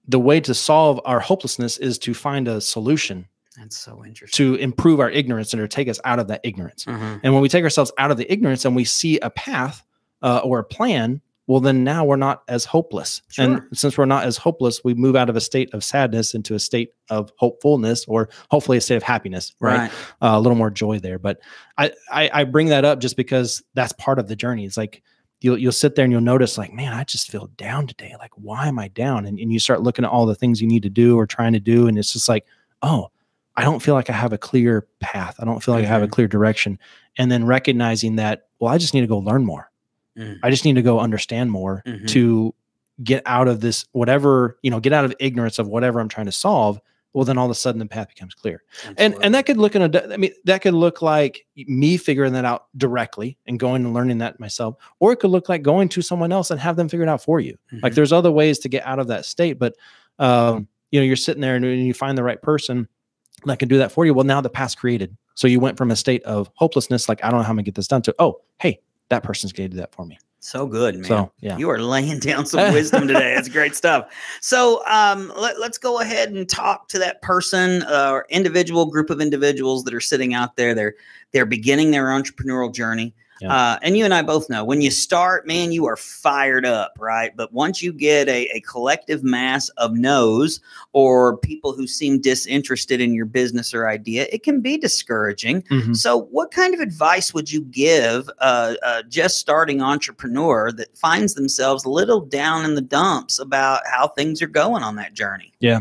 the 0.07 0.19
way 0.19 0.39
to 0.41 0.53
solve 0.53 0.99
our 1.05 1.19
hopelessness 1.19 1.77
is 1.77 1.97
to 1.99 2.13
find 2.13 2.47
a 2.47 2.59
solution 2.61 3.27
That's 3.57 3.77
so 3.77 4.03
interesting. 4.03 4.55
to 4.55 4.55
improve 4.55 4.99
our 4.99 5.09
ignorance 5.09 5.53
and 5.53 5.61
to 5.61 5.67
take 5.67 5.87
us 5.87 5.99
out 6.03 6.17
of 6.19 6.27
that 6.29 6.41
ignorance. 6.43 6.85
Mhm. 6.85 7.19
And 7.23 7.33
when 7.33 7.41
we 7.41 7.49
take 7.49 7.63
ourselves 7.63 7.91
out 7.97 8.09
of 8.11 8.17
the 8.17 8.31
ignorance 8.31 8.65
and 8.65 8.75
we 8.75 8.85
see 8.85 9.19
a 9.19 9.29
path 9.29 9.83
uh, 10.21 10.39
or 10.43 10.59
a 10.59 10.63
plan, 10.63 11.21
well, 11.45 11.59
then 11.59 11.83
now 11.83 12.05
we're 12.05 12.15
not 12.15 12.43
as 12.47 12.65
hopeless. 12.65 13.21
And 13.39 13.61
since 13.73 13.97
we're 13.97 14.05
not 14.05 14.23
as 14.23 14.37
hopeless, 14.37 14.83
we 14.83 14.93
move 14.93 15.15
out 15.15 15.29
of 15.29 15.35
a 15.35 15.41
state 15.41 15.73
of 15.73 15.83
sadness 15.83 16.35
into 16.35 16.53
a 16.53 16.59
state 16.59 16.93
of 17.09 17.31
hopefulness 17.37 18.05
or 18.07 18.29
hopefully 18.51 18.77
a 18.77 18.81
state 18.81 18.97
of 18.97 19.03
happiness, 19.03 19.55
right? 19.59 19.77
Right. 19.79 19.91
uh, 20.21 20.37
a 20.37 20.39
little 20.39 20.57
more 20.57 20.69
joy 20.69 20.99
there. 20.99 21.17
But 21.17 21.39
I, 21.77 21.91
I 22.11 22.29
I 22.33 22.43
bring 22.43 22.67
that 22.67 22.85
up 22.85 22.99
just 22.99 23.17
because 23.17 23.63
that's 23.73 23.93
part 23.93 24.19
of 24.19 24.27
the 24.27 24.35
journey. 24.35 24.65
It's 24.65 24.77
like 24.77 25.01
you'll 25.41 25.57
you'll 25.57 25.71
sit 25.71 25.95
there 25.95 26.03
and 26.05 26.11
you'll 26.11 26.21
notice 26.21 26.57
like, 26.57 26.73
man, 26.73 26.93
I 26.93 27.03
just 27.03 27.31
feel 27.31 27.47
down 27.57 27.87
today. 27.87 28.13
Like, 28.19 28.31
why 28.35 28.67
am 28.67 28.77
I 28.79 28.87
down? 28.89 29.25
And, 29.25 29.39
and 29.39 29.51
you 29.53 29.59
start 29.59 29.81
looking 29.81 30.05
at 30.05 30.11
all 30.11 30.25
the 30.25 30.35
things 30.35 30.61
you 30.61 30.67
need 30.67 30.83
to 30.83 30.89
do 30.89 31.17
or 31.17 31.25
trying 31.25 31.53
to 31.53 31.59
do, 31.59 31.87
and 31.87 31.97
it's 31.97 32.13
just 32.13 32.27
like, 32.29 32.45
oh, 32.81 33.09
I 33.55 33.63
don't 33.63 33.81
feel 33.81 33.93
like 33.95 34.09
I 34.09 34.13
have 34.13 34.31
a 34.33 34.37
clear 34.37 34.87
path. 34.99 35.35
I 35.39 35.45
don't 35.45 35.61
feel 35.61 35.73
like 35.73 35.83
I 35.83 35.87
have 35.87 36.03
a 36.03 36.07
Mhm. 36.07 36.11
clear 36.11 36.27
direction. 36.27 36.79
And 37.17 37.29
then 37.31 37.45
recognizing 37.45 38.15
that, 38.15 38.47
well, 38.59 38.73
I 38.73 38.77
just 38.77 38.93
need 38.93 39.01
to 39.01 39.07
go 39.07 39.17
learn 39.17 39.43
more. 39.45 39.69
Mm. 40.17 40.39
I 40.43 40.49
just 40.49 40.63
need 40.65 40.75
to 40.75 40.81
go 40.81 40.99
understand 40.99 41.51
more 41.51 41.83
Mhm. 41.85 42.07
to 42.09 42.53
get 43.03 43.21
out 43.25 43.47
of 43.47 43.59
this 43.61 43.85
whatever 43.91 44.57
you 44.61 44.71
know, 44.71 44.79
get 44.79 44.93
out 44.93 45.05
of 45.05 45.13
ignorance 45.19 45.59
of 45.59 45.67
whatever 45.67 45.99
I'm 45.99 46.09
trying 46.09 46.25
to 46.27 46.31
solve. 46.33 46.79
Well, 47.13 47.25
then 47.25 47.37
all 47.39 47.45
of 47.45 47.51
a 47.51 47.55
sudden 47.55 47.79
the 47.79 47.85
path 47.87 48.09
becomes 48.09 48.35
clear. 48.35 48.61
And 48.85 48.97
Absolutely. 48.99 49.25
and 49.25 49.35
that 49.35 49.45
could 49.47 49.57
look 49.57 49.75
in 49.75 49.81
a 49.81 50.13
i 50.13 50.17
mean 50.17 50.31
that 50.45 50.61
could 50.61 50.75
look 50.75 51.01
like 51.01 51.45
me 51.55 51.97
figuring 51.97 52.33
that 52.33 52.45
out 52.45 52.65
directly 52.77 53.35
and 53.47 53.59
going 53.59 53.83
and 53.83 53.93
learning 53.95 54.19
that 54.19 54.39
myself 54.39 54.75
or 54.99 55.11
it 55.11 55.17
could 55.17 55.31
look 55.31 55.49
like 55.49 55.63
going 55.63 55.89
to 55.89 56.01
someone 56.03 56.31
else 56.31 56.51
and 56.51 56.59
have 56.59 56.75
them 56.75 56.87
figure 56.87 57.03
it 57.05 57.09
out 57.09 57.23
for 57.23 57.39
you. 57.39 57.57
Like 57.81 57.93
Mhm. 57.93 57.95
there's 57.95 58.13
other 58.13 58.31
ways 58.31 58.59
to 58.59 58.69
get 58.69 58.85
out 58.85 58.99
of 58.99 59.07
that 59.07 59.25
state 59.25 59.57
but 59.57 59.75
um 60.19 60.67
you 60.91 60.99
know 60.99 61.03
you're 61.05 61.15
sitting 61.15 61.41
there 61.41 61.55
and, 61.55 61.65
and 61.65 61.85
you 61.85 61.93
find 61.93 62.17
the 62.17 62.23
right 62.23 62.41
person 62.41 62.87
that 63.45 63.57
can 63.57 63.67
do 63.69 63.77
that 63.79 63.91
for 63.91 64.05
you. 64.05 64.13
Well 64.13 64.25
now 64.25 64.41
the 64.41 64.49
path's 64.49 64.75
created. 64.75 65.15
So 65.35 65.47
you 65.47 65.59
went 65.59 65.77
from 65.77 65.89
a 65.91 65.95
state 65.95 66.21
of 66.23 66.51
hopelessness 66.55 67.09
like 67.09 67.23
i 67.23 67.29
don't 67.31 67.39
know 67.39 67.43
how 67.43 67.49
i'm 67.51 67.55
gonna 67.55 67.63
get 67.63 67.75
this 67.75 67.87
done 67.87 68.01
to 68.03 68.15
oh 68.19 68.41
hey 68.59 68.81
that 69.09 69.23
person's 69.23 69.51
gonna 69.53 69.69
do 69.69 69.77
that 69.77 69.93
for 69.95 70.05
me 70.05 70.17
so 70.39 70.65
good, 70.65 70.95
man. 70.95 71.03
so 71.03 71.31
yeah 71.41 71.57
You 71.57 71.69
are 71.69 71.79
laying 71.79 72.19
down 72.29 72.45
some 72.45 72.73
wisdom 72.73 73.07
today. 73.07 73.35
It's 73.35 73.49
great 73.49 73.75
stuff. 73.75 74.11
So 74.41 74.81
um, 74.87 75.31
let, 75.35 75.57
us 75.57 75.77
go 75.77 75.99
ahead 75.99 76.31
and 76.31 76.47
talk 76.47 76.87
to 76.89 76.99
that 76.99 77.21
person 77.21 77.83
uh, 77.83 78.09
or 78.11 78.25
individual 78.29 78.85
group 78.85 79.09
of 79.09 79.19
individuals 79.21 79.83
that 79.83 79.93
are 79.93 79.99
sitting 79.99 80.33
out 80.33 80.55
there. 80.55 80.73
They're 80.73 80.95
they're 81.31 81.45
beginning 81.45 81.91
their 81.91 82.07
entrepreneurial 82.07 82.73
journey. 82.73 83.13
Yeah. 83.41 83.53
Uh, 83.53 83.79
and 83.81 83.97
you 83.97 84.05
and 84.05 84.13
I 84.13 84.21
both 84.21 84.49
know 84.49 84.63
when 84.63 84.81
you 84.81 84.91
start, 84.91 85.47
man, 85.47 85.71
you 85.71 85.85
are 85.85 85.95
fired 85.95 86.65
up, 86.65 86.97
right? 86.99 87.35
But 87.35 87.53
once 87.53 87.81
you 87.81 87.93
get 87.93 88.27
a, 88.27 88.47
a 88.53 88.61
collective 88.61 89.23
mass 89.23 89.69
of 89.69 89.93
no's 89.93 90.59
or 90.93 91.37
people 91.37 91.73
who 91.73 91.87
seem 91.87 92.19
disinterested 92.19 93.01
in 93.01 93.13
your 93.13 93.25
business 93.25 93.73
or 93.73 93.87
idea, 93.87 94.27
it 94.31 94.43
can 94.43 94.61
be 94.61 94.77
discouraging. 94.77 95.61
Mhm. 95.63 95.95
So, 95.95 96.23
what 96.31 96.51
kind 96.51 96.73
of 96.73 96.79
advice 96.79 97.33
would 97.33 97.51
you 97.51 97.61
give 97.61 98.29
uh, 98.39 98.75
a 98.83 99.03
just 99.03 99.37
starting 99.39 99.81
entrepreneur 99.81 100.71
that 100.73 100.97
finds 100.97 101.35
themselves 101.35 101.85
a 101.85 101.89
little 101.89 102.21
down 102.21 102.65
in 102.65 102.75
the 102.75 102.81
dumps 102.81 103.39
about 103.39 103.81
how 103.85 104.07
things 104.09 104.41
are 104.41 104.47
going 104.47 104.83
on 104.83 104.95
that 104.97 105.13
journey? 105.13 105.53
Yeah. 105.59 105.79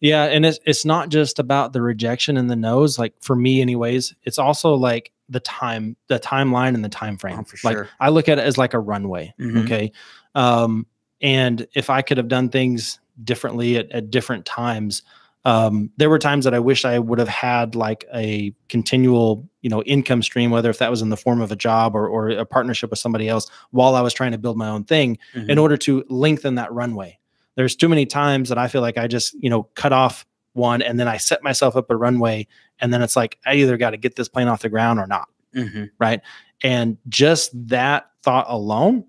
Yeah, 0.00 0.24
and 0.24 0.44
it's 0.44 0.58
it's 0.66 0.84
not 0.84 1.08
just 1.08 1.38
about 1.38 1.72
the 1.72 1.80
rejection 1.80 2.36
and 2.36 2.50
the 2.50 2.56
no's. 2.56 2.98
Like 2.98 3.14
for 3.22 3.34
me, 3.34 3.62
anyways, 3.62 4.14
it's 4.24 4.38
also 4.38 4.74
like 4.74 5.10
the 5.28 5.40
time, 5.40 5.96
the 6.08 6.18
timeline, 6.20 6.74
and 6.74 6.84
the 6.84 6.88
time 6.88 7.16
frame. 7.18 7.38
Oh, 7.40 7.44
for 7.44 7.56
like 7.66 7.76
sure. 7.76 7.88
I 8.00 8.08
look 8.10 8.28
at 8.28 8.38
it 8.38 8.42
as 8.42 8.56
like 8.58 8.74
a 8.74 8.78
runway. 8.78 9.34
Mhm. 9.40 9.64
Okay, 9.64 9.92
um, 10.34 10.86
and 11.20 11.66
if 11.74 11.90
I 11.90 12.02
could 12.02 12.16
have 12.18 12.28
done 12.28 12.48
things 12.48 12.98
differently 13.24 13.76
at, 13.76 13.90
at 13.92 14.10
different 14.10 14.44
times, 14.44 15.02
um, 15.44 15.90
there 15.96 16.10
were 16.10 16.18
times 16.18 16.44
that 16.44 16.54
I 16.54 16.58
wish 16.58 16.84
I 16.84 16.98
would 16.98 17.18
have 17.18 17.28
had 17.28 17.74
like 17.74 18.04
a 18.14 18.52
continual, 18.68 19.48
you 19.62 19.70
know, 19.70 19.82
income 19.84 20.20
stream, 20.22 20.50
whether 20.50 20.68
if 20.70 20.78
that 20.78 20.90
was 20.90 21.02
in 21.02 21.08
the 21.08 21.16
form 21.16 21.40
of 21.40 21.50
a 21.52 21.56
job 21.56 21.94
or 21.94 22.08
or 22.08 22.30
a 22.30 22.44
partnership 22.44 22.90
with 22.90 22.98
somebody 22.98 23.28
else, 23.28 23.48
while 23.70 23.94
I 23.94 24.00
was 24.00 24.12
trying 24.12 24.32
to 24.32 24.38
build 24.38 24.56
my 24.56 24.68
own 24.68 24.84
thing 24.84 25.18
in 25.34 25.46
Mhm. 25.46 25.60
order 25.62 25.76
to 25.78 26.04
lengthen 26.08 26.56
that 26.56 26.72
runway. 26.72 27.18
There's 27.54 27.74
too 27.74 27.88
many 27.88 28.04
times 28.06 28.48
that 28.50 28.58
I 28.58 28.68
feel 28.68 28.82
like 28.82 28.98
I 28.98 29.06
just, 29.06 29.34
you 29.42 29.48
know, 29.48 29.62
cut 29.74 29.92
off 29.92 30.26
one 30.52 30.82
and 30.82 30.98
then 31.00 31.06
I 31.08 31.16
set 31.18 31.42
myself 31.42 31.76
up 31.76 31.90
a 31.90 31.96
runway 31.96 32.46
and 32.80 32.92
then 32.92 33.02
it's 33.02 33.16
like 33.16 33.38
I 33.46 33.54
either 33.54 33.76
got 33.76 33.90
to 33.90 33.96
get 33.96 34.16
this 34.16 34.28
plane 34.28 34.48
off 34.48 34.62
the 34.62 34.68
ground 34.68 34.98
or 35.00 35.06
not, 35.06 35.28
Mhm. 35.54 35.90
right? 35.98 36.20
And 36.62 36.96
just 37.08 37.50
that 37.68 38.10
thought 38.22 38.46
alone 38.48 39.04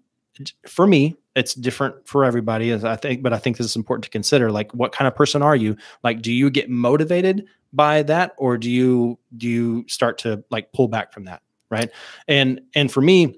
for 0.68 0.86
me 0.86 1.16
it's 1.36 1.56
different 1.56 1.96
for 2.08 2.24
everybody 2.24 2.70
as 2.70 2.84
i 2.86 2.96
think 2.96 3.24
but 3.24 3.34
i 3.34 3.40
think 3.40 3.58
this 3.58 3.66
is 3.66 3.76
important 3.76 4.04
to 4.04 4.10
consider 4.12 4.52
like 4.52 4.72
what 4.76 4.92
kind 4.92 5.08
of 5.08 5.16
person 5.16 5.42
are 5.42 5.56
you 5.56 5.76
like 6.04 6.22
do 6.22 6.32
you 6.32 6.52
get 6.52 6.70
motivated 6.70 7.44
by 7.74 8.04
that 8.04 8.34
or 8.38 8.56
do 8.56 8.70
you 8.70 9.18
do 9.36 9.48
you 9.50 9.84
start 9.88 10.20
to 10.20 10.44
like 10.52 10.72
pull 10.74 10.88
back 10.88 11.12
from 11.12 11.24
that 11.24 11.42
right 11.72 11.90
and 12.28 12.62
and 12.76 12.92
for 12.92 13.02
me 13.02 13.36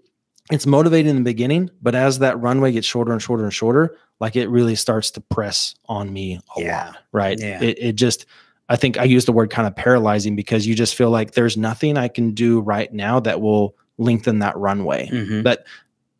it's 0.51 0.65
motivating 0.65 1.09
in 1.11 1.15
the 1.15 1.21
beginning 1.23 1.69
but 1.81 1.95
as 1.95 2.19
that 2.19 2.37
runway 2.41 2.69
gets 2.73 2.85
shorter 2.85 3.13
and 3.13 3.21
shorter 3.21 3.45
and 3.45 3.53
shorter 3.53 3.95
like 4.19 4.35
it 4.35 4.49
really 4.49 4.75
starts 4.75 5.09
to 5.11 5.21
press 5.21 5.73
on 5.85 6.11
me 6.11 6.37
a 6.57 6.61
Yeah. 6.61 6.85
lot 6.87 6.97
right 7.13 7.39
Yeah. 7.39 7.63
it, 7.63 7.77
it 7.79 7.91
just 7.93 8.25
i 8.69 8.75
think 8.75 8.97
i 8.97 9.03
use 9.03 9.25
the 9.25 9.31
word 9.33 9.49
kind 9.49 9.67
of 9.67 9.75
paralyzing 9.75 10.35
because 10.35 10.65
you 10.65 10.73
just 10.75 10.95
feel 10.95 11.09
like 11.09 11.31
there's 11.31 11.57
nothing 11.57 11.97
i 11.97 12.07
can 12.07 12.31
do 12.31 12.59
right 12.61 12.93
now 12.93 13.19
that 13.19 13.41
will 13.41 13.75
lengthen 13.97 14.39
that 14.39 14.55
runway 14.57 15.07
Mhm. 15.11 15.43
that 15.43 15.65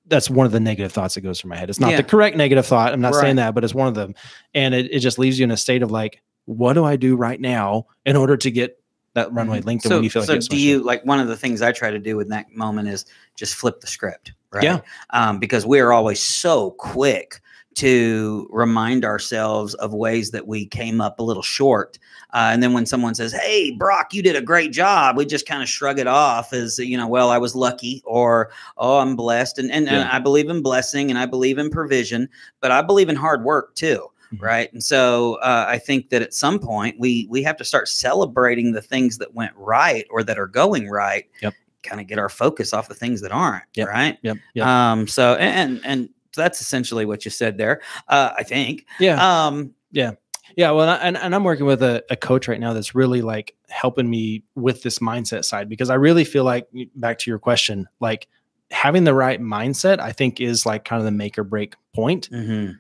that's 0.08 0.30
one 0.30 0.46
of 0.48 0.52
the 0.52 0.60
negative 0.60 0.92
thoughts 0.92 1.14
that 1.14 1.22
goes 1.22 1.40
through 1.40 1.50
my 1.50 1.56
head. 1.56 1.70
It's 1.70 1.80
not 1.80 1.92
Yeah. 1.92 1.98
the 1.98 2.04
correct 2.04 2.36
negative 2.36 2.66
thought. 2.66 2.94
I'm 2.94 3.00
not 3.00 3.14
Right. 3.14 3.22
saying 3.22 3.36
that, 3.36 3.54
but 3.54 3.64
it's 3.64 3.76
one 3.76 3.88
of 3.88 3.94
them. 3.94 4.16
And 4.56 4.74
it, 4.74 4.92
it 4.92 5.00
just 5.02 5.20
leaves 5.20 5.38
you 5.38 5.44
in 5.44 5.52
a 5.52 5.56
state 5.58 5.84
of 5.84 5.92
like, 5.92 6.24
what 6.46 6.74
do 6.74 6.84
I 6.84 6.96
do 6.96 7.16
right 7.16 7.40
now 7.40 7.86
in 8.08 8.16
order 8.16 8.36
to 8.36 8.50
get 8.50 8.80
that 9.14 9.32
runway 9.32 9.62
Mhm. 9.62 9.66
lengthened 9.68 9.92
So, 9.92 9.98
when 9.98 10.04
you 10.04 10.10
feel 10.10 10.24
like 10.24 10.28
so 10.28 10.34
it's 10.34 10.48
do 10.48 10.58
you 10.58 10.82
like 10.82 11.06
one 11.06 11.20
of 11.20 11.28
the 11.28 11.38
things 11.38 11.62
I 11.62 11.72
try 11.72 11.92
to 11.92 12.00
do 12.00 12.20
in 12.22 12.30
that 12.30 12.48
moment 12.56 12.88
is 12.88 13.06
just 13.36 13.54
flip 13.54 13.82
the 13.82 13.88
script, 13.88 14.32
right? 14.52 14.64
Yeah. 14.64 14.80
Um, 15.12 15.38
because 15.38 15.64
we're 15.68 15.92
always 15.92 16.20
so 16.20 16.72
quick 16.72 17.40
to 17.76 18.48
remind 18.52 19.06
ourselves 19.06 19.76
of 19.76 19.94
ways 19.94 20.32
that 20.32 20.48
we 20.48 20.66
came 20.66 21.02
up 21.02 21.20
a 21.20 21.24
little 21.24 21.44
short. 21.44 22.00
Uh, 22.32 22.50
and 22.52 22.62
then 22.62 22.74
when 22.74 22.86
someone 22.86 23.16
says, 23.16 23.34
Hey, 23.34 23.72
Brock, 23.72 24.14
you 24.14 24.22
did 24.22 24.36
a 24.36 24.42
great 24.42 24.72
job, 24.72 25.18
we 25.18 25.26
just 25.26 25.46
kind 25.48 25.64
of 25.64 25.70
shrug 25.70 25.98
it 26.00 26.08
off 26.08 26.54
as, 26.54 26.78
you 26.80 26.96
know, 26.98 27.08
well, 27.08 27.30
I 27.30 27.38
was 27.38 27.56
lucky 27.56 28.02
or, 28.06 28.52
oh, 28.78 29.00
I'm 29.00 29.16
blessed. 29.16 29.58
And, 29.60 29.72
and, 29.72 29.88
and 29.90 30.08
I 30.10 30.20
believe 30.20 30.50
in 30.50 30.62
blessing 30.62 31.10
and 31.10 31.18
I 31.18 31.26
believe 31.26 31.58
in 31.58 31.70
provision, 31.70 32.30
but 32.62 32.72
I 32.72 32.82
believe 32.82 33.10
in 33.10 33.16
hard 33.16 33.44
work 33.44 33.74
too. 33.76 34.08
Mhm. 34.34 34.42
Right. 34.44 34.72
And 34.74 34.84
so 34.84 35.36
uh, 35.42 35.66
I 35.68 35.80
think 35.80 36.10
that 36.12 36.22
at 36.22 36.36
some 36.36 36.60
point 36.60 36.96
we 37.00 37.26
we 37.32 37.42
have 37.42 37.58
to 37.58 37.64
start 37.66 37.88
celebrating 37.88 38.74
the 38.74 38.82
things 38.82 39.18
that 39.18 39.34
went 39.34 39.54
right 39.56 40.06
or 40.12 40.22
that 40.24 40.38
are 40.38 40.46
going 40.46 40.88
right. 40.88 41.26
Yep. 41.42 41.56
Kind 41.82 42.00
of 42.00 42.06
get 42.06 42.20
our 42.20 42.30
focus 42.30 42.72
off 42.72 42.88
the 42.88 42.94
things 42.94 43.22
that 43.22 43.32
aren't. 43.32 43.64
Yep. 43.74 43.88
Right. 43.88 44.20
Yep. 44.22 44.38
Yep. 44.54 44.68
Um, 44.68 45.08
so 45.08 45.34
and 45.38 45.82
and 45.84 46.10
so 46.36 46.42
that's 46.42 46.62
essentially 46.62 47.06
what 47.08 47.26
you 47.26 47.32
said 47.32 47.58
there. 47.58 47.82
Uh, 48.08 48.32
I 48.38 48.44
think. 48.44 48.86
yeah. 49.00 49.16
Um, 49.48 49.74
yeah. 49.92 50.12
Yeah, 50.56 50.72
well, 50.72 50.90
and, 50.90 51.18
and, 51.18 51.36
I'm 51.36 51.44
working 51.44 51.66
with 51.66 51.82
a, 51.84 52.04
a 52.10 52.16
coach 52.16 52.48
right 52.48 52.60
now 52.60 52.74
that's 52.74 52.96
really 52.96 53.22
like 53.22 53.56
helping 53.70 54.10
me 54.10 54.44
with 54.56 54.84
this 54.84 55.00
mindset 55.00 55.46
side 55.46 55.70
because 55.70 55.90
I 55.90 55.96
really 55.96 56.24
feel 56.24 56.44
like 56.44 56.68
back 56.96 57.20
to 57.20 57.32
your 57.32 57.40
question, 57.40 57.88
like 58.00 58.28
having 58.72 59.04
the 59.04 59.14
right 59.14 59.42
mindset, 59.42 60.00
I 60.00 60.12
think 60.12 60.40
is 60.40 60.66
like 60.66 60.86
kind 60.86 61.00
of 61.00 61.06
the 61.06 61.12
make 61.12 61.38
or 61.38 61.44
break 61.44 61.76
point. 61.94 62.30
mhm. 62.32 62.78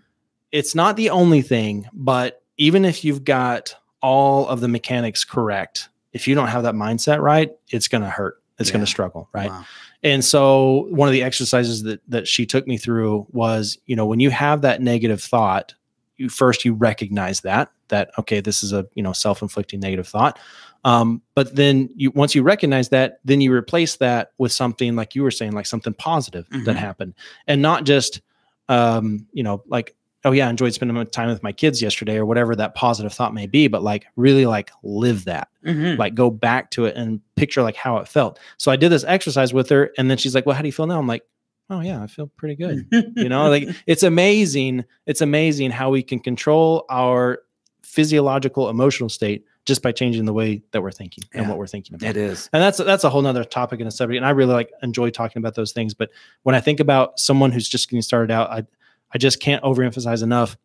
it's 0.52 0.76
not 0.76 0.98
the 0.98 1.10
only 1.10 1.42
thing, 1.42 1.88
but 1.94 2.42
even 2.58 2.86
if 2.86 3.04
you've 3.04 3.24
got 3.24 3.76
all 4.02 4.48
of 4.48 4.62
the 4.62 4.68
mechanics 4.68 5.24
correct, 5.24 5.90
if 6.14 6.28
you 6.28 6.36
don't 6.36 6.48
have 6.48 6.64
that 6.64 6.76
mindset 6.76 7.22
right, 7.22 7.52
it's 7.70 7.88
going 7.88 8.04
to 8.04 8.10
hurt. 8.10 8.42
It's 8.60 8.72
going 8.72 8.84
to 8.84 8.88
struggle, 8.88 9.30
right? 9.32 9.50
Wow. 9.50 9.66
And 10.04 10.24
so 10.24 10.88
one 10.90 11.08
of 11.08 11.14
the 11.14 11.24
exercises 11.24 11.84
that 11.84 12.02
that 12.10 12.28
she 12.28 12.46
took 12.46 12.68
me 12.68 12.78
through 12.78 13.26
was, 13.32 13.78
you 13.86 13.96
know, 13.96 14.06
when 14.06 14.20
you 14.20 14.30
have 14.30 14.62
that 14.62 14.82
negative 14.82 15.22
thought, 15.22 15.76
you 16.20 16.30
first 16.30 16.64
you 16.66 16.74
recognize 16.74 17.42
that 17.42 17.72
that 17.88 18.12
okay, 18.20 18.40
this 18.40 18.64
is 18.64 18.72
a, 18.74 18.86
you 18.94 19.02
know, 19.02 19.14
self-inflicting 19.14 19.80
negative 19.80 20.08
thought. 20.08 20.38
Um, 20.86 21.22
but 21.34 21.56
then 21.56 21.90
you 21.96 22.12
once 22.12 22.36
you 22.36 22.44
recognize 22.44 22.90
that, 22.90 23.20
then 23.26 23.42
you 23.42 23.52
replace 23.54 23.96
that 23.98 24.32
with 24.38 24.52
something 24.52 24.96
like 24.96 25.16
you 25.16 25.24
were 25.24 25.32
saying, 25.32 25.54
like 25.54 25.66
something 25.66 25.94
positive 25.94 26.48
Mhm. 26.50 26.66
that 26.66 26.76
happened. 26.76 27.16
And 27.48 27.62
not 27.62 27.86
just 27.86 28.22
um, 28.70 29.26
you 29.34 29.42
know, 29.42 29.64
like, 29.68 29.96
oh 30.26 30.32
yeah, 30.32 30.46
I 30.46 30.50
enjoyed 30.52 30.74
spending 30.74 31.04
time 31.08 31.30
with 31.30 31.42
my 31.42 31.52
kids 31.52 31.82
yesterday 31.82 32.18
or 32.18 32.26
whatever 32.26 32.56
that 32.56 32.76
positive 32.76 33.12
thought 33.12 33.34
may 33.34 33.48
be, 33.48 33.68
but 33.68 33.82
like 33.82 34.06
really 34.16 34.46
like 34.46 34.70
live 34.84 35.26
that 35.26 35.48
Mhm. 35.66 35.98
like 35.98 36.14
go 36.14 36.30
back 36.30 36.70
to 36.72 36.86
it 36.86 36.96
and 36.96 37.20
picture 37.36 37.64
like 37.64 37.76
how 37.76 37.98
it 37.98 38.08
felt. 38.08 38.38
So 38.58 38.72
I 38.72 38.76
did 38.76 38.90
this 38.92 39.04
exercise 39.06 39.54
with 39.54 39.70
her 39.70 39.92
and 39.98 40.10
then 40.12 40.18
she's 40.20 40.36
like, 40.36 40.46
"Well, 40.46 40.56
how 40.56 40.62
do 40.62 40.68
you 40.68 40.72
feel 40.74 40.86
now?" 40.88 41.00
I'm 41.00 41.08
like, 41.08 41.24
"Oh 41.70 41.82
yeah, 41.82 42.02
I 42.04 42.08
feel 42.08 42.28
pretty 42.28 42.56
good." 42.64 42.88
You 43.16 43.30
know, 43.30 43.50
like 43.50 43.70
it's 43.86 44.04
amazing. 44.04 44.86
It's 45.06 45.22
amazing 45.22 45.72
how 45.72 45.90
we 45.90 46.04
can 46.04 46.20
control 46.20 46.86
our 46.90 47.40
physiological 47.84 48.70
emotional 48.70 49.10
state 49.10 49.46
just 49.66 49.82
by 49.82 49.92
changing 49.92 50.26
the 50.26 50.34
way 50.34 50.62
that 50.72 50.82
we're 50.82 50.92
thinking 50.92 51.24
and 51.34 51.48
what 51.48 51.58
we're 51.58 51.68
thinking 51.68 51.96
about. 51.96 52.10
it 52.10 52.18
is. 52.18 52.50
And 52.54 52.62
that's 52.62 52.78
that's 52.78 53.04
a 53.04 53.10
whole 53.10 53.22
nother 53.22 53.44
topic 53.44 53.80
and 53.80 53.88
a 53.88 53.92
subject. 53.92 54.18
And 54.18 54.26
I 54.26 54.32
really 54.32 54.54
like 54.54 54.72
enjoy 54.82 55.10
talking 55.10 55.40
about 55.40 55.56
those 55.56 55.72
things. 55.72 55.94
But 55.94 56.10
when 56.44 56.56
I 56.56 56.60
think 56.60 56.80
about 56.80 57.20
someone 57.20 57.52
who's 57.52 57.70
just 57.70 57.90
getting 57.90 58.02
started 58.02 58.32
out, 58.32 58.50
I 58.52 58.66
I 59.12 59.18
just 59.18 59.40
can't 59.40 59.64
overemphasize 59.64 60.24
enough 60.24 60.58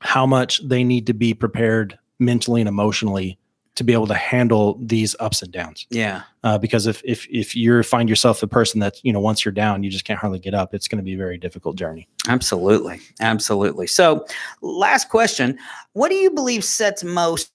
how 0.00 0.26
much 0.26 0.66
they 0.66 0.84
need 0.84 1.06
to 1.08 1.14
be 1.14 1.34
prepared 1.34 1.98
mentally 2.18 2.60
and 2.60 2.68
emotionally 2.68 3.38
to 3.78 3.84
be 3.84 3.92
able 3.92 4.08
to 4.08 4.14
handle 4.14 4.76
these 4.82 5.14
ups 5.20 5.40
and 5.40 5.52
downs. 5.52 5.86
Yeah. 5.88 6.22
Uh, 6.42 6.58
because 6.58 6.86
if 6.86 7.00
if 7.04 7.26
if 7.30 7.54
you 7.54 7.82
find 7.82 8.08
yourself 8.08 8.42
a 8.42 8.46
person 8.46 8.80
that 8.80 9.02
you 9.04 9.12
know 9.12 9.20
once 9.20 9.44
you're 9.44 9.52
down, 9.52 9.82
you 9.82 9.90
just 9.90 10.04
can't 10.04 10.18
hardly 10.18 10.40
get 10.40 10.52
up. 10.52 10.74
It's 10.74 10.88
going 10.88 10.98
to 10.98 11.04
be 11.04 11.14
a 11.14 11.16
very 11.16 11.38
difficult 11.38 11.76
journey. 11.76 12.08
Absolutely. 12.28 13.00
Absolutely. 13.20 13.86
So, 13.86 14.26
last 14.60 15.08
question 15.08 15.58
What 15.92 16.10
do 16.10 16.16
you 16.16 16.30
believe 16.30 16.64
sets 16.64 17.04
most 17.04 17.52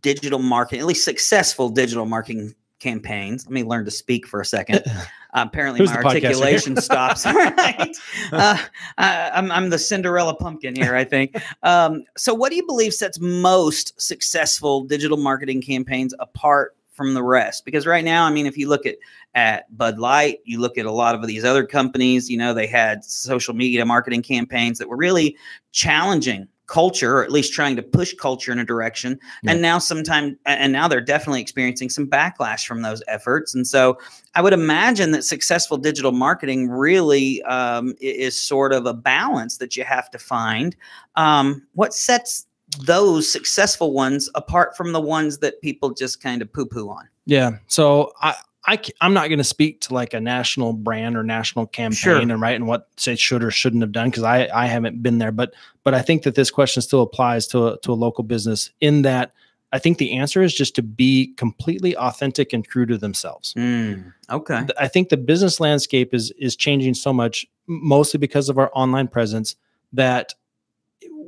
digital 0.00 0.40
marketing, 0.40 0.80
at 0.80 0.86
least 0.86 1.04
successful 1.04 1.68
digital 1.68 2.04
marketing 2.04 2.54
campaigns? 2.84 3.46
Let 3.46 3.52
me 3.52 3.64
learn 3.64 3.84
to 3.86 3.90
speak 3.90 4.26
for 4.26 4.40
a 4.40 4.44
second. 4.44 4.82
Uh, 4.86 5.04
apparently, 5.32 5.80
Who's 5.80 5.90
my 5.90 5.96
the 5.96 6.02
podcaster 6.02 6.12
here? 6.12 6.28
articulation 6.28 6.76
stops. 6.80 7.26
right. 7.26 7.96
Uh, 8.30 8.58
I, 8.98 9.30
I'm, 9.34 9.50
I'm 9.50 9.70
the 9.70 9.78
Cinderella 9.78 10.36
pumpkin 10.36 10.76
here, 10.76 10.94
I 10.94 11.04
think. 11.04 11.36
Um, 11.62 12.04
so, 12.16 12.34
what 12.34 12.50
do 12.50 12.56
you 12.56 12.66
believe 12.66 12.92
sets 12.94 13.18
most 13.18 14.00
successful 14.00 14.84
digital 14.84 15.16
marketing 15.16 15.62
campaigns 15.62 16.14
apart 16.20 16.76
from 16.92 17.14
the 17.14 17.22
rest? 17.22 17.64
Because 17.64 17.86
right 17.86 18.04
now, 18.04 18.24
I 18.24 18.30
mean, 18.30 18.46
if 18.46 18.56
you 18.56 18.68
look 18.68 18.86
at 18.86 18.96
at 19.34 19.76
Bud 19.76 19.98
Light, 19.98 20.38
you 20.44 20.60
look 20.60 20.78
at 20.78 20.86
a 20.86 20.92
lot 20.92 21.16
of 21.16 21.26
these 21.26 21.44
other 21.44 21.66
companies, 21.66 22.30
you 22.30 22.38
know, 22.38 22.54
they 22.54 22.68
had 22.68 23.04
social 23.04 23.52
media 23.52 23.84
marketing 23.84 24.22
campaigns 24.22 24.78
that 24.78 24.88
were 24.88 24.96
really 24.96 25.36
challenging 25.72 26.46
culture 26.66 27.18
or 27.18 27.24
at 27.24 27.30
least 27.30 27.52
trying 27.52 27.76
to 27.76 27.82
push 27.82 28.14
culture 28.14 28.50
in 28.50 28.58
a 28.58 28.64
direction 28.64 29.18
Yeah. 29.42 29.52
and 29.52 29.62
now 29.62 29.78
sometime 29.78 30.38
and 30.46 30.72
now 30.72 30.88
they're 30.88 31.00
definitely 31.00 31.40
experiencing 31.42 31.90
some 31.90 32.06
backlash 32.06 32.66
from 32.66 32.82
those 32.82 33.02
efforts 33.06 33.54
and 33.54 33.66
so 33.66 33.98
i 34.34 34.40
would 34.40 34.52
imagine 34.54 35.10
that 35.10 35.24
successful 35.24 35.76
digital 35.76 36.12
marketing 36.12 36.70
really 36.70 37.42
um, 37.42 37.94
is 38.00 38.40
sort 38.40 38.72
of 38.72 38.86
a 38.86 38.94
balance 38.94 39.58
that 39.58 39.76
you 39.76 39.84
have 39.84 40.10
to 40.10 40.18
find 40.18 40.74
um, 41.16 41.62
what 41.74 41.92
sets 41.92 42.46
those 42.86 43.30
successful 43.30 43.92
ones 43.92 44.30
apart 44.34 44.76
from 44.76 44.92
the 44.92 45.00
ones 45.00 45.38
that 45.38 45.60
people 45.60 45.90
just 45.90 46.22
kind 46.22 46.40
of 46.42 46.52
poo-poo 46.52 46.88
on 46.88 47.06
Yeah. 47.26 47.58
So 47.66 48.12
I, 48.20 48.34
I 48.66 48.80
am 49.00 49.12
not 49.12 49.28
going 49.28 49.38
to 49.38 49.44
speak 49.44 49.82
to 49.82 49.94
like 49.94 50.14
a 50.14 50.20
national 50.20 50.72
brand 50.72 51.16
or 51.16 51.22
national 51.22 51.66
campaign 51.66 51.94
Sure. 51.96 52.18
and 52.18 52.40
right 52.40 52.54
and 52.54 52.66
what 52.66 52.88
say 52.96 53.14
should 53.16 53.44
or 53.44 53.50
shouldn't 53.50 53.82
have 53.82 53.92
done 53.92 54.08
because 54.10 54.22
I 54.22 54.48
I 54.54 54.66
haven't 54.66 55.02
been 55.02 55.18
there, 55.18 55.32
but 55.32 55.54
but 55.82 55.94
I 55.94 56.00
think 56.02 56.22
that 56.22 56.34
this 56.34 56.50
question 56.50 56.80
still 56.82 57.02
applies 57.02 57.46
to 57.48 57.68
a, 57.68 57.78
to 57.80 57.92
a 57.92 57.94
local 57.94 58.24
business 58.24 58.70
in 58.80 59.02
that 59.02 59.32
I 59.72 59.78
think 59.80 59.98
the 59.98 60.12
answer 60.12 60.40
is 60.42 60.54
just 60.54 60.74
to 60.76 60.82
be 60.82 61.34
completely 61.36 61.96
authentic 61.96 62.52
and 62.52 62.64
true 62.64 62.86
to 62.86 62.96
themselves. 62.96 63.54
Mm, 63.54 64.12
okay 64.30 64.64
I 64.78 64.88
think 64.88 65.08
the 65.10 65.16
business 65.16 65.60
landscape 65.60 66.14
is 66.14 66.30
is 66.38 66.56
changing 66.56 66.94
so 66.94 67.12
much, 67.12 67.46
mostly 67.66 68.18
because 68.18 68.48
of 68.48 68.58
our 68.58 68.70
online 68.74 69.08
presence. 69.08 69.56
That 69.92 70.34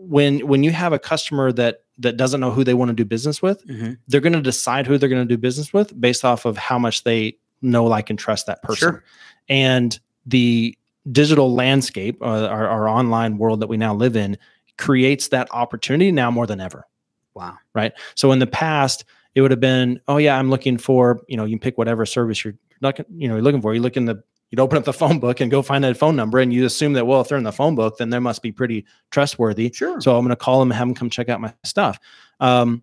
when 0.09 0.47
when 0.47 0.63
you 0.63 0.71
have 0.73 0.93
a 0.93 0.99
customer 0.99 1.53
that 1.53 1.83
that 1.99 2.17
doesn't 2.17 2.41
know 2.41 2.51
who 2.51 2.63
they 2.65 2.75
want 2.75 2.91
to 2.91 2.95
do 2.95 3.05
business 3.05 3.41
with, 3.41 3.67
Mhm. 3.67 3.97
they're 4.09 4.21
going 4.21 4.33
to 4.35 4.43
decide 4.43 4.87
who 4.87 4.99
they're 4.99 5.09
going 5.09 5.27
to 5.27 5.35
do 5.35 5.39
business 5.39 5.73
with 5.73 5.99
based 5.99 6.25
off 6.25 6.45
of 6.45 6.57
how 6.59 6.79
much 6.79 7.05
they 7.05 7.37
know, 7.63 7.85
like, 7.85 8.11
and 8.11 8.19
trust 8.19 8.47
that 8.47 8.63
person. 8.63 8.89
Sure. 8.89 9.05
And 9.49 9.99
the 10.27 10.77
digital 11.11 11.55
landscape, 11.55 12.21
uh, 12.21 12.47
our, 12.49 12.69
our 12.69 12.89
online 12.89 13.39
world 13.39 13.61
that 13.61 13.69
we 13.69 13.77
now 13.79 13.95
live 13.95 14.15
in, 14.17 14.37
creates 14.77 15.29
that 15.29 15.49
opportunity 15.53 16.13
now 16.13 16.31
more 16.31 16.47
than 16.47 16.61
ever 16.61 16.87
wow 17.35 17.57
right? 17.75 17.93
So 18.15 18.33
in 18.33 18.39
the 18.39 18.47
past, 18.47 19.05
it 19.35 19.41
would 19.43 19.51
have 19.51 19.61
been, 19.61 20.01
oh 20.09 20.17
yeah, 20.17 20.39
I'm 20.39 20.51
looking 20.51 20.79
for, 20.79 21.21
you 21.29 21.37
know, 21.37 21.45
you 21.45 21.53
can 21.57 21.61
pick 21.61 21.77
whatever 21.79 22.05
service 22.07 22.45
you're 22.45 22.55
looking, 22.81 23.05
you 23.15 23.29
know, 23.29 23.35
you're 23.35 23.43
looking 23.43 23.61
for. 23.63 23.75
You 23.75 23.81
look 23.83 23.97
in 23.97 24.07
the, 24.07 24.23
you'd 24.51 24.61
open 24.61 24.79
up 24.79 24.85
the 24.85 24.93
phone 24.93 25.19
book 25.19 25.41
and 25.41 25.51
go 25.51 25.63
find 25.63 25.83
that 25.85 25.97
phone 25.97 26.17
number, 26.17 26.39
and 26.39 26.53
you 26.53 26.65
assume 26.65 26.93
that, 26.95 27.07
well, 27.07 27.21
if 27.21 27.29
they're 27.29 27.39
in 27.39 27.45
the 27.45 27.53
phone 27.53 27.75
book, 27.75 27.99
then 27.99 28.11
they 28.11 28.19
must 28.19 28.43
be 28.43 28.53
pretty 28.53 28.85
trustworthy. 29.11 29.71
sure 29.73 30.01
So 30.01 30.17
I'm 30.17 30.23
going 30.25 30.31
to 30.31 30.37
call 30.37 30.61
them 30.61 30.71
and 30.71 30.79
have 30.79 30.89
them 30.89 30.95
come 30.95 31.11
check 31.11 31.29
out 31.29 31.41
my 31.41 31.53
stuff. 31.65 31.99
Um, 32.41 32.83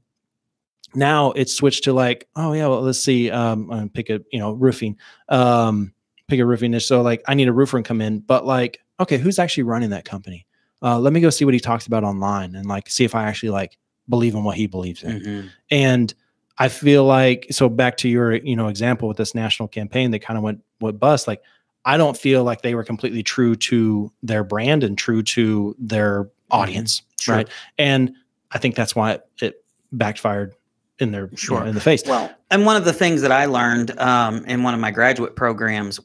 now 0.96 1.32
it's 1.32 1.54
switched 1.54 1.86
to 1.86 1.94
like, 1.94 2.28
oh 2.36 2.54
yeah, 2.54 2.68
well, 2.68 2.82
let's 2.82 3.00
see, 3.00 3.32
um, 3.32 3.72
I'm 3.72 3.90
pick 3.90 4.10
a, 4.10 4.22
you 4.32 4.40
know, 4.40 4.52
roofing, 4.52 4.98
um, 5.30 5.94
pick 6.28 6.40
a 6.40 6.46
roofing 6.46 6.72
niche. 6.72 6.86
So 6.86 7.02
like, 7.02 7.24
I 7.28 7.34
need 7.34 7.48
a 7.48 7.54
roofer 7.54 7.78
and 7.78 7.86
come 7.86 8.02
in, 8.02 8.20
but 8.20 8.46
like, 8.46 8.80
okay, 9.00 9.18
who's 9.18 9.40
actually 9.40 9.64
running 9.64 9.90
that 9.90 10.06
company? 10.06 10.46
Uh, 10.82 11.00
let 11.00 11.14
me 11.14 11.22
go 11.22 11.30
see 11.30 11.46
what 11.46 11.54
he 11.54 11.60
talks 11.60 11.88
about 11.88 12.04
online 12.04 12.56
and 12.56 12.68
like 12.68 12.90
see 12.90 13.06
if 13.06 13.16
I 13.16 13.24
actually 13.24 13.50
like 13.50 13.78
believe 14.10 14.36
in 14.36 14.44
what 14.44 14.58
he 14.58 14.68
believes 14.68 15.02
in. 15.02 15.22
Mhm. 15.22 15.50
And 15.72 16.14
I 16.58 16.70
feel 16.70 17.04
like 17.06 17.48
so 17.52 17.70
back 17.70 17.98
to 17.98 18.10
your 18.10 18.36
you 18.36 18.56
know 18.56 18.68
example 18.68 19.08
with 19.08 19.18
this 19.18 19.34
national 19.34 19.68
campaign 19.68 20.12
that 20.12 20.20
kind 20.20 20.38
of 20.38 20.44
went 20.44 20.64
went 20.80 21.00
bust. 21.00 21.28
Like 21.28 21.42
I 21.86 21.98
don't 21.98 22.18
feel 22.18 22.44
like 22.44 22.62
they 22.62 22.76
were 22.76 22.84
completely 22.84 23.24
true 23.24 23.56
to 23.56 24.12
their 24.22 24.44
brand 24.44 24.84
and 24.84 24.98
true 24.98 25.24
to 25.24 25.76
their 25.80 26.30
audience, 26.52 27.02
Sure. 27.20 27.36
right? 27.36 27.50
And 27.78 28.14
I 28.52 28.58
think 28.58 28.76
that's 28.76 28.96
why 28.96 29.14
it, 29.14 29.28
it 29.42 29.66
backfired 29.92 30.54
in 31.00 31.12
their 31.12 31.30
you 31.32 31.50
know, 31.50 31.66
in 31.66 31.76
the 31.76 31.82
face. 31.82 32.04
Well, 32.06 32.34
and 32.52 32.66
one 32.66 32.76
of 32.76 32.86
the 32.86 32.94
things 32.94 33.22
that 33.22 33.32
I 33.32 33.46
learned 33.46 33.98
um, 34.00 34.46
in 34.46 34.64
one 34.64 34.74
of 34.74 34.80
my 34.80 34.92
graduate 34.92 35.36
programs 35.36 36.00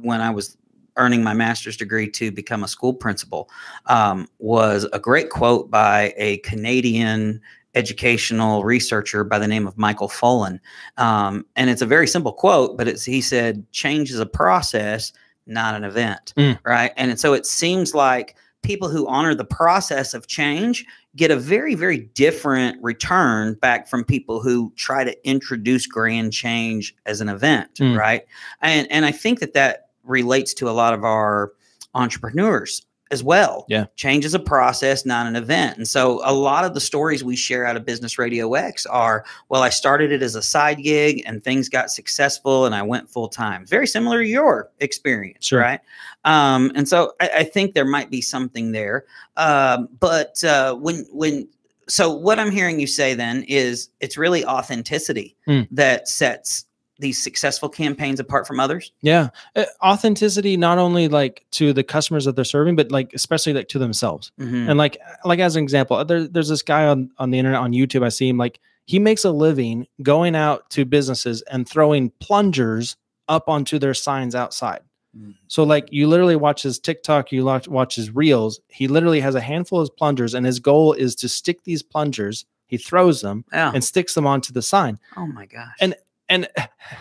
when 0.00 0.20
I 0.20 0.30
was 0.30 0.56
earning 0.96 1.22
my 1.22 1.34
master's 1.34 1.76
degree 1.76 2.08
to 2.10 2.30
become 2.30 2.62
a 2.62 2.68
school 2.68 2.92
principal 2.92 3.48
um, 3.86 4.28
was 4.38 4.86
a 4.92 4.98
great 4.98 5.30
quote 5.30 5.70
by 5.70 6.12
a 6.16 6.38
Canadian 6.38 7.40
educational 7.74 8.64
researcher 8.64 9.24
by 9.24 9.38
the 9.38 9.48
name 9.48 9.66
of 9.66 9.78
Michael 9.78 10.08
Fullan. 10.08 10.60
Um, 10.98 11.46
and 11.56 11.70
it's 11.70 11.82
a 11.82 11.86
very 11.86 12.06
simple 12.06 12.32
quote, 12.32 12.76
but 12.76 12.88
it's 12.88 13.04
he 13.04 13.20
said, 13.20 13.64
change 13.72 14.10
is 14.10 14.20
a 14.20 14.26
process, 14.26 15.12
not 15.46 15.74
an 15.74 15.84
event. 15.84 16.34
Mm. 16.36 16.58
Right. 16.64 16.92
And 16.96 17.18
so 17.18 17.32
it 17.32 17.46
seems 17.46 17.94
like 17.94 18.36
people 18.62 18.88
who 18.88 19.08
honor 19.08 19.34
the 19.34 19.44
process 19.44 20.14
of 20.14 20.26
change 20.28 20.84
get 21.16 21.30
a 21.30 21.36
very 21.36 21.74
very 21.74 21.98
different 22.14 22.80
return 22.82 23.54
back 23.54 23.88
from 23.88 24.04
people 24.04 24.40
who 24.40 24.72
try 24.76 25.04
to 25.04 25.28
introduce 25.28 25.86
grand 25.86 26.32
change 26.32 26.94
as 27.04 27.20
an 27.20 27.28
event 27.28 27.68
Mm. 27.74 27.98
right 27.98 28.24
and 28.60 28.90
and 28.90 29.04
i 29.04 29.10
think 29.12 29.40
that 29.40 29.52
that 29.54 29.88
relates 30.04 30.54
to 30.54 30.70
a 30.70 30.72
lot 30.72 30.94
of 30.94 31.04
our 31.04 31.52
entrepreneurs 31.94 32.82
as 33.12 33.22
well 33.22 33.66
Yeah. 33.68 33.84
change 33.96 34.24
is 34.24 34.34
a 34.34 34.38
process 34.40 35.04
not 35.06 35.26
an 35.26 35.36
event 35.36 35.76
and 35.76 35.86
so 35.86 36.20
a 36.24 36.32
lot 36.32 36.64
of 36.64 36.74
the 36.74 36.80
stories 36.80 37.22
we 37.22 37.36
share 37.36 37.64
out 37.66 37.76
of 37.76 37.84
business 37.84 38.18
radio 38.18 38.54
x 38.54 38.86
are 38.86 39.24
well 39.50 39.62
i 39.62 39.68
started 39.68 40.10
it 40.10 40.22
as 40.22 40.34
a 40.34 40.42
side 40.42 40.78
gig 40.82 41.22
and 41.26 41.44
things 41.44 41.68
got 41.68 41.90
successful 41.90 42.64
and 42.66 42.74
i 42.74 42.82
went 42.82 43.08
full 43.08 43.28
time 43.28 43.66
very 43.66 43.86
similar 43.86 44.20
to 44.22 44.26
your 44.26 44.70
experience 44.80 45.46
Sure. 45.46 45.60
right 45.60 45.80
um, 46.24 46.70
and 46.74 46.88
so 46.88 47.12
I, 47.20 47.30
I 47.38 47.44
think 47.44 47.74
there 47.74 47.84
might 47.84 48.10
be 48.10 48.20
something 48.22 48.72
there 48.72 49.04
um, 49.36 49.88
but 50.00 50.42
uh, 50.44 50.74
when 50.74 51.06
when 51.12 51.48
so 51.88 52.12
what 52.12 52.38
I'm 52.38 52.52
hearing 52.52 52.78
you 52.78 52.86
say 52.86 53.12
then 53.14 53.42
is 53.48 53.90
it's 54.00 54.16
really 54.16 54.44
authenticity 54.46 55.36
Mm. 55.48 55.66
that 55.72 56.06
sets 56.08 56.64
these 57.02 57.22
successful 57.22 57.68
campaigns 57.68 58.18
apart 58.18 58.46
from 58.46 58.58
others. 58.58 58.92
Yeah. 59.02 59.28
Uh, 59.54 59.64
authenticity, 59.84 60.56
not 60.56 60.78
only 60.78 61.08
like 61.08 61.44
to 61.52 61.74
the 61.74 61.82
customers 61.84 62.24
that 62.24 62.34
they're 62.36 62.44
serving, 62.46 62.76
but 62.76 62.90
like 62.90 63.12
especially 63.12 63.52
like 63.52 63.68
to 63.68 63.78
themselves. 63.78 64.32
Mhm. 64.40 64.68
And 64.70 64.78
like, 64.78 64.96
like 65.26 65.38
as 65.40 65.56
an 65.56 65.62
example, 65.62 66.02
there, 66.06 66.26
there's 66.26 66.48
this 66.48 66.62
guy 66.62 66.86
on, 66.86 67.10
on 67.18 67.30
the 67.30 67.38
internet 67.38 67.60
on 67.60 67.72
YouTube. 67.72 68.02
I 68.02 68.08
see 68.08 68.28
him 68.28 68.38
like 68.38 68.58
he 68.86 68.98
makes 68.98 69.24
a 69.26 69.30
living 69.30 69.86
going 70.02 70.34
out 70.34 70.70
to 70.70 70.84
businesses 70.86 71.42
and 71.42 71.68
throwing 71.68 72.10
plungers 72.20 72.96
up 73.28 73.48
onto 73.48 73.78
their 73.78 73.94
signs 73.94 74.34
outside. 74.34 74.80
Mm. 75.16 75.34
So 75.46 75.62
like 75.64 75.88
you 75.92 76.08
literally 76.08 76.36
watch 76.36 76.62
his 76.62 76.78
TikTok, 76.78 77.30
you 77.32 77.44
watch, 77.44 77.68
watch 77.68 77.96
his 77.96 78.14
reels. 78.14 78.60
He 78.68 78.88
literally 78.88 79.20
has 79.20 79.34
a 79.34 79.40
handful 79.40 79.80
of 79.80 79.94
plungers 79.96 80.32
and 80.34 80.46
his 80.46 80.58
goal 80.58 80.94
is 80.94 81.14
to 81.16 81.28
stick 81.28 81.64
these 81.64 81.82
plungers. 81.82 82.44
He 82.66 82.78
throws 82.78 83.20
them 83.20 83.44
Yeah. 83.52 83.70
and 83.74 83.84
sticks 83.84 84.14
them 84.14 84.26
onto 84.26 84.52
the 84.52 84.62
sign. 84.62 84.98
oh 85.16 85.26
my 85.26 85.44
gosh. 85.46 85.76
And 85.80 85.94
and 86.32 86.48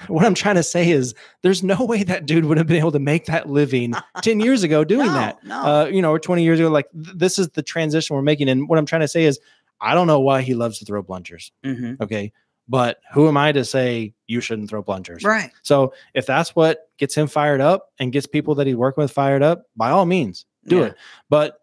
what 0.07 0.25
I'm 0.25 0.33
trying 0.35 0.55
to 0.55 0.63
say 0.63 0.89
is 0.91 1.13
there's 1.41 1.63
no 1.63 1.83
way 1.85 2.03
that 2.03 2.25
dude 2.25 2.45
would 2.45 2.57
have 2.57 2.67
been 2.67 2.77
able 2.77 2.91
to 2.91 2.99
make 2.99 3.25
that 3.25 3.49
living 3.49 3.93
10 4.21 4.39
years 4.39 4.63
ago 4.63 4.83
doing 4.83 5.07
No, 5.07 5.13
that. 5.13 5.43
no. 5.43 5.61
Uh, 5.61 5.85
you 5.85 6.01
know, 6.01 6.11
or 6.11 6.19
20 6.19 6.43
years 6.43 6.59
ago. 6.59 6.69
Like 6.69 6.87
th- 6.91 7.15
this 7.15 7.39
is 7.39 7.49
the 7.49 7.63
transition 7.63 8.15
we're 8.15 8.21
making. 8.21 8.49
And 8.49 8.67
what 8.69 8.77
I'm 8.79 8.85
trying 8.85 9.01
to 9.01 9.07
say 9.07 9.23
is 9.25 9.39
I 9.79 9.93
don't 9.95 10.07
know 10.07 10.19
why 10.19 10.41
he 10.41 10.53
loves 10.53 10.79
to 10.79 10.85
throw 10.85 11.01
plungers. 11.03 11.51
Mhm. 11.65 11.99
Okay. 12.01 12.31
But 12.67 12.99
who 13.13 13.27
am 13.27 13.35
I 13.37 13.51
to 13.51 13.65
say 13.65 14.13
you 14.27 14.39
shouldn't 14.39 14.69
throw 14.69 14.81
plungers? 14.83 15.23
Right. 15.23 15.51
So 15.63 15.93
if 16.13 16.25
that's 16.25 16.55
what 16.55 16.87
gets 16.97 17.15
him 17.15 17.27
fired 17.27 17.59
up 17.59 17.89
and 17.99 18.11
gets 18.13 18.27
people 18.27 18.55
that 18.55 18.67
he's 18.67 18.75
working 18.75 19.01
with 19.01 19.11
fired 19.11 19.41
up, 19.43 19.63
by 19.75 19.89
all 19.89 20.05
means, 20.05 20.45
do 20.67 20.77
Yeah. 20.77 20.85
it. 20.85 20.95
But 21.29 21.57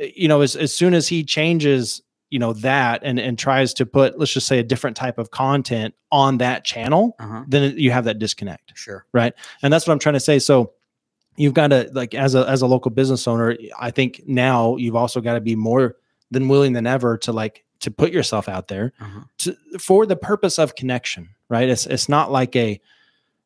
uh, 0.00 0.06
you 0.14 0.28
know, 0.28 0.40
as, 0.40 0.56
as 0.56 0.74
soon 0.74 0.94
as 0.94 1.06
he 1.08 1.22
changes, 1.24 2.00
you 2.34 2.40
know, 2.40 2.52
that 2.70 2.96
and 3.04 3.18
and 3.20 3.38
tries 3.38 3.72
to 3.74 3.86
put, 3.86 4.18
let's 4.18 4.32
just 4.32 4.46
say, 4.48 4.58
a 4.58 4.62
different 4.72 4.96
type 4.96 5.18
of 5.22 5.30
content 5.30 5.94
on 6.10 6.38
that 6.38 6.64
channel, 6.64 7.14
Uh-huh. 7.20 7.42
then 7.46 7.62
you 7.78 7.90
have 7.92 8.04
that 8.04 8.18
disconnect, 8.18 8.72
Sure. 8.74 9.06
Right. 9.12 9.32
And 9.62 9.72
that's 9.72 9.86
what 9.86 9.92
I'm 9.94 10.00
trying 10.00 10.18
to 10.20 10.26
say. 10.30 10.38
So 10.40 10.72
you've 11.36 11.54
got 11.54 11.68
to 11.68 11.88
like 11.92 12.12
as 12.26 12.34
a 12.34 12.42
as 12.54 12.62
a 12.62 12.66
local 12.66 12.90
business 12.90 13.26
owner, 13.28 13.56
I 13.88 13.90
think 13.92 14.22
now 14.26 14.76
you've 14.76 14.96
also 15.02 15.20
got 15.20 15.34
to 15.34 15.40
be 15.40 15.56
more 15.56 15.96
than 16.32 16.48
willing 16.48 16.72
than 16.74 16.86
ever 16.86 17.16
to 17.18 17.32
like 17.32 17.64
to 17.80 17.90
put 17.90 18.10
yourself 18.12 18.48
out 18.48 18.66
there 18.68 18.92
Uh-huh. 19.00 19.20
to, 19.38 19.56
for 19.78 20.06
the 20.06 20.16
purpose 20.16 20.58
of 20.58 20.74
connection, 20.74 21.28
right? 21.48 21.68
It's 21.68 21.86
it's 21.86 22.08
not 22.08 22.32
like 22.32 22.56
a 22.56 22.80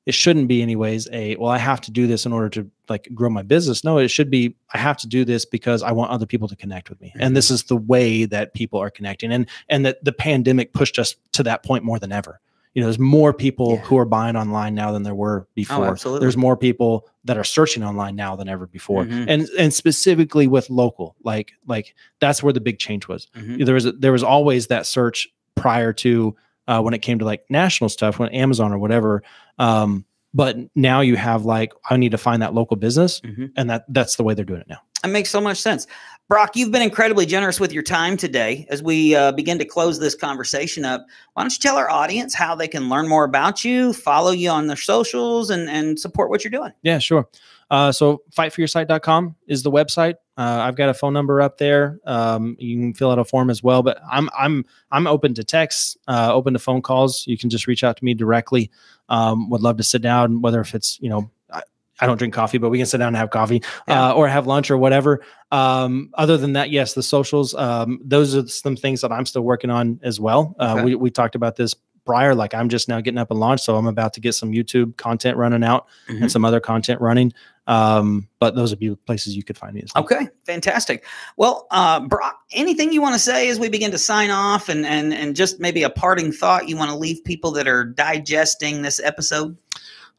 it 0.09 0.15
shouldn't 0.15 0.49
be 0.49 0.63
anyways 0.63 1.07
a 1.13 1.37
well 1.37 1.51
I 1.51 1.59
have 1.59 1.81
to 1.83 1.91
do 1.91 2.07
this 2.07 2.25
in 2.27 2.33
order 2.33 2.49
to 2.57 2.71
like 2.89 3.09
grow 3.15 3.29
my 3.31 3.43
business. 3.43 3.85
No, 3.85 3.99
it 3.99 4.09
should 4.09 4.31
be 4.31 4.57
I 4.75 4.79
have 4.79 4.97
to 4.99 5.07
do 5.07 5.25
this 5.25 5.45
because 5.45 5.83
I 5.83 5.93
want 5.93 6.11
other 6.11 6.27
people 6.27 6.49
to 6.49 6.57
connect 6.57 6.89
with 6.91 6.99
me. 7.01 7.13
And 7.17 7.37
this 7.37 7.51
is 7.51 7.65
the 7.65 7.77
way 7.77 8.25
that 8.25 8.55
people 8.55 8.81
are 8.81 8.91
connecting 8.91 9.31
and 9.33 9.47
and 9.69 9.85
that 9.87 10.03
the 10.05 10.13
pandemic 10.13 10.73
pushed 10.73 10.99
us 10.99 11.15
to 11.33 11.43
that 11.45 11.63
point 11.63 11.85
more 11.85 11.99
than 11.99 12.11
ever. 12.11 12.41
You 12.75 12.81
know, 12.83 12.87
there's 12.87 12.99
more 12.99 13.33
people 13.33 13.73
Yeah. 13.75 13.81
who 13.87 13.99
are 13.99 14.05
buying 14.05 14.37
online 14.37 14.75
now 14.75 14.93
than 14.93 15.03
there 15.03 15.15
were 15.15 15.47
before. 15.55 15.87
absolutely. 15.89 16.21
There's 16.25 16.37
more 16.37 16.57
people 16.57 17.09
that 17.25 17.37
are 17.37 17.45
searching 17.45 17.83
online 17.83 18.15
now 18.17 18.35
than 18.37 18.49
ever 18.49 18.67
before. 18.67 19.05
Mhm. 19.05 19.25
And 19.29 19.49
and 19.59 19.75
specifically 19.75 20.47
with 20.47 20.71
local, 20.71 21.17
like 21.23 21.53
like 21.67 21.95
that's 22.21 22.43
where 22.43 22.53
the 22.55 22.61
big 22.63 22.79
change 22.79 23.09
was 23.09 23.27
Mhm. 23.37 23.65
there 23.67 23.75
was 23.75 23.85
there 23.99 24.13
was 24.13 24.23
always 24.23 24.69
that 24.69 24.87
search 24.87 25.29
prior 25.55 25.93
to 25.93 26.35
uh, 26.69 26.81
when 26.81 26.95
it 26.95 27.01
came 27.03 27.19
to 27.19 27.25
like 27.25 27.45
national 27.51 27.89
stuff 27.89 28.19
when 28.21 28.29
amazon 28.31 28.73
or 28.73 28.79
whatever 28.79 29.23
um, 29.59 30.05
but 30.33 30.57
now 30.77 31.01
you 31.01 31.16
have 31.16 31.45
like 31.45 31.73
i 31.91 31.97
need 31.97 32.12
to 32.12 32.19
find 32.19 32.41
that 32.43 32.55
local 32.55 32.77
business 32.77 33.21
Mhm. 33.21 33.51
and 33.57 33.69
that 33.71 33.85
that's 33.89 34.14
the 34.16 34.23
way 34.23 34.35
they're 34.35 34.45
doing 34.45 34.61
it 34.61 34.69
now 34.69 34.79
That 35.03 35.09
makes 35.11 35.31
so 35.31 35.41
much 35.41 35.59
sense. 35.59 35.87
Brock, 36.29 36.57
you've 36.57 36.71
been 36.73 36.83
incredibly 36.83 37.25
generous 37.25 37.59
with 37.59 37.73
your 37.73 37.83
time 37.85 38.19
today. 38.19 38.66
As 38.69 38.83
we 38.83 39.14
uh, 39.16 39.33
begin 39.33 39.59
to 39.61 39.64
close 39.64 39.99
this 39.99 40.14
conversation 40.14 40.85
up, 40.85 41.07
why 41.33 41.43
don't 41.43 41.53
you 41.53 41.59
tell 41.59 41.77
our 41.79 41.89
audience 41.89 42.35
how 42.35 42.55
they 42.55 42.69
can 42.69 42.91
learn 42.91 43.09
more 43.09 43.25
about 43.25 43.64
you, 43.64 43.95
follow 43.95 44.33
you 44.33 44.51
on 44.51 44.66
their 44.66 44.77
socials, 44.77 45.49
and, 45.49 45.71
and 45.71 45.99
support 45.99 46.29
what 46.29 46.45
you're 46.45 46.51
doing? 46.51 46.73
yeah 46.83 46.99
sure 46.99 47.27
uh, 47.71 47.93
so 47.93 48.23
fightforyoursite.com 48.37 49.37
is 49.47 49.62
the 49.62 49.71
website 49.71 50.14
uh, 50.37 50.61
i've 50.62 50.77
got 50.77 50.89
a 50.89 50.95
phone 50.95 51.12
number 51.12 51.41
up 51.41 51.59
there 51.59 51.99
um, 52.07 52.57
you 52.59 52.77
can 52.77 52.95
fill 52.95 53.11
out 53.11 53.19
a 53.19 53.25
form 53.25 53.51
as 53.51 53.62
well 53.62 53.83
but 53.83 53.99
i'm 54.11 54.29
i'm 54.39 54.64
i'm 54.91 55.07
open 55.07 55.35
to 55.35 55.45
texts 55.45 55.97
uh, 56.09 56.33
open 56.33 56.53
to 56.53 56.59
phone 56.59 56.83
calls 56.83 57.27
you 57.27 57.37
can 57.39 57.51
just 57.51 57.66
reach 57.66 57.85
out 57.85 57.97
to 57.97 58.05
me 58.05 58.14
directly 58.14 58.71
um, 59.09 59.49
would 59.51 59.61
love 59.62 59.77
to 59.77 59.83
sit 59.83 60.03
down 60.03 60.41
whether 60.43 60.61
if 60.61 60.75
it's 60.75 60.99
you 61.01 61.09
know 61.09 61.31
I, 61.51 61.62
I 62.01 62.07
don't 62.07 62.16
drink 62.16 62.33
coffee, 62.33 62.59
but 62.59 62.69
we 62.71 62.79
can 62.79 62.87
sit 62.87 62.99
down 62.99 63.09
and 63.09 63.16
have 63.16 63.31
coffee 63.31 63.61
Yeah. 63.89 64.11
uh, 64.11 64.12
or 64.12 64.29
have 64.29 64.47
lunch 64.47 64.71
or 64.71 64.79
whatever. 64.79 65.21
Um, 65.51 66.11
other 66.14 66.37
than 66.37 66.53
that, 66.53 66.71
yes, 66.71 66.93
the 66.95 67.03
socials, 67.03 67.55
um, 67.57 67.99
those 68.05 68.37
are 68.37 68.47
some 68.47 68.77
things 68.77 69.01
that 69.01 69.11
I'm 69.11 69.27
still 69.27 69.43
working 69.43 69.69
on 69.71 69.99
as 70.05 70.21
well. 70.21 70.55
Uh, 70.61 70.75
Okay. 70.77 70.85
we, 70.85 70.95
we 70.95 71.11
talked 71.11 71.35
about 71.35 71.57
this 71.57 71.75
prior, 72.09 72.35
like 72.35 72.55
I'm 72.55 72.71
just 72.71 72.89
now 72.89 73.03
getting 73.03 73.19
up 73.19 73.31
and 73.31 73.39
launched. 73.39 73.65
So 73.65 73.77
I'm 73.77 73.87
about 73.87 74.15
to 74.15 74.21
get 74.21 74.33
some 74.35 74.51
YouTube 74.53 74.97
content 74.97 75.37
running 75.37 75.63
out 75.63 75.87
Mhm. 76.09 76.23
and 76.23 76.33
some 76.33 76.43
other 76.43 76.59
content 76.59 77.03
running. 77.03 77.35
Um, 77.67 78.29
but 78.39 78.55
those 78.55 78.71
would 78.71 78.79
be 78.79 78.95
places 78.95 79.37
you 79.37 79.43
could 79.43 79.59
find 79.59 79.75
me. 79.75 79.83
As 79.83 79.91
well. 79.95 80.05
Okay, 80.05 80.29
fantastic. 80.47 81.05
Well, 81.37 81.67
uh, 81.71 82.01
Brock, 82.01 82.39
anything 82.53 82.95
you 82.95 83.03
want 83.03 83.15
to 83.15 83.19
say 83.19 83.51
as 83.51 83.59
we 83.61 83.69
begin 83.69 83.91
to 83.91 83.99
sign 83.99 84.31
off, 84.31 84.71
and 84.71 84.87
and 84.87 85.13
and 85.13 85.37
just 85.37 85.61
maybe 85.61 85.83
a 85.83 85.91
parting 85.91 86.33
thought 86.33 86.67
you 86.67 86.79
want 86.79 86.91
to 86.91 86.97
leave 86.97 87.23
people 87.25 87.51
that 87.53 87.69
are 87.69 87.85
digesting 87.85 88.81
this 88.81 89.01
episode? 89.05 89.55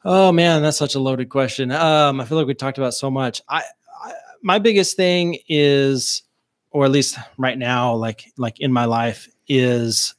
Oh 0.06 0.32
man, 0.32 0.62
that's 0.62 0.78
such 0.78 0.94
a 0.94 1.00
loaded 1.00 1.30
question. 1.30 1.72
Um, 1.72 2.22
I 2.22 2.26
feel 2.26 2.38
like 2.38 2.46
we 2.46 2.54
talked 2.54 2.78
about 2.78 2.94
so 2.94 3.10
much. 3.10 3.42
I, 3.50 3.64
I 4.06 4.12
my 4.44 4.60
biggest 4.60 4.96
thing 4.96 5.40
is, 5.50 6.22
or 6.70 6.86
at 6.86 6.92
least 6.92 7.18
right 7.40 7.58
now, 7.58 7.96
like 7.96 8.32
like 8.38 8.60
in 8.60 8.72
my 8.72 8.86
life, 8.86 9.28
is 9.48 10.14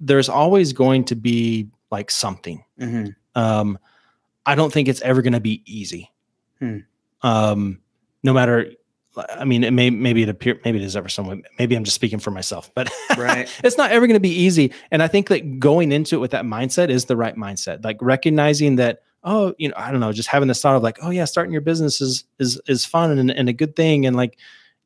there's 0.00 0.28
always 0.28 0.72
going 0.72 1.04
to 1.04 1.14
be 1.14 1.68
like 1.90 2.10
something. 2.10 2.64
Mm-hmm. 2.78 3.10
Um, 3.40 3.78
I 4.46 4.54
don't 4.54 4.72
think 4.72 4.88
it's 4.88 5.00
ever 5.02 5.22
going 5.22 5.32
to 5.34 5.40
be 5.40 5.62
easy. 5.66 6.10
Hmm. 6.58 6.78
Um, 7.22 7.80
no 8.22 8.32
matter, 8.32 8.72
I 9.28 9.44
mean, 9.44 9.64
it 9.64 9.72
may 9.72 9.90
maybe 9.90 10.22
it 10.22 10.28
appear 10.28 10.60
maybe 10.64 10.78
it 10.78 10.84
is 10.84 10.96
ever 10.96 11.08
someone. 11.08 11.42
Maybe 11.58 11.74
I'm 11.74 11.84
just 11.84 11.94
speaking 11.94 12.18
for 12.18 12.30
myself, 12.30 12.70
but 12.74 12.90
Right. 13.16 13.48
it's 13.64 13.76
not 13.76 13.90
ever 13.90 14.06
going 14.06 14.14
to 14.14 14.20
be 14.20 14.30
easy. 14.30 14.72
And 14.90 15.02
I 15.02 15.08
think 15.08 15.28
that 15.28 15.58
going 15.58 15.92
into 15.92 16.16
it 16.16 16.18
with 16.18 16.30
that 16.30 16.44
mindset 16.44 16.88
is 16.88 17.06
the 17.06 17.16
right 17.16 17.36
mindset. 17.36 17.84
Like 17.84 17.98
recognizing 18.00 18.76
that, 18.76 19.02
oh, 19.24 19.54
you 19.58 19.68
know, 19.68 19.74
I 19.76 19.90
don't 19.90 20.00
know, 20.00 20.12
just 20.12 20.28
having 20.28 20.48
this 20.48 20.60
thought 20.60 20.76
of 20.76 20.82
like, 20.82 20.98
oh 21.02 21.10
yeah, 21.10 21.24
starting 21.24 21.52
your 21.52 21.60
business 21.60 22.00
is 22.00 22.24
is 22.38 22.60
is 22.66 22.84
fun 22.84 23.18
and, 23.18 23.30
and 23.30 23.48
a 23.48 23.52
good 23.52 23.76
thing, 23.76 24.06
and 24.06 24.16
like 24.16 24.38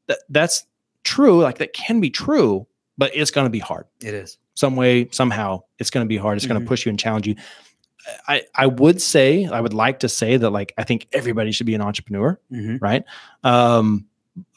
that 0.06 0.18
that's 0.28 0.66
true. 1.04 1.40
Like 1.42 1.58
that 1.58 1.72
can 1.72 2.00
be 2.00 2.10
true, 2.10 2.66
but 2.98 3.14
it's 3.14 3.30
going 3.30 3.46
to 3.46 3.50
be 3.50 3.60
hard 3.60 3.86
It 4.00 4.14
is. 4.14 4.38
Some 4.54 4.76
way 4.76 5.08
somehow 5.10 5.60
it's 5.78 5.90
going 5.90 6.04
to 6.04 6.08
be 6.08 6.16
hard 6.16 6.36
it's 6.36 6.46
going 6.46 6.60
Mhm. 6.60 6.64
to 6.64 6.68
push 6.68 6.86
you 6.86 6.90
and 6.90 6.98
challenge 6.98 7.26
you 7.26 7.34
i 8.28 8.42
i 8.54 8.66
would 8.66 9.00
say 9.00 9.46
i 9.46 9.60
would 9.60 9.74
like 9.74 10.00
to 10.00 10.08
say 10.08 10.36
that 10.36 10.50
like 10.50 10.72
i 10.78 10.84
think 10.84 11.06
everybody 11.12 11.52
should 11.52 11.66
be 11.66 11.74
an 11.74 11.80
entrepreneur 11.80 12.38
Mm-hmm. 12.52 12.76
right 12.80 13.04
um 13.42 14.06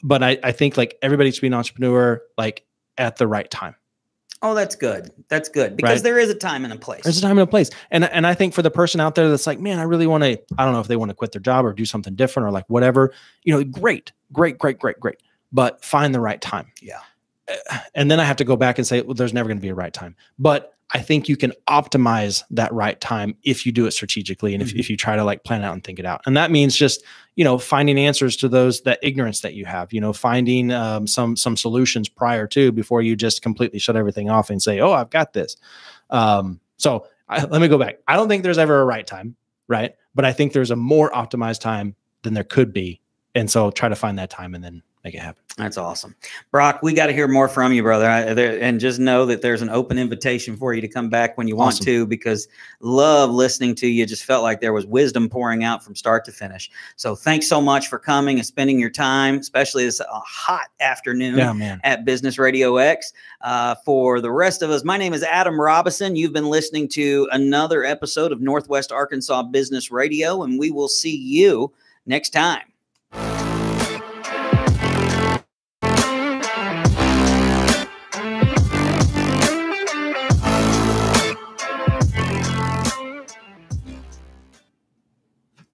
but 0.02 0.22
i 0.22 0.38
i 0.42 0.52
think 0.52 0.76
like 0.76 0.96
everybody 1.02 1.30
should 1.30 1.40
be 1.40 1.46
an 1.46 1.54
entrepreneur 1.54 2.22
like 2.36 2.64
at 2.96 3.16
the 3.16 3.26
right 3.26 3.50
time 3.50 3.74
Oh, 4.40 4.54
that's 4.54 4.76
good. 4.76 5.10
That's 5.28 5.48
good 5.48 5.76
because 5.76 5.96
Right. 5.96 6.02
there 6.04 6.18
is 6.20 6.30
a 6.30 6.34
time 6.36 6.62
and 6.62 6.72
a 6.72 6.76
place. 6.76 7.02
There's 7.02 7.18
a 7.18 7.22
time 7.22 7.32
and 7.32 7.40
a 7.40 7.46
place. 7.50 7.70
And 7.90 8.04
and 8.04 8.24
I 8.24 8.34
think 8.34 8.54
for 8.54 8.62
the 8.62 8.70
person 8.70 9.00
out 9.00 9.16
there 9.16 9.28
that's 9.28 9.48
like, 9.48 9.58
man, 9.58 9.80
I 9.80 9.82
really 9.82 10.06
want 10.06 10.22
to, 10.22 10.38
I 10.56 10.64
don't 10.64 10.74
know 10.74 10.78
if 10.78 10.86
they 10.86 10.94
want 10.94 11.08
to 11.08 11.14
quit 11.16 11.32
their 11.32 11.40
job 11.40 11.66
or 11.66 11.72
do 11.72 11.84
something 11.84 12.14
different 12.14 12.46
or 12.46 12.52
like 12.52 12.64
whatever, 12.68 13.12
you 13.42 13.52
know, 13.52 13.64
great, 13.64 14.12
great, 14.32 14.56
great, 14.56 14.78
great, 14.78 15.00
great. 15.00 15.16
But 15.50 15.84
find 15.84 16.14
the 16.14 16.20
right 16.20 16.40
time. 16.40 16.70
Yeah. 16.80 17.00
And 17.94 18.10
then 18.10 18.20
I 18.20 18.24
have 18.24 18.36
to 18.36 18.44
go 18.44 18.56
back 18.56 18.78
and 18.78 18.86
say, 18.86 19.00
well, 19.02 19.14
there's 19.14 19.32
never 19.34 19.48
going 19.48 19.58
to 19.58 19.62
be 19.62 19.68
a 19.68 19.74
right 19.74 19.92
time. 19.92 20.16
But 20.38 20.74
I 20.94 21.00
think 21.00 21.28
you 21.28 21.36
can 21.36 21.52
optimize 21.68 22.42
that 22.50 22.72
right 22.72 22.98
time 23.00 23.36
if 23.42 23.66
you 23.66 23.72
do 23.72 23.86
it 23.86 23.90
strategically 23.90 24.54
and 24.54 24.62
if, 24.62 24.72
Mhm. 24.72 24.78
if 24.80 24.88
you 24.90 24.96
try 24.96 25.16
to 25.16 25.24
like 25.24 25.44
plan 25.44 25.62
out 25.62 25.74
and 25.74 25.84
think 25.84 25.98
it 25.98 26.06
out. 26.06 26.22
And 26.24 26.36
that 26.36 26.50
means 26.50 26.74
just, 26.76 27.02
you 27.36 27.44
know, 27.44 27.58
finding 27.58 27.98
answers 27.98 28.36
to 28.38 28.48
those 28.48 28.80
that 28.82 28.98
ignorance 29.02 29.40
that 29.42 29.52
you 29.54 29.66
have, 29.66 29.92
you 29.92 30.00
know, 30.00 30.14
finding 30.14 30.70
um, 30.72 31.06
some 31.06 31.36
some 31.36 31.56
solutions 31.58 32.08
prior 32.08 32.46
to 32.48 32.72
before 32.72 33.02
you 33.02 33.16
just 33.16 33.42
completely 33.42 33.78
shut 33.78 33.96
everything 33.96 34.30
off 34.30 34.48
and 34.48 34.62
say, 34.62 34.80
oh, 34.80 34.92
I've 34.92 35.10
got 35.10 35.34
this. 35.34 35.56
Um, 36.08 36.60
so 36.78 37.06
I, 37.28 37.44
let 37.44 37.60
me 37.60 37.68
go 37.68 37.76
back. 37.78 37.98
I 38.08 38.16
don't 38.16 38.28
think 38.28 38.42
there's 38.42 38.56
ever 38.58 38.80
a 38.80 38.84
right 38.86 39.06
time, 39.06 39.36
right? 39.68 39.94
But 40.14 40.24
I 40.24 40.32
think 40.32 40.54
there's 40.54 40.70
a 40.70 40.76
more 40.76 41.10
optimized 41.10 41.60
time 41.60 41.96
than 42.22 42.32
there 42.32 42.44
could 42.44 42.72
be. 42.72 43.02
And 43.34 43.50
so 43.50 43.70
try 43.70 43.90
to 43.90 43.94
find 43.96 44.18
that 44.18 44.30
time 44.30 44.54
and 44.54 44.64
then 44.64 44.82
make 45.08 45.14
it 45.14 45.24
happen. 45.24 45.42
That's 45.56 45.78
awesome. 45.78 46.14
Brock, 46.50 46.80
we 46.82 46.92
got 46.92 47.06
to 47.06 47.12
hear 47.12 47.26
more 47.26 47.48
from 47.48 47.72
you, 47.72 47.82
brother. 47.82 48.08
I, 48.08 48.34
there, 48.34 48.62
and 48.62 48.78
just 48.78 49.00
know 49.00 49.24
that 49.26 49.40
there's 49.42 49.62
an 49.62 49.70
open 49.70 49.98
invitation 49.98 50.54
for 50.56 50.74
you 50.74 50.80
to 50.82 50.86
come 50.86 51.08
back 51.08 51.36
when 51.38 51.48
you 51.48 51.56
want 51.56 51.76
Awesome. 51.76 51.86
to 51.86 52.06
because 52.06 52.46
love 52.80 53.30
listening 53.30 53.74
to 53.76 53.88
you. 53.88 54.04
Just 54.04 54.24
felt 54.24 54.42
like 54.42 54.60
there 54.60 54.74
was 54.74 54.86
wisdom 54.86 55.28
pouring 55.28 55.64
out 55.64 55.82
from 55.82 55.96
start 55.96 56.26
to 56.26 56.32
finish. 56.32 56.70
So 56.96 57.16
thanks 57.16 57.48
so 57.48 57.60
much 57.60 57.88
for 57.88 57.98
coming 57.98 58.36
and 58.38 58.46
spending 58.46 58.78
your 58.78 58.90
time, 58.90 59.38
especially 59.38 59.84
this 59.86 60.00
uh, 60.00 60.04
hot 60.10 60.68
afternoon. 60.78 61.38
Yeah, 61.38 61.78
at 61.84 62.04
Business 62.04 62.38
Radio 62.38 62.76
X. 62.76 63.12
Uh, 63.40 63.74
for 63.84 64.20
the 64.20 64.30
rest 64.30 64.60
of 64.62 64.70
us, 64.70 64.84
my 64.84 64.98
name 64.98 65.14
is 65.14 65.22
Adam 65.22 65.58
Robinson. 65.58 66.16
You've 66.16 66.34
been 66.34 66.50
listening 66.50 66.86
to 66.88 67.28
another 67.32 67.82
episode 67.84 68.30
of 68.30 68.42
Northwest 68.42 68.92
Arkansas 68.92 69.44
Business 69.44 69.90
Radio, 69.90 70.42
and 70.42 70.58
we 70.58 70.70
will 70.70 70.88
see 70.88 71.16
you 71.16 71.72
next 72.06 72.30
time. 72.30 72.62